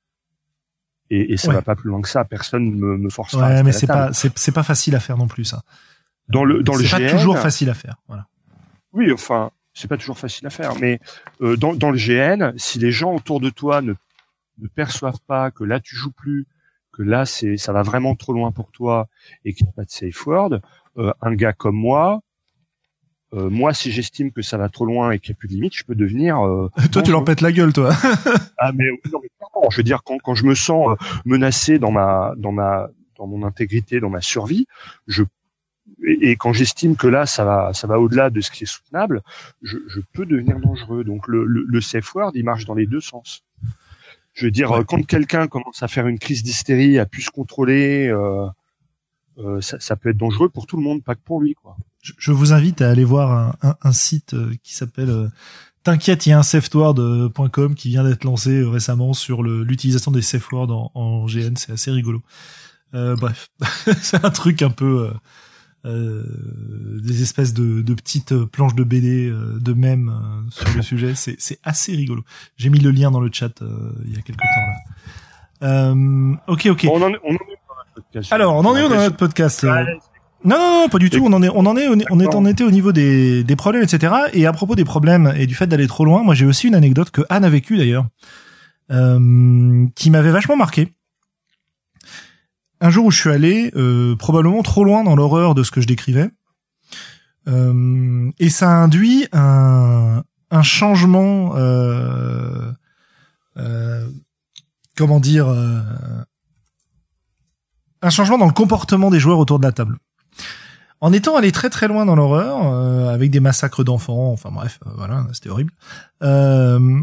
[1.11, 1.55] Et, et ça Ouais.
[1.55, 2.25] va pas plus loin que ça.
[2.25, 3.47] Personne me, me forcera.
[3.47, 5.45] à Ouais, mais à la c'est pas, c'est, c'est pas facile à faire non plus,
[5.45, 5.63] ça.
[6.29, 7.11] dans le dans le c'est pas GN.
[7.11, 7.97] toujours facile à faire.
[8.07, 8.27] Voilà.
[8.93, 11.01] Oui, enfin, c'est pas toujours facile à faire, mais
[11.43, 13.95] euh, dans, dans le GN, si les gens autour de toi ne,
[14.59, 16.47] ne perçoivent pas que là tu joues plus,
[16.93, 19.09] que là c'est ça va vraiment trop loin pour toi
[19.45, 20.61] et qu'il n'y a pas de safe word,
[20.99, 22.21] euh, un gars comme moi,
[23.33, 25.55] euh, moi si j'estime que ça va trop loin et qu'il n'y a plus de
[25.55, 26.45] limite, je peux devenir.
[26.45, 27.93] euh, toi, tu leur pètes la gueule, toi.
[28.59, 29.29] Ah mais, non, mais
[29.71, 32.89] je veux dire quand, quand je me sens euh, menacé dans ma dans ma
[33.19, 34.67] dans mon intégrité, dans ma survie,
[35.07, 35.23] je
[36.07, 39.23] et, quand j'estime que là ça va ça va au-delà de ce qui est soutenable,
[39.63, 41.05] je, je peux devenir dangereux.
[41.05, 43.43] Donc le, le, le safe word, il marche dans les deux sens.
[44.33, 44.79] Je veux dire Ouais.
[44.79, 48.47] euh, quand quelqu'un commence à faire une crise d'hystérie, à plus se contrôler, euh,
[49.39, 51.77] euh, ça, ça peut être dangereux pour tout le monde, pas que pour lui quoi.
[52.03, 55.29] je, je vous invite à aller voir un, un, un site euh, qui s'appelle euh,
[55.83, 60.23] T'inquiète, il y a un safeword.com qui vient d'être lancé euh, récemment sur l'utilisation des
[60.23, 61.57] safe words en, en GN.
[61.57, 62.23] C'est assez rigolo.
[62.95, 63.49] Euh, bref,
[64.03, 65.13] c'est un truc un peu euh,
[65.87, 71.15] euh, des espèces de, de petites planches de BD euh, de euh, sur le sujet.
[71.15, 72.25] C'est assez rigolo.
[72.57, 74.67] J'ai mis le lien dans le chat euh, il y a quelques temps
[75.63, 75.69] là.
[75.93, 76.87] Euh, ok, ok.
[76.91, 77.39] On en on en.
[78.31, 79.67] Alors, on en est où dans notre podcast
[80.45, 81.23] non, non, non, pas du tout.
[81.23, 83.83] On en est, on en est, on est, on était au niveau des, des problèmes,
[83.83, 84.15] etc.
[84.33, 86.75] Et à propos des problèmes et du fait d'aller trop loin, moi j'ai aussi une
[86.75, 88.07] anecdote que Anne a vécue d'ailleurs,
[88.91, 90.93] euh, qui m'avait vachement marqué.
[92.81, 95.83] Un jour où je suis allé euh, probablement trop loin dans l'horreur de ce que
[95.83, 96.31] je décrivais,
[97.47, 102.73] euh, et ça induit un, un changement, euh,
[103.57, 104.09] euh,
[104.97, 105.81] comment dire, euh,
[108.03, 109.99] un changement dans le comportement des joueurs autour de la table.
[111.01, 114.79] En étant allé très très loin dans l'horreur, euh, avec des massacres d'enfants, enfin bref,
[114.87, 115.73] euh, voilà, c'était horrible.
[116.23, 117.01] Euh,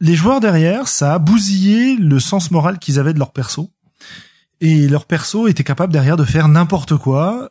[0.00, 3.70] les joueurs derrière, ça a bousillé le sens moral qu'ils avaient de leur perso.
[4.60, 7.50] et leur perso était capable derrière de faire n'importe quoi,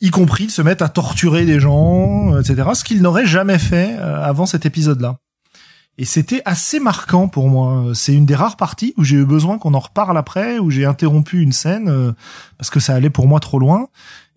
[0.00, 2.70] y compris de se mettre à torturer des gens, etc.
[2.74, 5.18] Ce qu'ils n'auraient jamais fait avant cet épisode-là.
[5.98, 7.92] Et c'était assez marquant pour moi.
[7.94, 10.84] C'est une des rares parties où j'ai eu besoin qu'on en reparle après, où j'ai
[10.84, 12.12] interrompu une scène euh,
[12.58, 13.88] parce que ça allait pour moi trop loin.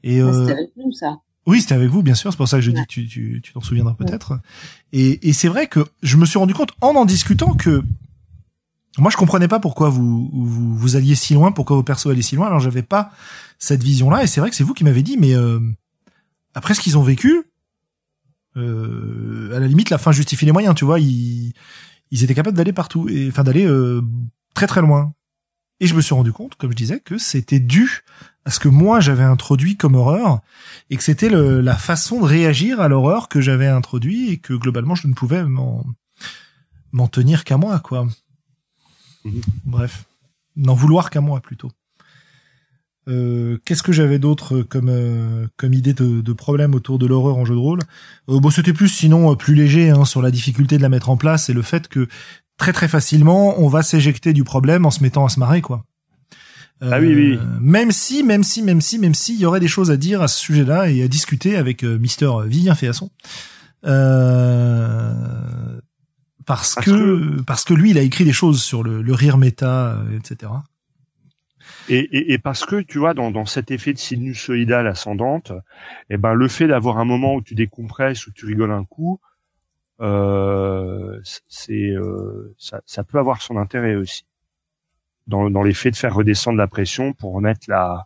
[0.04, 1.18] Et euh, c'était avec nous ça.
[1.46, 2.32] Oui, c'était avec vous, bien sûr.
[2.32, 4.40] C'est pour ça que je dis que tu tu tu t'en souviendras peut-être.
[4.94, 7.84] Et, et c'est vrai que je me suis rendu compte en en discutant que
[8.98, 12.22] moi je comprenais pas pourquoi vous, vous, vous alliez si loin, pourquoi vos persos allaient
[12.22, 12.48] si loin.
[12.48, 13.12] Alors j'avais pas
[13.58, 14.24] cette vision-là.
[14.24, 15.60] Et c'est vrai que c'est vous qui m'avez dit, mais euh,
[16.54, 17.44] après ce qu'ils ont vécu,
[18.58, 20.76] euh, à la limite la fin justifie les moyens.
[20.76, 21.54] Tu vois, ils,
[22.12, 24.02] ils étaient capables d'aller partout et enfin d'aller euh,
[24.54, 25.14] très très loin.
[25.80, 28.04] Et je me suis rendu compte, comme je disais, que c'était dû
[28.44, 30.42] à ce que moi j'avais introduit comme horreur
[30.90, 34.96] et que c'était la façon de réagir à l'horreur que j'avais introduit et que globalement
[34.96, 35.86] je ne pouvais m'en
[36.92, 38.08] m'en tenir qu'à moi quoi.
[39.24, 39.42] Mhm.
[39.66, 40.06] Bref,
[40.56, 41.72] n'en vouloir qu'à moi plutôt.
[43.10, 47.38] Euh, Qu'est-ce que j'avais d'autre comme euh, comme idée de, de, problème autour de l'horreur
[47.38, 47.82] en jeu de rôle?
[48.30, 51.10] Euh, Bon, c'était plus sinon euh, plus léger hein, sur la difficulté de la mettre
[51.10, 52.08] en place et le fait que
[52.58, 55.86] très très facilement on va s'éjecter du problème en se mettant à se marrer quoi.
[56.82, 57.40] ah oui oui.
[57.60, 60.22] Même si même si même si même si il y aurait des choses à dire
[60.22, 63.10] à ce sujet-là et à discuter avec Mister Vivien Féasson.
[63.86, 65.80] Euh,
[66.46, 69.92] parce, que, parce que lui, il a écrit des choses sur le, le rire méta,
[69.92, 70.52] euh, etc.
[71.90, 75.52] Et, et, et, parce que tu vois dans, dans cet effet de sinusoïdale ascendante,
[76.10, 79.20] eh ben le fait d'avoir un moment où tu décompresses où tu rigoles un coup,
[80.02, 84.26] euh, c'est euh, ça, ça, peut avoir son intérêt aussi
[85.28, 88.06] dans, dans l'effet de faire redescendre la pression pour remettre la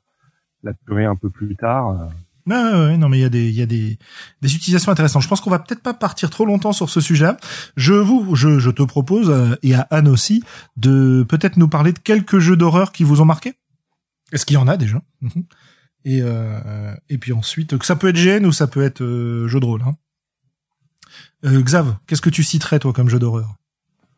[0.64, 1.90] la purée un peu plus tard.
[1.90, 2.06] Euh.
[2.46, 3.98] Non, non, mais il y a des, il y a des,
[4.42, 5.22] des utilisations intéressantes.
[5.22, 7.30] Je pense qu'on va peut-être pas partir trop longtemps sur ce sujet.
[7.78, 10.44] Je vous, je, je te propose euh, et à Anne aussi
[10.76, 13.54] de peut-être nous parler de quelques jeux d'horreur qui vous ont marqué.
[14.34, 15.02] Est-ce qu'il y en a déjà?
[15.22, 15.46] Mhm.
[16.06, 19.48] Et euh, et puis ensuite, que ça peut être GN ou ça peut être euh,
[19.48, 19.84] jeu de rôle.
[19.84, 19.94] Hein.
[21.46, 23.56] Euh, Xav, qu'est-ce que tu citerais toi comme jeu d'horreur?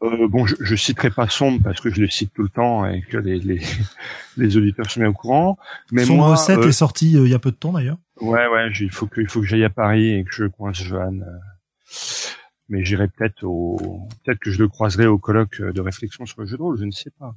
[0.04, 2.86] Euh, bon, je, je citerai pas Sombre parce que je le cite tout le temps
[2.86, 3.62] et que les, les,
[4.38, 5.58] les auditeurs sont bien au courant.
[5.92, 7.98] Mais Sombre moi, 7 est sorti il y a peu de temps d'ailleurs.
[8.22, 10.82] Ouais, ouais, il faut que, il faut que j'aille à Paris et que je coince
[10.82, 11.20] Johan.
[11.20, 12.30] Euh,
[12.70, 16.48] mais j'irai peut-être au, peut-être que je le croiserai au colloque de réflexion sur le
[16.48, 17.36] jeu de rôle, je ne sais pas.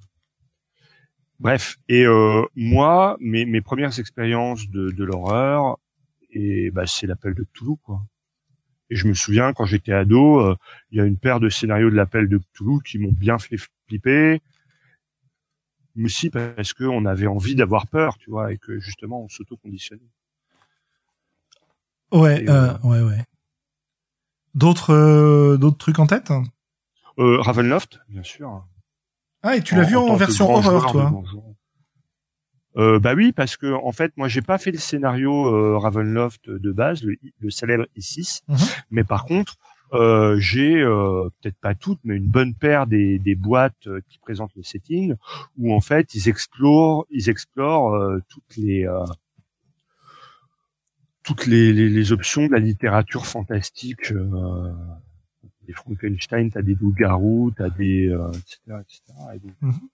[1.41, 5.79] Bref, et euh, moi, mes, mes premières expériences de, de l'horreur,
[6.31, 8.01] et bah, c'est l'appel de Toulouse, quoi.
[8.91, 10.57] Et je me souviens quand j'étais ado, euh,
[10.91, 13.59] il y a une paire de scénarios de l'appel de Toulouse qui m'ont bien fait
[13.87, 14.41] flipper.
[15.95, 20.01] Mais aussi parce qu'on avait envie d'avoir peur, tu vois, et que justement on s'auto-conditionnait.
[22.13, 23.25] Ouais, euh, ouais, ouais.
[24.55, 26.33] D'autres, euh, d'autres trucs en tête?
[27.19, 28.65] Euh, Ravenloft, bien sûr.
[29.43, 31.23] Ah, et tu l'as vu en, version horreur, toi
[32.77, 36.49] euh, bah oui, parce que en fait, moi, j'ai pas fait le scénario euh, Ravenloft
[36.49, 38.57] de base, le, le célèbre I6, mhm.
[38.91, 39.57] mais par contre,
[39.95, 44.55] euh, j'ai euh, peut-être pas toutes, mais une bonne paire des, des boîtes qui présentent
[44.55, 45.17] le setting,
[45.57, 47.99] où en fait, ils explorent, ils explorent
[48.29, 48.87] toutes les
[51.25, 54.13] toutes les, les, les, options de la littérature fantastique.
[55.69, 59.01] Euh, des Frankenstein, t'as des loups-garous, t'as des, euh, etc., etc.
[59.35, 59.89] Et donc, mhm.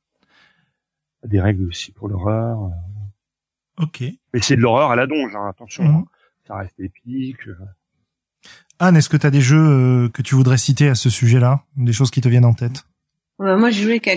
[1.25, 2.65] des règles aussi pour l'horreur.
[2.65, 3.83] Euh.
[3.83, 4.05] Ok.
[4.33, 5.85] Mais c'est de l'horreur à la donge, hein, attention.
[5.85, 5.95] Mhm.
[5.95, 6.05] Hein.
[6.47, 7.47] Ça reste épique.
[7.49, 7.57] Euh.
[8.79, 11.65] Anne, est-ce que tu as des jeux que tu voudrais citer à ce sujet-là?
[11.77, 12.85] Des choses qui te viennent en tête?
[13.39, 14.09] Moi, j'ai joué avec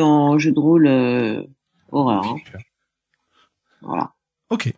[0.00, 1.48] en jeu de rôle
[1.90, 2.24] horreur.
[2.24, 2.58] Hein.
[3.82, 4.12] Voilà.
[4.50, 4.72] Ok.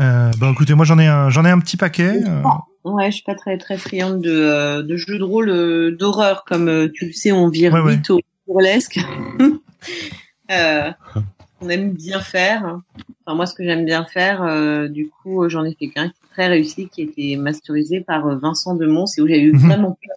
[0.00, 2.20] Euh, bah écoutez, moi j'en ai un, j'en ai un petit paquet.
[2.26, 2.42] Euh.
[2.84, 6.44] Ouais, je suis pas très très friande de, euh, de jeux de rôle euh, d'horreur,
[6.44, 8.98] comme tu le sais, on vire vite au burlesque.
[10.50, 12.80] on aime bien faire.
[13.24, 16.30] Enfin moi, ce que j'aime bien faire, du coup, j'en ai fait qu'un qui est
[16.30, 19.60] très réussi, qui était masterisé par Vincent de Mons, et où j'ai eu mhm.
[19.60, 20.16] vraiment peur.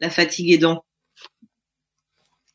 [0.00, 0.84] La fatigue aidant.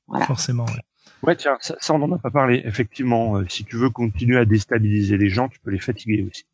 [0.08, 0.26] Voilà.
[0.26, 0.66] Forcément.
[0.66, 0.82] Ouais.
[1.24, 2.62] Ouais, tiens, ça, ça on n'en a pas parlé.
[2.66, 6.46] Effectivement, euh, si tu veux continuer à déstabiliser les gens, tu peux les fatiguer aussi.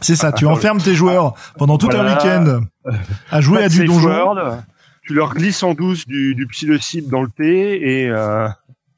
[0.00, 2.60] C'est ça, tu enfermes tes joueurs pendant tout un week-end
[3.30, 4.36] à jouer à du donjon.
[5.06, 8.08] tu leur glisses en douce du, du psilocybine dans le thé et...
[8.08, 8.48] Euh...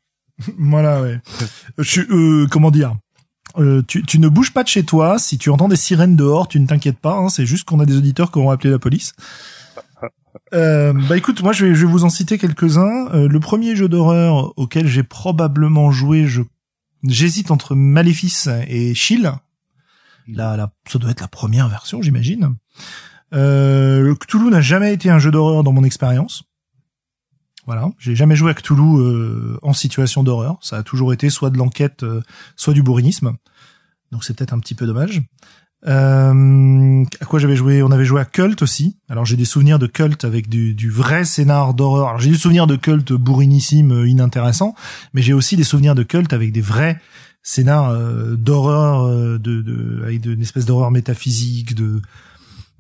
[0.58, 1.18] voilà, ouais.
[1.78, 2.96] Je, euh, comment dire
[3.56, 5.18] euh, tu, tu, ne bouges pas de chez toi.
[5.18, 7.14] Si tu entends des sirènes dehors, tu ne t'inquiètes pas.
[7.14, 9.14] Hein, c'est juste qu'on a des auditeurs qui auront appelé la police.
[10.55, 13.09] Euh, bah écoute, moi je vais, je vais vous en citer quelques-uns.
[13.15, 16.43] Euh, le premier jeu d'horreur auquel j'ai probablement joué, je
[17.05, 19.32] j'hésite entre Maléfice et Chill.
[20.28, 22.56] Là, là, ça doit être la première version, j'imagine.
[23.35, 26.44] Euh, Cthulhu n'a jamais été un jeu d'horreur dans mon expérience.
[27.66, 30.59] Voilà, j'ai jamais joué à Cthulhu euh, en situation d'horreur.
[30.62, 32.23] Ça a toujours été soit de l'enquête, euh,
[32.56, 33.36] soit du bourrinisme.
[34.10, 35.23] Donc c'est peut-être un petit peu dommage.
[35.86, 37.82] Euh, à quoi j'avais joué?
[37.82, 38.96] On avait joué à Cult aussi.
[39.09, 42.09] Alors j'ai des souvenirs de Cult avec du, vrai scénar d'horreur.
[42.09, 44.74] Alors j'ai des souvenirs de Cult bourrinissime, euh, inintéressant,
[45.14, 47.00] mais j'ai aussi des souvenirs de Cult avec des vrais
[47.42, 52.00] scénars euh, d'horreur, euh, de, de, avec une espèce d'horreur métaphysique, de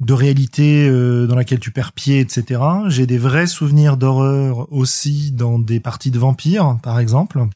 [0.00, 2.60] de réalité dans laquelle tu perds pied, etc.
[2.86, 7.48] J'ai des vrais souvenirs d'horreur aussi dans des parties de vampires, par exemple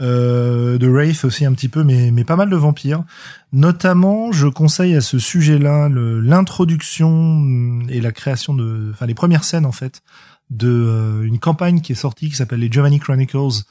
[0.00, 3.04] euh, de Wraith aussi un petit peu, mais, mais pas mal de vampires.
[3.52, 9.66] Notamment, je conseille à ce sujet-là l'introduction et la création de, enfin les premières scènes
[9.66, 10.02] en fait,
[10.50, 13.64] de euh, une campagne qui est sortie qui s'appelle les Giovanni Chronicles,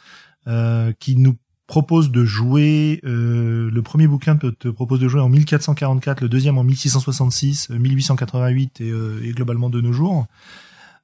[0.48, 3.02] euh, qui nous propose de jouer.
[3.04, 8.82] Euh, le premier bouquin te, propose de jouer en 1444, le deuxième en 1666, 1888
[8.82, 8.92] et,
[9.24, 10.28] et globalement de nos jours.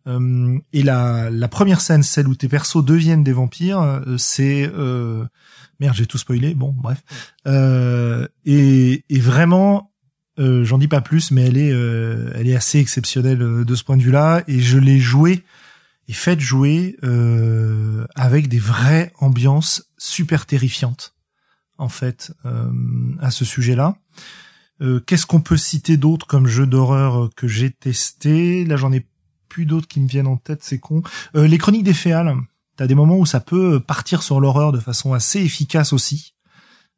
[0.06, 4.70] Euh, et la, la première scène, celle où tes persos deviennent des vampires, euh, c'est
[4.74, 5.26] euh,
[5.80, 6.56] merde, j'ai tout spoilé.
[6.56, 7.02] Bon, bref.
[7.48, 9.92] Euh, et, et, vraiment,
[10.40, 13.98] euh, j'en dis pas plus, mais elle est, elle est assez exceptionnelle de ce point
[13.98, 14.44] de vue-là.
[14.48, 15.44] Et je l'ai joué
[16.10, 16.98] et fait jouer
[18.16, 21.16] avec des vraies ambiances super terrifiantes,
[21.78, 22.34] en fait,
[23.22, 23.96] à ce sujet-là.
[25.06, 28.66] Qu'est-ce qu'on peut citer d'autre comme jeu d'horreur que j'ai testé?
[28.66, 29.06] Là, j'en ai
[29.54, 31.04] plus d'autres qui me viennent en tête, c'est con.
[31.36, 32.36] Euh, les chroniques des Féales,
[32.76, 36.34] t'as des moments où ça peut partir sur l'horreur de façon assez efficace aussi,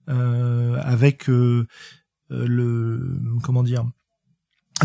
[0.07, 1.67] euh, avec euh,
[2.29, 3.83] le comment dire.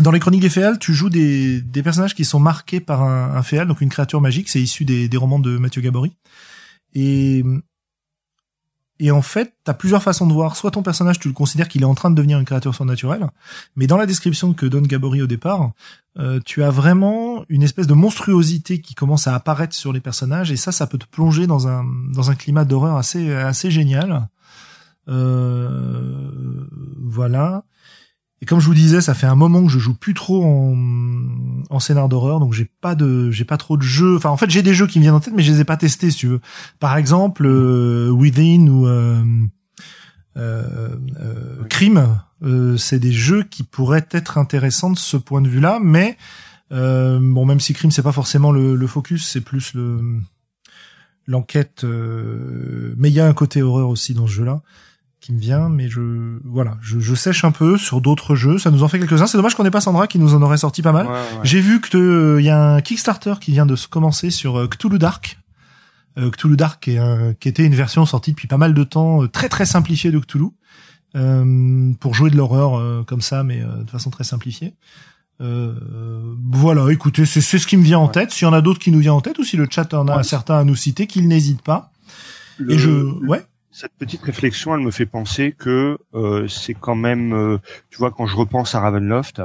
[0.01, 3.35] Dans les chroniques des Féales, tu joues des, des personnages qui sont marqués par un,
[3.35, 4.49] un féal, donc une créature magique.
[4.49, 6.11] C'est issu des, des romans de Mathieu Gabory.
[6.93, 7.45] Et
[9.03, 10.55] et en fait, tu as plusieurs façons de voir.
[10.55, 13.27] Soit ton personnage, tu le considères qu'il est en train de devenir une créature surnaturelle,
[13.75, 15.71] mais dans la description que donne Gabory au départ,
[16.19, 20.51] euh, tu as vraiment une espèce de monstruosité qui commence à apparaître sur les personnages,
[20.51, 21.83] et ça, ça peut te plonger dans un
[22.13, 24.27] dans un climat d'horreur assez assez génial.
[25.07, 26.67] Euh,
[26.99, 27.63] voilà.
[28.41, 30.75] Et comme je vous disais, ça fait un moment que je joue plus trop en,
[31.69, 34.17] en scénar d'horreur, donc j'ai pas de, j'ai pas trop de jeux.
[34.17, 35.63] Enfin, en fait, j'ai des jeux qui me viennent en tête, mais je les ai
[35.63, 36.41] pas testés, si tu veux.
[36.79, 39.23] Par exemple, euh, Within ou euh,
[40.37, 42.19] euh, euh Crime,
[42.77, 46.17] c'est des jeux qui pourraient être intéressants de ce point de vue-là, mais
[46.71, 49.99] bon, même si Crime c'est pas forcément le, le focus, c'est plus le
[51.27, 51.83] l'enquête.
[51.83, 54.63] mais il y a un côté horreur aussi dans ce jeu-là
[55.21, 58.57] qui me vient, mais je voilà, je, je sèche un peu sur d'autres jeux.
[58.57, 59.27] Ça nous en fait quelques-uns.
[59.27, 61.07] C'est dommage qu'on n'ait pas Sandra qui nous en aurait sorti pas mal.
[61.43, 64.59] J'ai vu que il euh, y a un Kickstarter qui vient de se commencer sur
[64.59, 65.37] euh, Cthulhu Dark.
[66.17, 66.99] Euh, Cthulhu Dark est,
[67.39, 70.49] qui était une version sortie depuis pas mal de temps, très très simplifiée de Cthulhu,
[71.99, 74.73] pour jouer de l'horreur comme ça, mais de façon très simplifiée.
[75.39, 78.31] voilà, écoutez, c'est ce qui me vient en tête.
[78.31, 80.07] S'il y en a d'autres qui nous viennent en tête, ou si le chat en
[80.07, 81.91] a un certain à nous citer, qu'il n'hésite pas.
[82.67, 82.89] Et je,
[83.25, 87.57] ouais cette petite réflexion, elle me fait penser que euh, c'est quand même, euh,
[87.89, 89.41] tu vois, quand je repense à Ravenloft,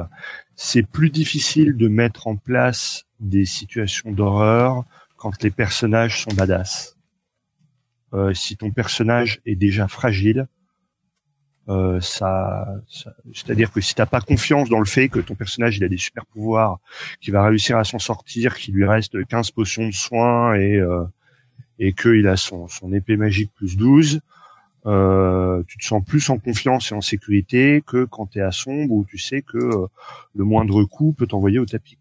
[0.55, 4.83] c'est plus difficile de mettre en place des situations d'horreur
[5.15, 6.97] quand les personnages sont badass.
[8.13, 10.47] Euh, si ton personnage est déjà fragile,
[11.99, 12.65] ça,
[13.33, 15.97] c'est-à-dire que si t'as pas confiance dans le fait que ton personnage il a des
[15.97, 16.79] super pouvoirs,
[17.19, 20.81] qu'il va réussir à s'en sortir, qu'il lui reste 15 potions de soins et
[21.79, 24.19] et qu'il a son, épée magique plus 12,
[24.85, 28.51] euh, tu te sens plus en confiance et en sécurité que quand tu es à
[28.51, 29.87] sombre où tu sais que euh,
[30.35, 31.97] le moindre coup peut t'envoyer au tapis.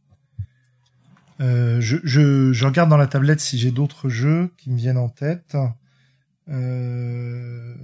[1.40, 5.08] Euh, je, je, regarde dans la tablette si j'ai d'autres jeux qui me viennent en
[5.08, 5.56] tête.
[6.46, 7.74] Le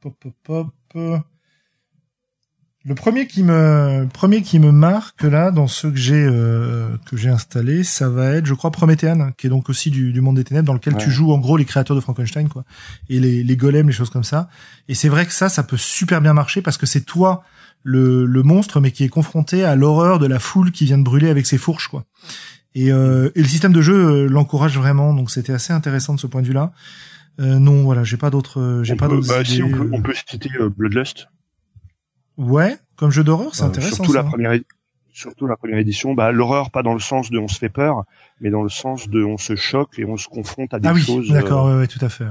[0.00, 0.14] pop
[0.44, 1.24] pop pop.
[2.86, 7.16] Le premier qui me premier qui me marque là dans ceux que j'ai euh, que
[7.16, 10.36] j'ai installé, ça va être je crois Prométhéane, qui est donc aussi du, du monde
[10.36, 12.64] des ténèbres dans lequel tu joues en gros les créateurs de Frankenstein quoi
[13.08, 14.50] et les, les golems, les choses comme ça.
[14.88, 17.42] Et c'est vrai que ça ça peut super bien marcher parce que c'est toi
[17.84, 21.04] le, le monstre mais qui est confronté à l'horreur de la foule qui vient de
[21.04, 22.04] brûler avec ses fourches quoi.
[22.74, 26.20] Et, euh, et le système de jeu euh, l'encourage vraiment donc c'était assez intéressant de
[26.20, 26.72] ce point de vue-là.
[27.40, 30.14] Euh, non, voilà, j'ai pas d'autres j'ai pas d'autres bah, si on peut, on peut
[30.28, 31.28] citer Bloodlust
[32.36, 33.96] Ouais, comme jeu d'horreur, c'est euh, intéressant.
[33.96, 34.58] Surtout la première,
[35.12, 36.14] surtout la première édition.
[36.14, 38.04] Bah, l'horreur pas dans le sens de on se fait peur,
[38.40, 40.92] mais dans le sens de on se choque et on se confronte à des ah
[40.92, 41.30] oui, choses.
[41.30, 42.24] D'accord, euh, ouais, tout à fait.
[42.24, 42.30] Ouais.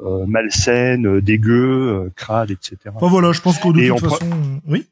[0.00, 2.76] Euh, malsaines, euh, dégueu, crades, etc.
[2.98, 4.30] Bon, voilà, je pense qu'au de toute façon,
[4.66, 4.86] oui.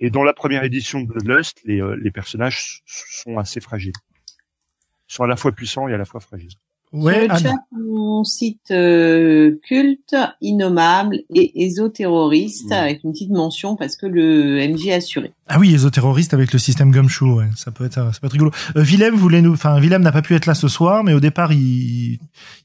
[0.00, 3.94] Et dans la première édition de Bloodlust, les, les personnages sont assez fragiles.
[5.08, 6.56] Ils sont à la fois puissants et à la fois fragiles.
[6.94, 7.38] Ouais, Sur le Anne.
[7.42, 7.54] chat,
[7.96, 12.72] on cite euh, culte, innommable et ésoterroriste Mm.
[12.72, 15.32] avec une petite mention parce que le MJ a assuré.
[15.48, 17.46] Ah oui, ésoterroriste avec le système Gumshoe, ouais.
[17.56, 18.50] Ça peut être, ça peut être rigolo.
[18.76, 21.20] Euh, Willem voulait nous, enfin, Willem n'a pas pu être là ce soir, mais au
[21.20, 22.18] départ, il,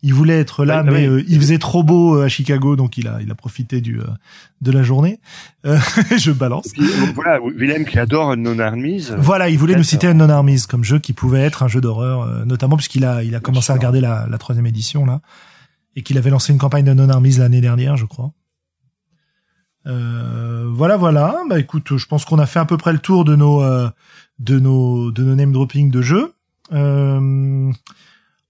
[0.04, 1.08] il voulait être là, Ouais, mais ouais.
[1.08, 4.00] euh, il faisait trop beau euh, à Chicago, donc il a, il a profité du,
[4.00, 4.04] euh,
[4.62, 5.20] de la journée.
[5.66, 5.78] Euh,
[6.18, 6.70] je balance.
[6.74, 6.86] Puis,
[7.16, 9.08] voilà, Willem qui adore Non Armies.
[9.18, 12.22] Voilà, il voulait nous citer Non Armies comme jeu qui pouvait être un jeu d'horreur,
[12.22, 15.22] euh, notamment puisqu'il a, il a commencé à regarder la, la troisième édition là,
[15.96, 18.32] et qu'il avait lancé une campagne de Non Armies l'année dernière, je crois.
[19.88, 21.38] Euh, voilà, voilà.
[21.50, 23.90] Bah écoute, je pense qu'on a fait à peu près le tour de nos, euh,
[24.40, 26.34] de nos, de nos name dropping de jeux.
[26.74, 27.72] Euh,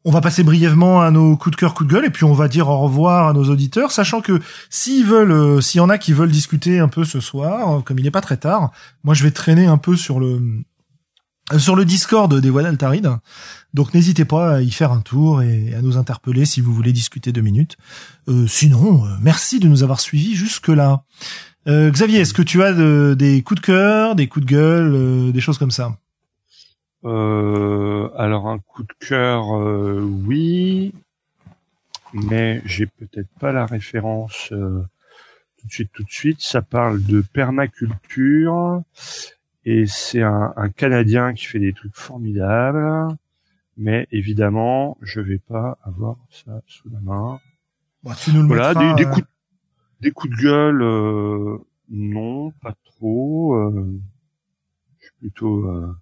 [0.06, 2.34] on va passer brièvement à nos coups de cœur, coups de gueule, et puis on
[2.34, 4.40] va dire au revoir à nos auditeurs, sachant que
[4.70, 8.00] s'ils veulent, euh, s'il y en a qui veulent discuter un peu ce soir, comme
[8.00, 8.72] il n'est pas très tard,
[9.04, 10.42] moi je vais traîner un peu sur le
[11.58, 13.10] sur le Discord des Voix d'Altaride.
[13.74, 16.92] Donc n'hésitez pas à y faire un tour et à nous interpeller si vous voulez
[16.94, 17.78] discuter deux minutes.
[18.28, 21.04] Euh, sinon, euh, merci de nous avoir suivis jusque-là.
[21.68, 25.32] Euh, Xavier, est-ce que tu as de- des coups de cœur, des coups de gueule,
[25.32, 25.98] des choses comme ça?
[27.04, 29.46] Alors un coup de cœur,
[30.28, 30.94] oui,
[32.14, 35.92] mais j'ai peut-être pas la référence tout de suite.
[35.94, 38.82] Tout de suite, ça parle de permaculture
[39.66, 43.16] et c'est un, un Canadien qui fait des trucs formidables.
[43.78, 47.40] Mais évidemment, je vais pas avoir ça sous la main.
[48.04, 49.30] Bah, Tu nous le Voilà, mettras, des, des euh, coups, de-
[50.02, 51.58] des coups de gueule, euh,
[51.90, 53.56] non, pas trop.
[53.56, 54.00] euh,
[55.00, 55.94] je suis plutôt, euh,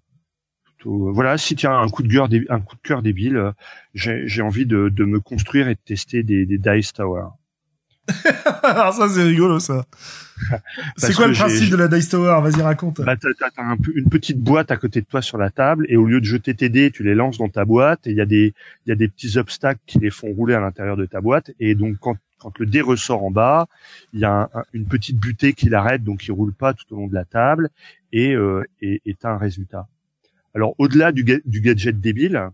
[0.64, 1.08] plutôt.
[1.08, 3.52] euh, voilà, si tiens un coup de cœur, un coup de cœur débile,
[3.94, 7.28] j'ai j'ai envie de, de me construire et de tester des, des dice tower.
[8.62, 9.86] Alors ça c'est rigolo ça.
[10.96, 12.40] c'est quoi le principe de la Dice Tower?
[12.42, 13.00] Vas-y raconte.
[13.00, 15.96] Bah, t'as, t'as un une petite boîte à côté de toi sur la table et
[15.96, 18.20] au lieu de jeter tes dés, tu les lances dans ta boîte et il y
[18.20, 18.54] a des,
[18.86, 21.50] il y a des petits obstacles qui les font rouler à l'intérieur de ta boîte
[21.58, 23.66] et donc quand, quand le dé ressort en bas,
[24.12, 26.84] il y a un- un- une petite butée qui l'arrête donc il roule pas tout
[26.92, 27.68] au long de la table
[28.12, 29.88] et, euh, et, t'as un résultat.
[30.54, 32.48] Alors au-delà du gadget débile,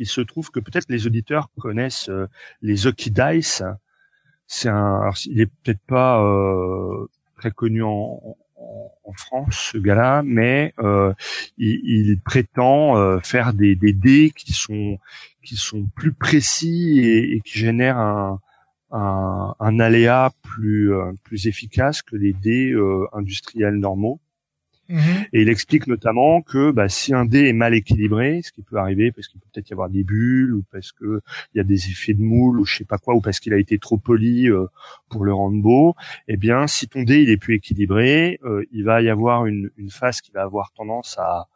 [0.00, 2.26] il se trouve que peut-être les auditeurs connaissent euh,
[2.60, 3.62] les Hockey Dice.
[4.46, 7.06] C'est un, alors, il est peut-être pas euh,
[7.38, 8.20] très connu en,
[8.56, 11.12] en, en France, ce gars-là, mais euh,
[11.58, 14.98] il, il prétend euh, faire des, des dés qui sont
[15.44, 18.40] qui sont plus précis et, et qui génèrent un,
[18.92, 24.20] un, un aléa plus euh, plus efficace que les dés euh, industriels normaux.
[24.92, 25.24] Mhm.
[25.32, 28.76] Et il explique notamment que bah, si un dé est mal équilibré, ce qui peut
[28.76, 31.22] arriver parce qu'il peut peut-être y avoir des bulles ou parce que
[31.54, 33.54] il y a des effets de moule ou je sais pas quoi ou parce qu'il
[33.54, 34.66] a été trop poli euh,
[35.08, 35.94] pour le rendre beau,
[36.28, 39.70] eh bien si ton dé il est plus équilibré, euh, il va y avoir une,
[39.78, 41.48] une face qui va avoir tendance à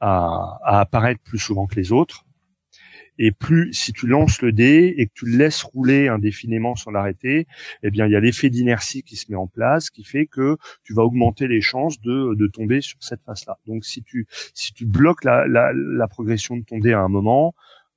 [0.00, 2.26] apparaître plus souvent que les autres.
[3.18, 6.90] Et plus si tu lances le dé et que tu le laisses rouler indéfiniment sans
[6.90, 7.46] l'arrêter,
[7.82, 10.56] eh bien il y a l'effet d'inertie qui se met en place, qui fait que
[10.84, 13.58] tu vas augmenter les chances de, de tomber sur cette face-là.
[13.66, 17.08] Donc si tu si tu bloques la, la, la progression de ton dé à un
[17.08, 17.54] moment,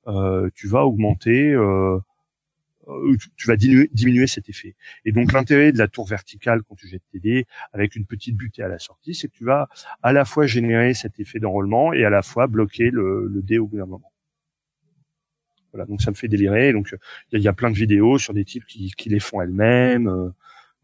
[0.08, 1.98] euh, tu vas augmenter, euh,
[2.88, 4.76] euh, tu, vas diminuer, diminuer cet effet.
[5.04, 8.36] Et donc l'intérêt de la tour verticale quand tu jettes tes dés avec une petite
[8.36, 9.68] butée à la sortie, c'est que tu vas
[10.02, 13.58] à la fois générer cet effet d'enrôlement et à la fois bloquer le, le dé
[13.58, 14.12] au bout d'un moment.
[15.76, 16.72] Voilà, donc ça me fait délirer.
[16.72, 19.08] Donc il y, a- il y a plein de vidéos sur des types qui, qui
[19.10, 20.08] les font elles-mêmes.
[20.08, 20.30] euh.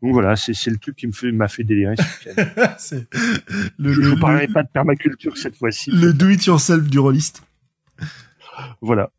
[0.02, 1.94] donc voilà, c'est le truc qui me fait m'a fait délirer.
[2.78, 3.06] c'est
[3.78, 5.90] le, Je le, vous parlerai le- pas de permaculture cette fois-ci.
[5.92, 7.42] le do it yourself du rôliste.
[8.80, 9.10] Voilà.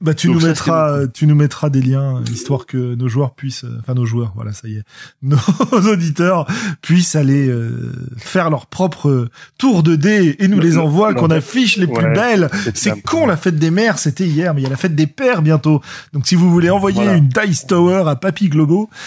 [0.00, 3.08] Bah tu Donc nous mettras euh, tu nous mettras des liens euh, histoire que nos
[3.08, 4.84] joueurs puissent euh, enfin nos joueurs voilà ça y est.
[5.22, 5.36] Nos
[5.72, 6.46] auditeurs
[6.82, 11.14] puissent aller euh, faire leur propre tour de dés et nous Le- les le- envoient
[11.14, 12.48] qu'on affiche les plus belles.
[12.74, 15.08] C'est con la fête des mères c'était hier mais il y a la fête des
[15.08, 15.80] pères bientôt.
[16.12, 17.16] Donc si vous voulez envoyer Voilà.
[17.16, 18.88] une dice tower à Papy Globo.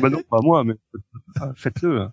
[0.00, 0.74] Bah non, pas moi, mais
[1.54, 2.08] faites-le.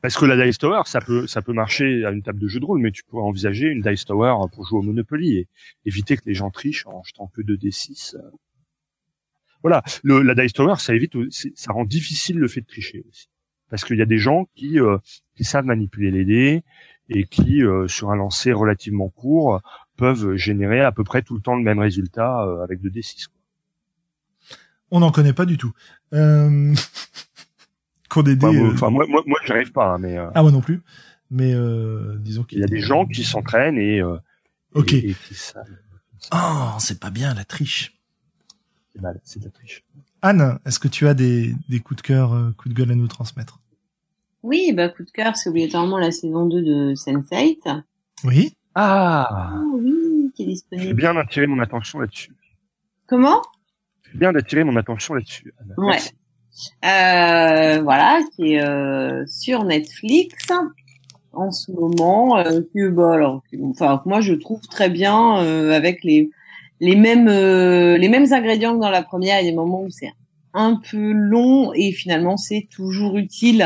[0.00, 2.60] Parce que la Dice Tower, ça peut, ça peut marcher à une table de jeu
[2.60, 5.48] de rôle, mais tu pourrais envisager une Dice Tower pour jouer au Monopoly et
[5.84, 8.16] éviter que les gens trichent en jetant que 2 D6.
[8.16, 8.20] euh.
[9.62, 11.14] Voilà, le, la Dice Tower, ça évite,
[11.54, 13.28] ça rend difficile le fait de tricher aussi.
[13.70, 14.98] Parce qu'il y a des gens qui, euh,
[15.36, 16.62] qui savent manipuler les dés
[17.08, 19.62] et qui, euh, sur un lancer relativement court,
[19.96, 23.28] peuvent générer à peu près tout le temps le même résultat euh, avec 2 D6.
[23.28, 24.58] quoi.
[24.90, 25.72] on n'en connaît pas du tout
[26.12, 26.74] euh...
[28.12, 30.42] qu'on des Enfin, moi, euh, moi, moi, moi, j'y arrive pas, hein, mais euh, ah
[30.42, 30.80] moi non plus
[31.34, 34.18] mais euh, disons qu'il il y a des gens qui s'entraînent et, euh,
[34.74, 35.64] ok et, et qui savent.
[36.30, 37.98] oh c'est pas bien la triche
[38.94, 39.82] C'est mal, c'est de la triche.
[40.20, 43.08] Anne, est-ce que tu as des, des coups de cœur, coups de gueule à nous
[43.08, 43.60] transmettre?
[44.42, 47.82] Oui, bah coup de cœur, c'est obligatoirement la saison 2 de Sense8.
[48.24, 48.54] Oui.
[48.74, 50.30] Ah Ah oui.
[50.34, 50.88] qui est disponible.
[50.88, 52.32] C'est bien d'attirer mon attention là-dessus.
[53.06, 53.40] Comment?
[54.04, 55.54] C'est bien d'attirer mon attention là-dessus.
[55.78, 55.98] Ouais.
[56.82, 60.48] Voilà, qui est euh, sur Netflix
[61.32, 62.38] en ce moment.
[62.38, 66.30] Euh, que, bah, alors, enfin, moi je trouve très bien euh, avec les
[66.80, 69.40] les mêmes euh, les mêmes ingrédients que dans la première.
[69.40, 70.12] Il y a des moments où c'est
[70.54, 73.64] un peu long et finalement c'est toujours utile.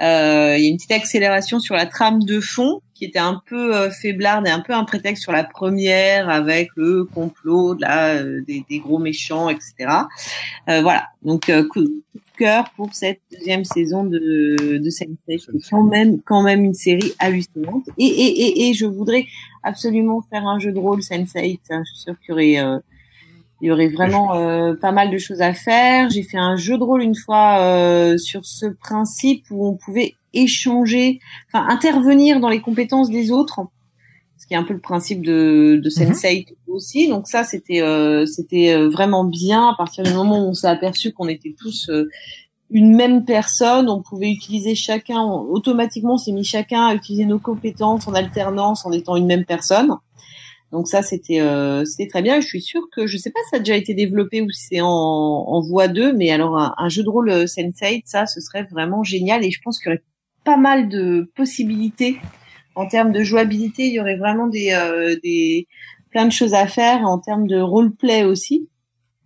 [0.00, 3.42] Euh, il y a une petite accélération sur la trame de fond qui était un
[3.46, 8.14] peu euh, faiblarde et un peu un prétexte sur la première avec le complot là,
[8.14, 9.74] euh, des, des, gros méchants, etc.
[10.68, 15.16] Euh, voilà, donc coup, coup, de cœur pour cette deuxième saison de, de Sense8.
[15.26, 17.88] C'est quand même, quand même une série hallucinante.
[17.98, 19.26] Et, et, et, et je voudrais
[19.62, 21.58] absolument faire un jeu de rôle Sense8.
[21.70, 21.82] Hein.
[21.84, 22.78] Je suis sûre qu'il y aurait euh,
[23.62, 26.10] il y aurait vraiment euh, pas mal de choses à faire.
[26.10, 30.16] J'ai fait un jeu de rôle une fois euh, sur ce principe où on pouvait
[30.34, 33.60] échanger, enfin intervenir dans les compétences des autres,
[34.36, 36.72] ce qui est un peu le principe de, de Sensei mmh.
[36.72, 37.08] aussi.
[37.08, 41.12] Donc ça, c'était euh, c'était vraiment bien à partir du moment où on s'est aperçu
[41.12, 41.88] qu'on était tous
[42.72, 47.38] une même personne, on pouvait utiliser chacun, automatiquement on s'est mis chacun à utiliser nos
[47.38, 49.94] compétences en alternance en étant une même personne.
[50.72, 52.40] Donc ça, c'était euh, c'était très bien.
[52.40, 54.66] Je suis sûre que je sais pas si ça a déjà été développé ou si
[54.70, 58.24] c'est en, en voie 2, mais alors un, un jeu de rôle euh, Sense8, ça,
[58.26, 59.44] ce serait vraiment génial.
[59.44, 60.02] Et je pense qu'il y aurait
[60.44, 62.18] pas mal de possibilités
[62.74, 63.86] en termes de jouabilité.
[63.86, 65.68] Il y aurait vraiment des euh, des
[66.10, 68.68] plein de choses à faire en termes de roleplay aussi.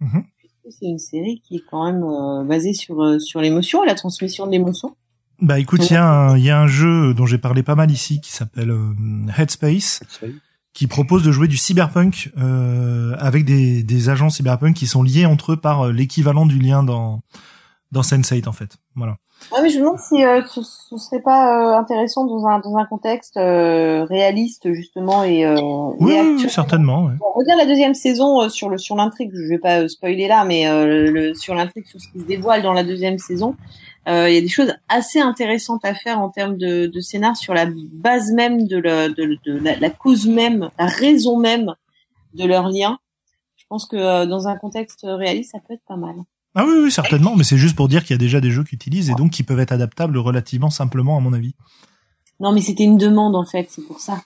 [0.02, 0.24] Mm-hmm.
[0.68, 3.94] C'est une série qui est quand même euh, basée sur euh, sur l'émotion et la
[3.94, 4.96] transmission de l'émotion.
[5.40, 7.76] Bah écoute, il y a un il y a un jeu dont j'ai parlé pas
[7.76, 8.74] mal ici qui s'appelle
[9.38, 10.00] Headspace.
[10.02, 10.32] Headspace
[10.76, 15.24] qui propose de jouer du cyberpunk euh, avec des, des agents cyberpunk qui sont liés
[15.24, 17.22] entre eux par euh, l'équivalent du lien dans
[17.92, 18.76] dans Sense8 en fait.
[18.94, 19.16] Voilà.
[19.52, 22.58] Ah oui, je me demande si euh, ce, ce serait pas euh, intéressant dans un
[22.58, 25.46] dans un contexte euh, réaliste justement et,
[25.98, 27.04] oui, et oui, certainement.
[27.04, 27.14] Ouais.
[27.20, 29.30] On regarde la deuxième saison sur le sur l'intrigue.
[29.32, 32.74] Je vais pas spoiler là, mais le, sur l'intrigue sur ce qui se dévoile dans
[32.74, 33.54] la deuxième saison.
[34.08, 37.36] Euh, il y a des choses assez intéressantes à faire en termes de, de scénar
[37.36, 41.74] sur la base même de, la, de, de la, la, cause même, la raison même
[42.34, 42.98] de leur lien.
[43.56, 46.14] Je pense que euh, dans un contexte réaliste, ça peut être pas mal.
[46.54, 48.64] Ah oui, oui, certainement, mais c'est juste pour dire qu'il y a déjà des jeux
[48.64, 51.54] qui utilisent et donc qui peuvent être adaptables relativement simplement, à mon avis.
[52.38, 54.18] Non, mais c'était une demande en fait, c'est pour ça.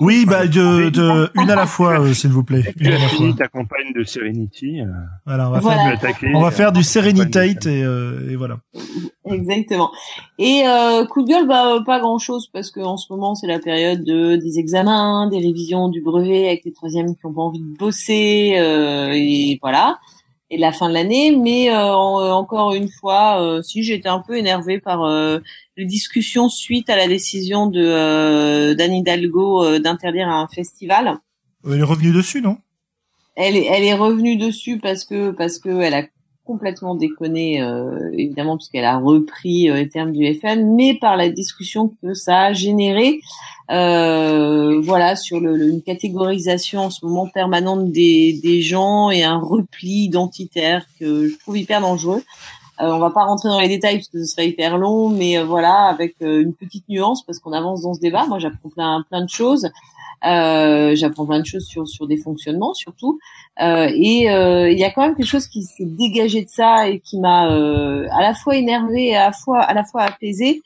[0.00, 2.74] Oui, bah de, de une à la fois, euh, s'il vous plaît.
[2.78, 3.26] Une à la fois.
[3.36, 4.82] ta campagne de Serenity.
[4.82, 4.86] Euh,
[5.24, 8.58] voilà, on va faire, du, on va faire du Serenitate et, euh, et voilà.
[9.24, 9.90] Exactement.
[10.38, 13.46] Et euh, coup de gueule, bah pas grand chose parce que en ce moment c'est
[13.46, 17.40] la période de des examens, des révisions du brevet avec les troisièmes qui ont pas
[17.40, 18.58] envie de bosser
[19.14, 19.98] et voilà
[20.50, 21.36] et la fin de l'année.
[21.36, 25.38] Mais euh, encore une fois, euh, si j'étais un peu énervée par euh,
[25.76, 31.18] les discussions suite à la décision de euh, d'Anne Hidalgo d'interdire un festival.
[31.64, 32.58] Elle est revenue dessus, non?
[33.34, 36.04] Elle est, elle est revenue dessus parce que parce que elle a
[36.46, 41.28] complètement déconné, euh, évidemment, puisqu'elle a repris euh, les termes du FN, mais par la
[41.28, 43.20] discussion que ça a généré,
[43.70, 49.38] euh, voilà, sur le, une catégorisation en ce moment permanente des, des gens et un
[49.38, 52.22] repli identitaire que je trouve hyper dangereux.
[52.80, 55.38] Euh, on va pas rentrer dans les détails parce que ce serait hyper long, mais
[55.38, 58.26] euh, voilà, avec euh, une petite nuance parce qu'on avance dans ce débat.
[58.26, 59.70] Moi, j'apprends plein plein de choses.
[60.26, 63.18] Euh, j'apprends plein de choses sur sur des fonctionnements surtout.
[63.62, 67.00] Euh, et il y a quand même quelque chose qui s'est dégagé de ça et
[67.00, 70.62] qui m'a à la fois énervé et à la fois à la fois apaisé.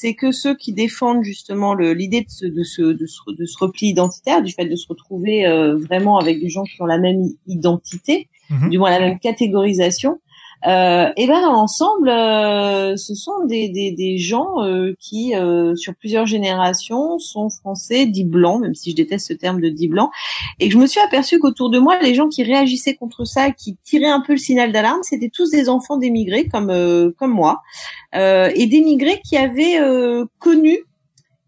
[0.00, 3.58] C'est que ceux qui défendent justement l'idée de ce, de, ce, de, ce, de ce
[3.58, 5.44] repli identitaire, du fait de se retrouver
[5.76, 8.68] vraiment avec des gens qui ont la même identité, mmh.
[8.68, 10.20] du moins la même catégorisation,
[10.66, 15.94] euh, et ben ensemble, euh, ce sont des, des, des gens euh, qui, euh, sur
[15.94, 20.10] plusieurs générations, sont français, dits blancs, même si je déteste ce terme de dits blancs,
[20.58, 23.76] et je me suis aperçu qu'autour de moi, les gens qui réagissaient contre ça, qui
[23.84, 27.62] tiraient un peu le signal d'alarme, c'était tous des enfants d'émigrés comme euh, comme moi,
[28.14, 29.78] et d'émigrés qui avaient
[30.38, 30.78] connu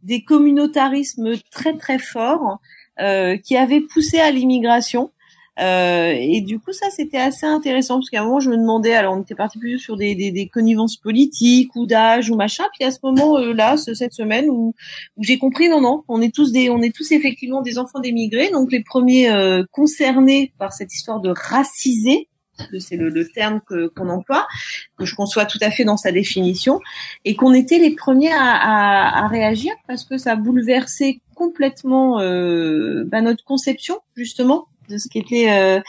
[0.03, 2.59] des communautarismes très très forts,
[2.99, 5.11] qui avaient poussé à l'immigration
[5.61, 8.95] euh, et du coup, ça, c'était assez intéressant parce qu'à un moment, je me demandais,
[8.95, 12.65] alors on était parti plus sur des, des, des connivences politiques ou d'âge ou machin.
[12.75, 14.75] Puis à ce moment-là, euh, cette semaine, où,
[15.17, 18.01] où j'ai compris, non, non, on est tous des, on est tous effectivement des enfants
[18.01, 22.29] d'émigrés, donc les premiers euh, concernés par cette histoire de raciser
[22.79, 24.47] c'est le, le, terme que qu'on emploie,
[24.99, 26.79] que je conçois tout à fait dans sa définition,
[27.25, 33.05] et qu'on était les premiers à, à, à, réagir parce que ça bouleversait complètement euh,
[33.07, 35.81] bah, notre conception justement de ce qu'était euh,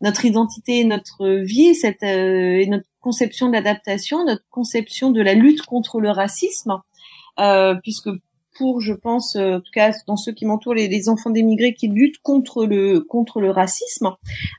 [0.00, 5.34] notre identité, notre vie, cette, euh, et notre conception de l'adaptation, notre conception de la
[5.34, 6.80] lutte contre le racisme,
[7.38, 8.10] euh, puisque
[8.56, 11.88] pour, je pense, en tout cas dans ceux qui m'entourent, les, les, enfants d'émigrés qui
[11.88, 14.10] luttent contre le contre le racisme,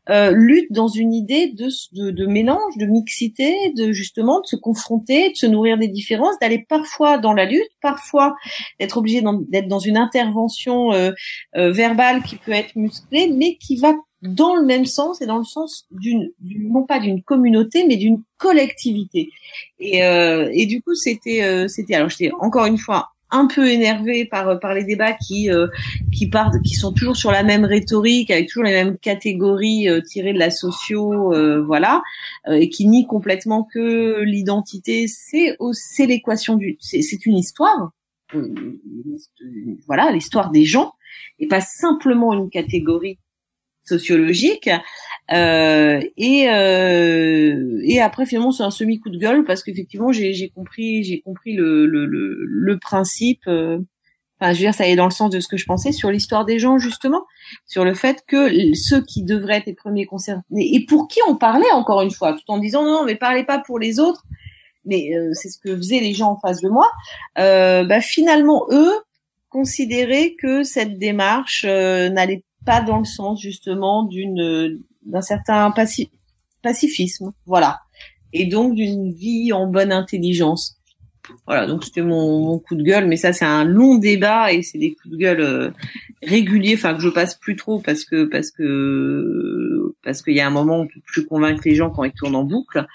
[0.10, 4.56] euh, luttent dans une idée de, de, de mélange, de mixité, de justement de se
[4.56, 8.36] confronter, de se nourrir des différences, d'aller parfois dans la lutte, parfois
[8.80, 11.12] d'être obligé d'être dans une intervention euh,
[11.56, 15.38] euh, verbale qui peut être musclée, mais qui va dans le même sens et dans
[15.38, 19.30] le sens d'une non pas d'une communauté mais d'une collectivité.
[19.80, 23.68] Et, euh, et du coup c'était euh, c'était alors j'étais encore une fois un peu
[23.70, 25.68] énervé par par les débats qui euh,
[26.16, 30.02] qui partent qui sont toujours sur la même rhétorique avec toujours les mêmes catégories euh,
[30.02, 31.34] tirées de la socio
[31.66, 32.02] voilà
[32.50, 35.08] et qui nient complètement que l'identité.
[35.08, 37.92] C'est c'est l'équation du c'est c'est une histoire
[39.88, 40.94] voilà l'histoire des gens
[41.40, 43.20] et pas simplement une catégorie
[43.88, 44.70] sociologique.
[45.34, 50.50] Euh, et euh, et après finalement c'est un semi coup de gueule parce qu'effectivement j'ai
[50.56, 53.42] compris j'ai compris le le le, le principe.
[53.48, 53.80] Euh,
[54.40, 56.12] enfin, je veux dire, ça est dans le sens de ce que je pensais sur
[56.12, 57.26] l'histoire des gens justement,
[57.66, 61.36] sur le fait que ceux qui devraient être les premiers concernés et pour qui on
[61.36, 64.24] parlait encore une fois, tout en disant non, mais parlez pas pour les autres,
[64.86, 66.90] mais euh, c'est ce que faisaient les gens en face de moi.
[67.38, 68.94] Euh, bah, finalement, eux
[69.50, 75.74] considéraient que cette démarche n'allait pas dans le sens justement d'une d'un certain
[76.62, 77.80] pacifisme, voilà,
[78.34, 80.78] et donc d'une vie en bonne intelligence.
[81.46, 84.78] Voilà, donc c'était mon, coup de gueule, mais ça c'est un long débat et c'est
[84.78, 85.72] des coups de gueule euh,
[86.24, 90.48] réguliers, enfin que je passe plus trop parce que parce que parce qu'il y a
[90.48, 92.86] un moment où on peut plus convaincre les gens quand ils tournent en boucle,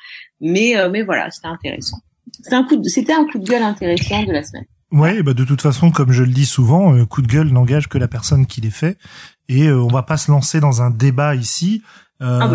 [0.41, 1.99] mais euh, mais voilà, c'était intéressant.
[2.43, 4.65] C'est un coup, c'était un coup de gueule intéressant de la semaine.
[4.93, 7.89] Ouais, bah de toute façon, comme je le dis souvent, euh, coup de gueule n'engage
[7.89, 8.99] que la personne qui les fait,
[9.49, 11.83] et euh, on va pas se lancer dans un débat ici.
[12.21, 12.51] Euh, ah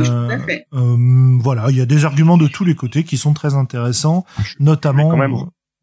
[0.73, 4.25] euh, voilà, il y a des arguments de tous les côtés qui sont très intéressants,
[4.59, 5.13] notamment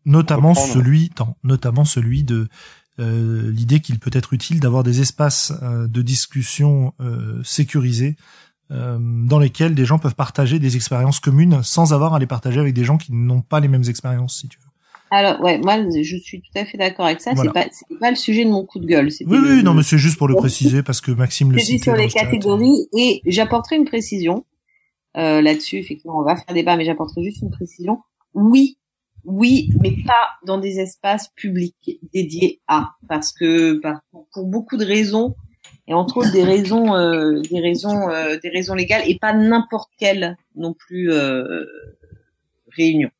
[0.07, 1.11] notamment celui,
[1.43, 2.49] notamment celui de
[2.99, 6.95] l'idée qu'il peut être utile d'avoir des espaces de discussion
[7.43, 8.17] sécurisés
[8.71, 12.75] dans lesquels des gens peuvent partager des expériences communes sans avoir à les partager avec
[12.75, 14.64] des gens qui n'ont pas les mêmes expériences, si tu veux.
[15.11, 17.33] Alors, ouais, moi, je suis tout à fait d'accord avec ça.
[17.37, 19.09] C'est pas, c'est pas le sujet de mon coup de gueule.
[19.27, 21.85] Oui, oui, non, mais c'est juste pour le préciser parce que Maxime le citait.
[21.85, 24.45] sur les catégories et j'apporterai une précision
[25.17, 25.77] euh, là-dessus.
[25.77, 27.99] Effectivement, on va faire débat, mais j'apporterai juste une précision.
[28.33, 28.79] Oui,
[29.25, 30.13] oui, mais pas
[30.47, 33.81] dans des espaces publics dédiés à, parce que
[34.33, 35.35] pour beaucoup de raisons
[35.87, 39.91] et entre autres des raisons, euh, des raisons, euh, des raisons légales et pas n'importe
[39.99, 41.65] quelle non plus euh,
[42.69, 43.11] réunion.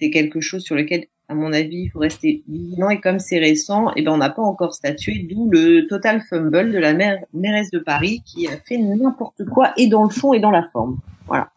[0.00, 2.90] C'est quelque chose sur lequel à mon avis, il faut rester vigilant.
[2.90, 6.72] Et comme c'est récent, eh ben, on n'a pas encore statué, d'où le total fumble
[6.72, 6.92] de la
[7.32, 10.68] mairesse de Paris qui a fait n'importe quoi et dans le fond et dans la
[10.72, 10.98] forme.
[11.28, 11.52] Voilà.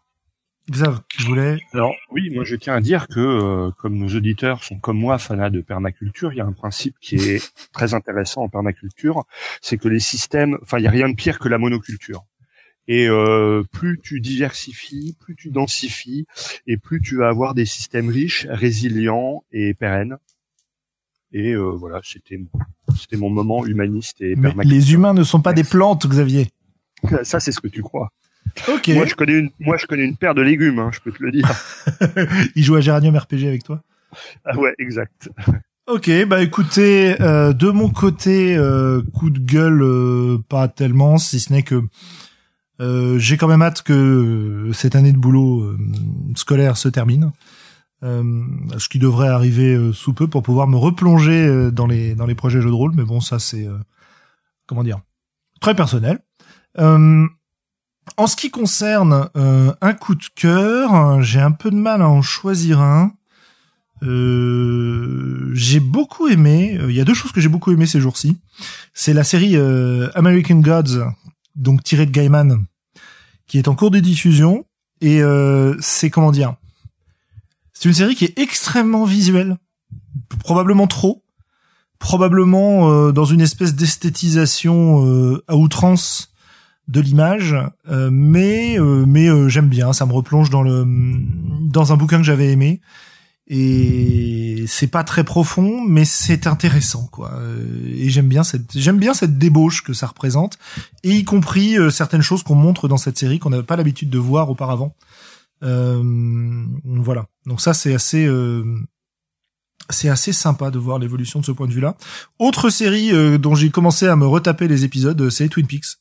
[0.70, 4.64] Xav, tu voulais Alors oui, moi je tiens à dire que euh, comme nos auditeurs
[4.64, 8.44] sont comme moi fanats de permaculture, il y a un principe qui est très intéressant
[8.44, 9.26] en permaculture,
[9.60, 12.24] c'est que les systèmes, enfin il y a rien de pire que la monoculture.
[12.88, 16.26] Et euh, plus tu diversifies, plus tu densifies,
[16.68, 20.18] et plus tu vas avoir des systèmes riches, résilients et pérennes.
[21.32, 22.40] Et euh, voilà, c'était
[22.96, 26.50] c'était mon moment humaniste et Mais les humains ne sont pas des plantes, Xavier.
[27.24, 28.12] Ça, c'est ce que tu crois.
[28.68, 28.90] Ok.
[28.90, 31.24] Moi, je connais une, moi, je connais une paire de légumes, hein, je peux te
[31.24, 31.50] le dire.
[32.56, 33.82] Il joue à Géranium RPG avec toi?
[34.46, 35.30] Ah ouais, exact.
[35.88, 41.40] Ok, bah écoutez, euh, de mon côté, euh, coup de gueule, euh, pas tellement, si
[41.40, 41.82] ce n'est que
[42.80, 45.78] euh, j'ai quand même hâte que euh, cette année de boulot euh,
[46.36, 47.32] scolaire se termine,
[48.02, 52.60] ce qui devrait arriver sous peu pour pouvoir me replonger dans les dans les projets
[52.60, 52.92] jeux de rôle.
[52.96, 53.66] Mais bon, ça c'est
[54.68, 55.00] comment dire
[55.62, 56.20] très personnel.
[56.78, 62.22] en ce qui concerne un coup de cœur, j'ai un peu de mal à en
[62.22, 63.14] choisir un.
[64.02, 66.78] j'ai beaucoup aimé.
[66.84, 68.38] Il y a deux choses que j'ai beaucoup aimé ces jours-ci.
[68.94, 69.56] C'est la série
[70.14, 71.06] American Gods,
[71.56, 72.66] donc tirée de Gaiman,
[73.48, 74.66] qui est en cours de diffusion
[75.02, 76.56] et euh, c'est comment dire
[77.74, 79.58] c'est une série qui est extrêmement visuelle.
[80.40, 81.24] Probablement trop.
[82.00, 86.34] Probablement euh, dans une espèce d'esthétisation euh, à outrance
[86.88, 87.56] de l'image.
[87.90, 89.92] Mais mais j'aime bien.
[89.92, 92.80] Ça me replonge dans le dans un bouquin que j'avais aimé
[93.48, 97.34] et c'est pas très profond mais c'est intéressant quoi
[97.86, 100.58] et j'aime bien cette j'aime bien cette débauche que ça représente
[101.04, 104.10] et y compris euh, certaines choses qu'on montre dans cette série qu'on n'avait pas l'habitude
[104.10, 104.96] de voir auparavant
[105.64, 106.02] euh,
[106.86, 108.64] voilà donc ça c'est assez euh,
[109.90, 111.98] c'est assez sympa de voir l'évolution de ce point de vue-là.
[112.40, 115.98] Autre série dont j'ai commencé à me retaper les épisodes, c'est Twin Peaks.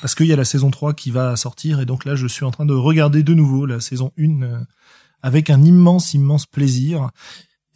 [0.00, 2.44] Parce qu'il y a la saison 3 qui va sortir, et donc là je suis
[2.44, 4.64] en train de regarder de nouveau la saison 1
[5.22, 7.10] avec un immense, immense plaisir.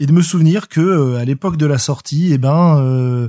[0.01, 3.29] et de me souvenir que euh, à l'époque de la sortie, eh ben, euh,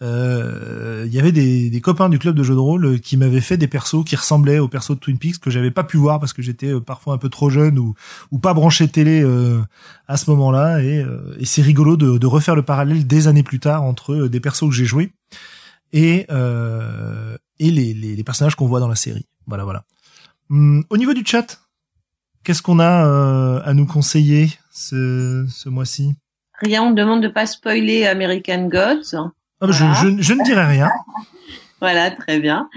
[0.00, 3.40] euh, il y avait des, des, copains du club de jeux de rôle qui m'avaient
[3.40, 6.20] fait des persos qui ressemblaient aux persos de Twin Peaks que j'avais pas pu voir
[6.20, 7.94] parce que j'étais parfois un peu trop jeune ou,
[8.30, 9.24] ou pas branché télé
[10.06, 10.82] à ce moment-là.
[10.82, 11.04] Et,
[11.38, 14.68] et c'est rigolo de, de, refaire le parallèle des années plus tard entre des persos
[14.68, 15.12] que j'ai joués
[15.92, 16.26] et,
[17.58, 19.26] et les, les, les personnages qu'on voit dans la série.
[19.46, 19.84] Voilà, voilà.
[20.50, 21.63] Hum, au niveau du chat,
[22.44, 26.14] qu'est-ce qu'on a à nous conseiller ce, ce mois-ci?
[26.60, 29.16] Rien, on demande de pas spoiler American Gods.
[29.60, 29.84] Ah, je,
[30.18, 30.90] je, ne dirai rien.
[31.80, 32.68] voilà, très bien.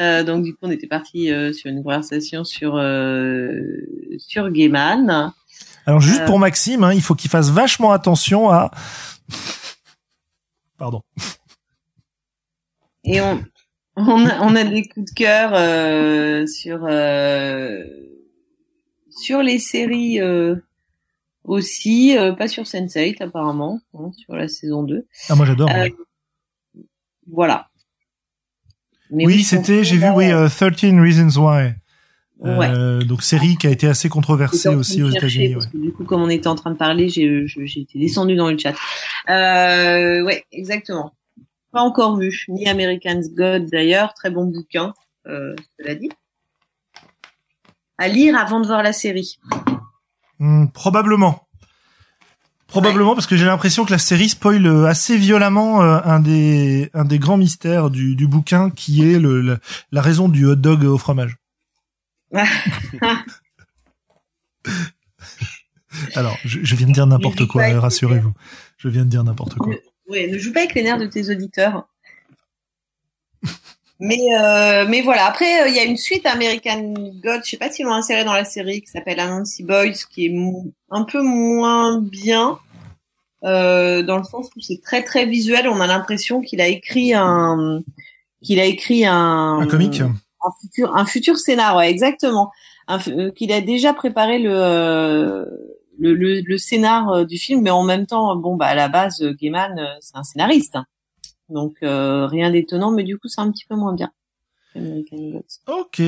[0.00, 3.52] Euh, donc du coup, on était parti euh, sur une conversation sur euh,
[4.18, 5.32] sur Gaiman.
[5.86, 8.70] Alors juste pour Maxime, hein, il faut qu'il fasse vachement attention à.
[10.78, 11.00] Pardon.
[13.04, 13.42] Et on
[13.96, 16.86] on a, on a des coups de cœur sur
[19.16, 20.20] sur les séries
[21.46, 25.06] aussi, euh, pas sur Sense8 apparemment, hein, sur la saison 2.
[25.28, 25.70] Ah moi j'adore.
[25.70, 25.88] Euh,
[27.30, 27.68] voilà.
[29.10, 31.74] oui, c'était, j'ai vu, oui, 13 euh, Reasons Why.
[32.38, 33.02] Ouais.
[33.06, 35.56] donc série qui a été assez controversée aussi aux États-Unis.
[35.56, 35.64] Ouais.
[35.72, 38.58] Du coup, comme on était en train de parler, j'ai j'ai été descendu dans le
[38.58, 38.74] chat.
[39.30, 41.14] Euh, ouais, exactement.
[41.72, 44.92] Pas encore vu, ni American's God d'ailleurs, très bon bouquin,
[45.26, 46.10] euh, cela dit.
[47.98, 49.38] À lire avant de voir la série.
[50.38, 51.46] Hmm, probablement.
[52.66, 56.90] Probablement parce que j'ai l'impression que la série spoil euh, assez violemment euh, un des
[56.94, 59.60] un des grands mystères du, du bouquin qui est le,
[59.92, 61.36] la, raison du hot dog au fromage.
[66.14, 68.32] Alors, je, je, viens de dire n'importe quoi, rassurez-vous.
[68.76, 69.72] Je viens de dire n'importe quoi.
[70.08, 71.88] Oui, ne joue pas avec les nerfs de tes auditeurs.
[73.98, 75.26] Mais euh, mais voilà.
[75.26, 76.92] Après, euh, il y a une suite American
[77.22, 77.40] God.
[77.44, 80.34] Je sais pas s'ils l'ont inséré dans la série qui s'appelle Anansi Boys, qui est
[80.90, 82.58] un peu moins bien
[83.44, 85.66] euh, dans le sens où c'est très très visuel.
[85.68, 87.80] On a l'impression qu'il a écrit un
[88.42, 91.76] qu'il a écrit un un comique, un futur un futur scénar.
[91.76, 92.52] Ouais, exactement.
[92.90, 95.46] Euh, qu'il a déjà préparé le
[95.98, 99.22] le, le, le scénar du film, mais en même temps, bon bah à la base,
[99.40, 100.76] Gaiman, c'est un scénariste.
[101.48, 104.10] Donc euh, rien d'étonnant, mais du coup c'est un petit peu moins bien.
[105.66, 106.02] Ok.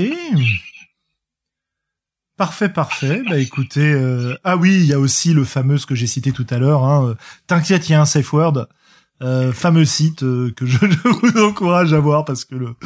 [2.36, 3.22] Parfait, parfait.
[3.28, 4.36] Bah écoutez, euh...
[4.44, 6.84] ah oui, il y a aussi le fameux ce que j'ai cité tout à l'heure.
[6.84, 7.16] Hein.
[7.46, 8.66] T'inquiète, il y a un safe word,
[9.22, 12.76] euh, fameux site euh, que je, vous encourage à voir parce que le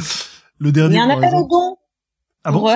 [0.59, 0.97] le dernier.
[0.97, 1.77] Il y a un appel au don.
[2.45, 2.69] Ah bon?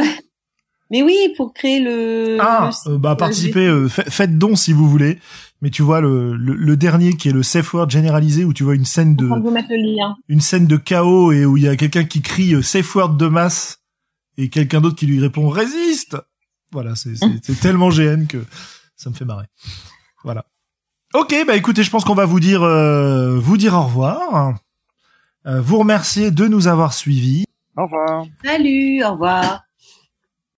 [0.90, 2.36] Mais oui, pour créer le.
[2.40, 5.18] Ah, euh, bah participez, faites don si vous voulez
[5.62, 8.74] mais tu vois le, le, dernier qui est le safe word généralisé où tu vois
[8.74, 9.28] une scène de
[10.28, 13.16] une scène de chaos et où il y a quelqu'un qui crie euh, safe word
[13.16, 13.80] de masse
[14.36, 16.16] et quelqu'un d'autre qui lui répond résiste.
[16.72, 18.44] Voilà, c'est c'est tellement GN que
[18.96, 19.46] ça me fait marrer.
[20.24, 20.44] Voilà.
[21.14, 24.54] Ok, bah écoutez, je pense qu'on va vous dire euh, vous dire au revoir.
[25.46, 27.44] Euh, vous remercier de nous avoir suivis.
[27.78, 28.26] Au revoir.
[28.44, 29.65] Salut, au revoir.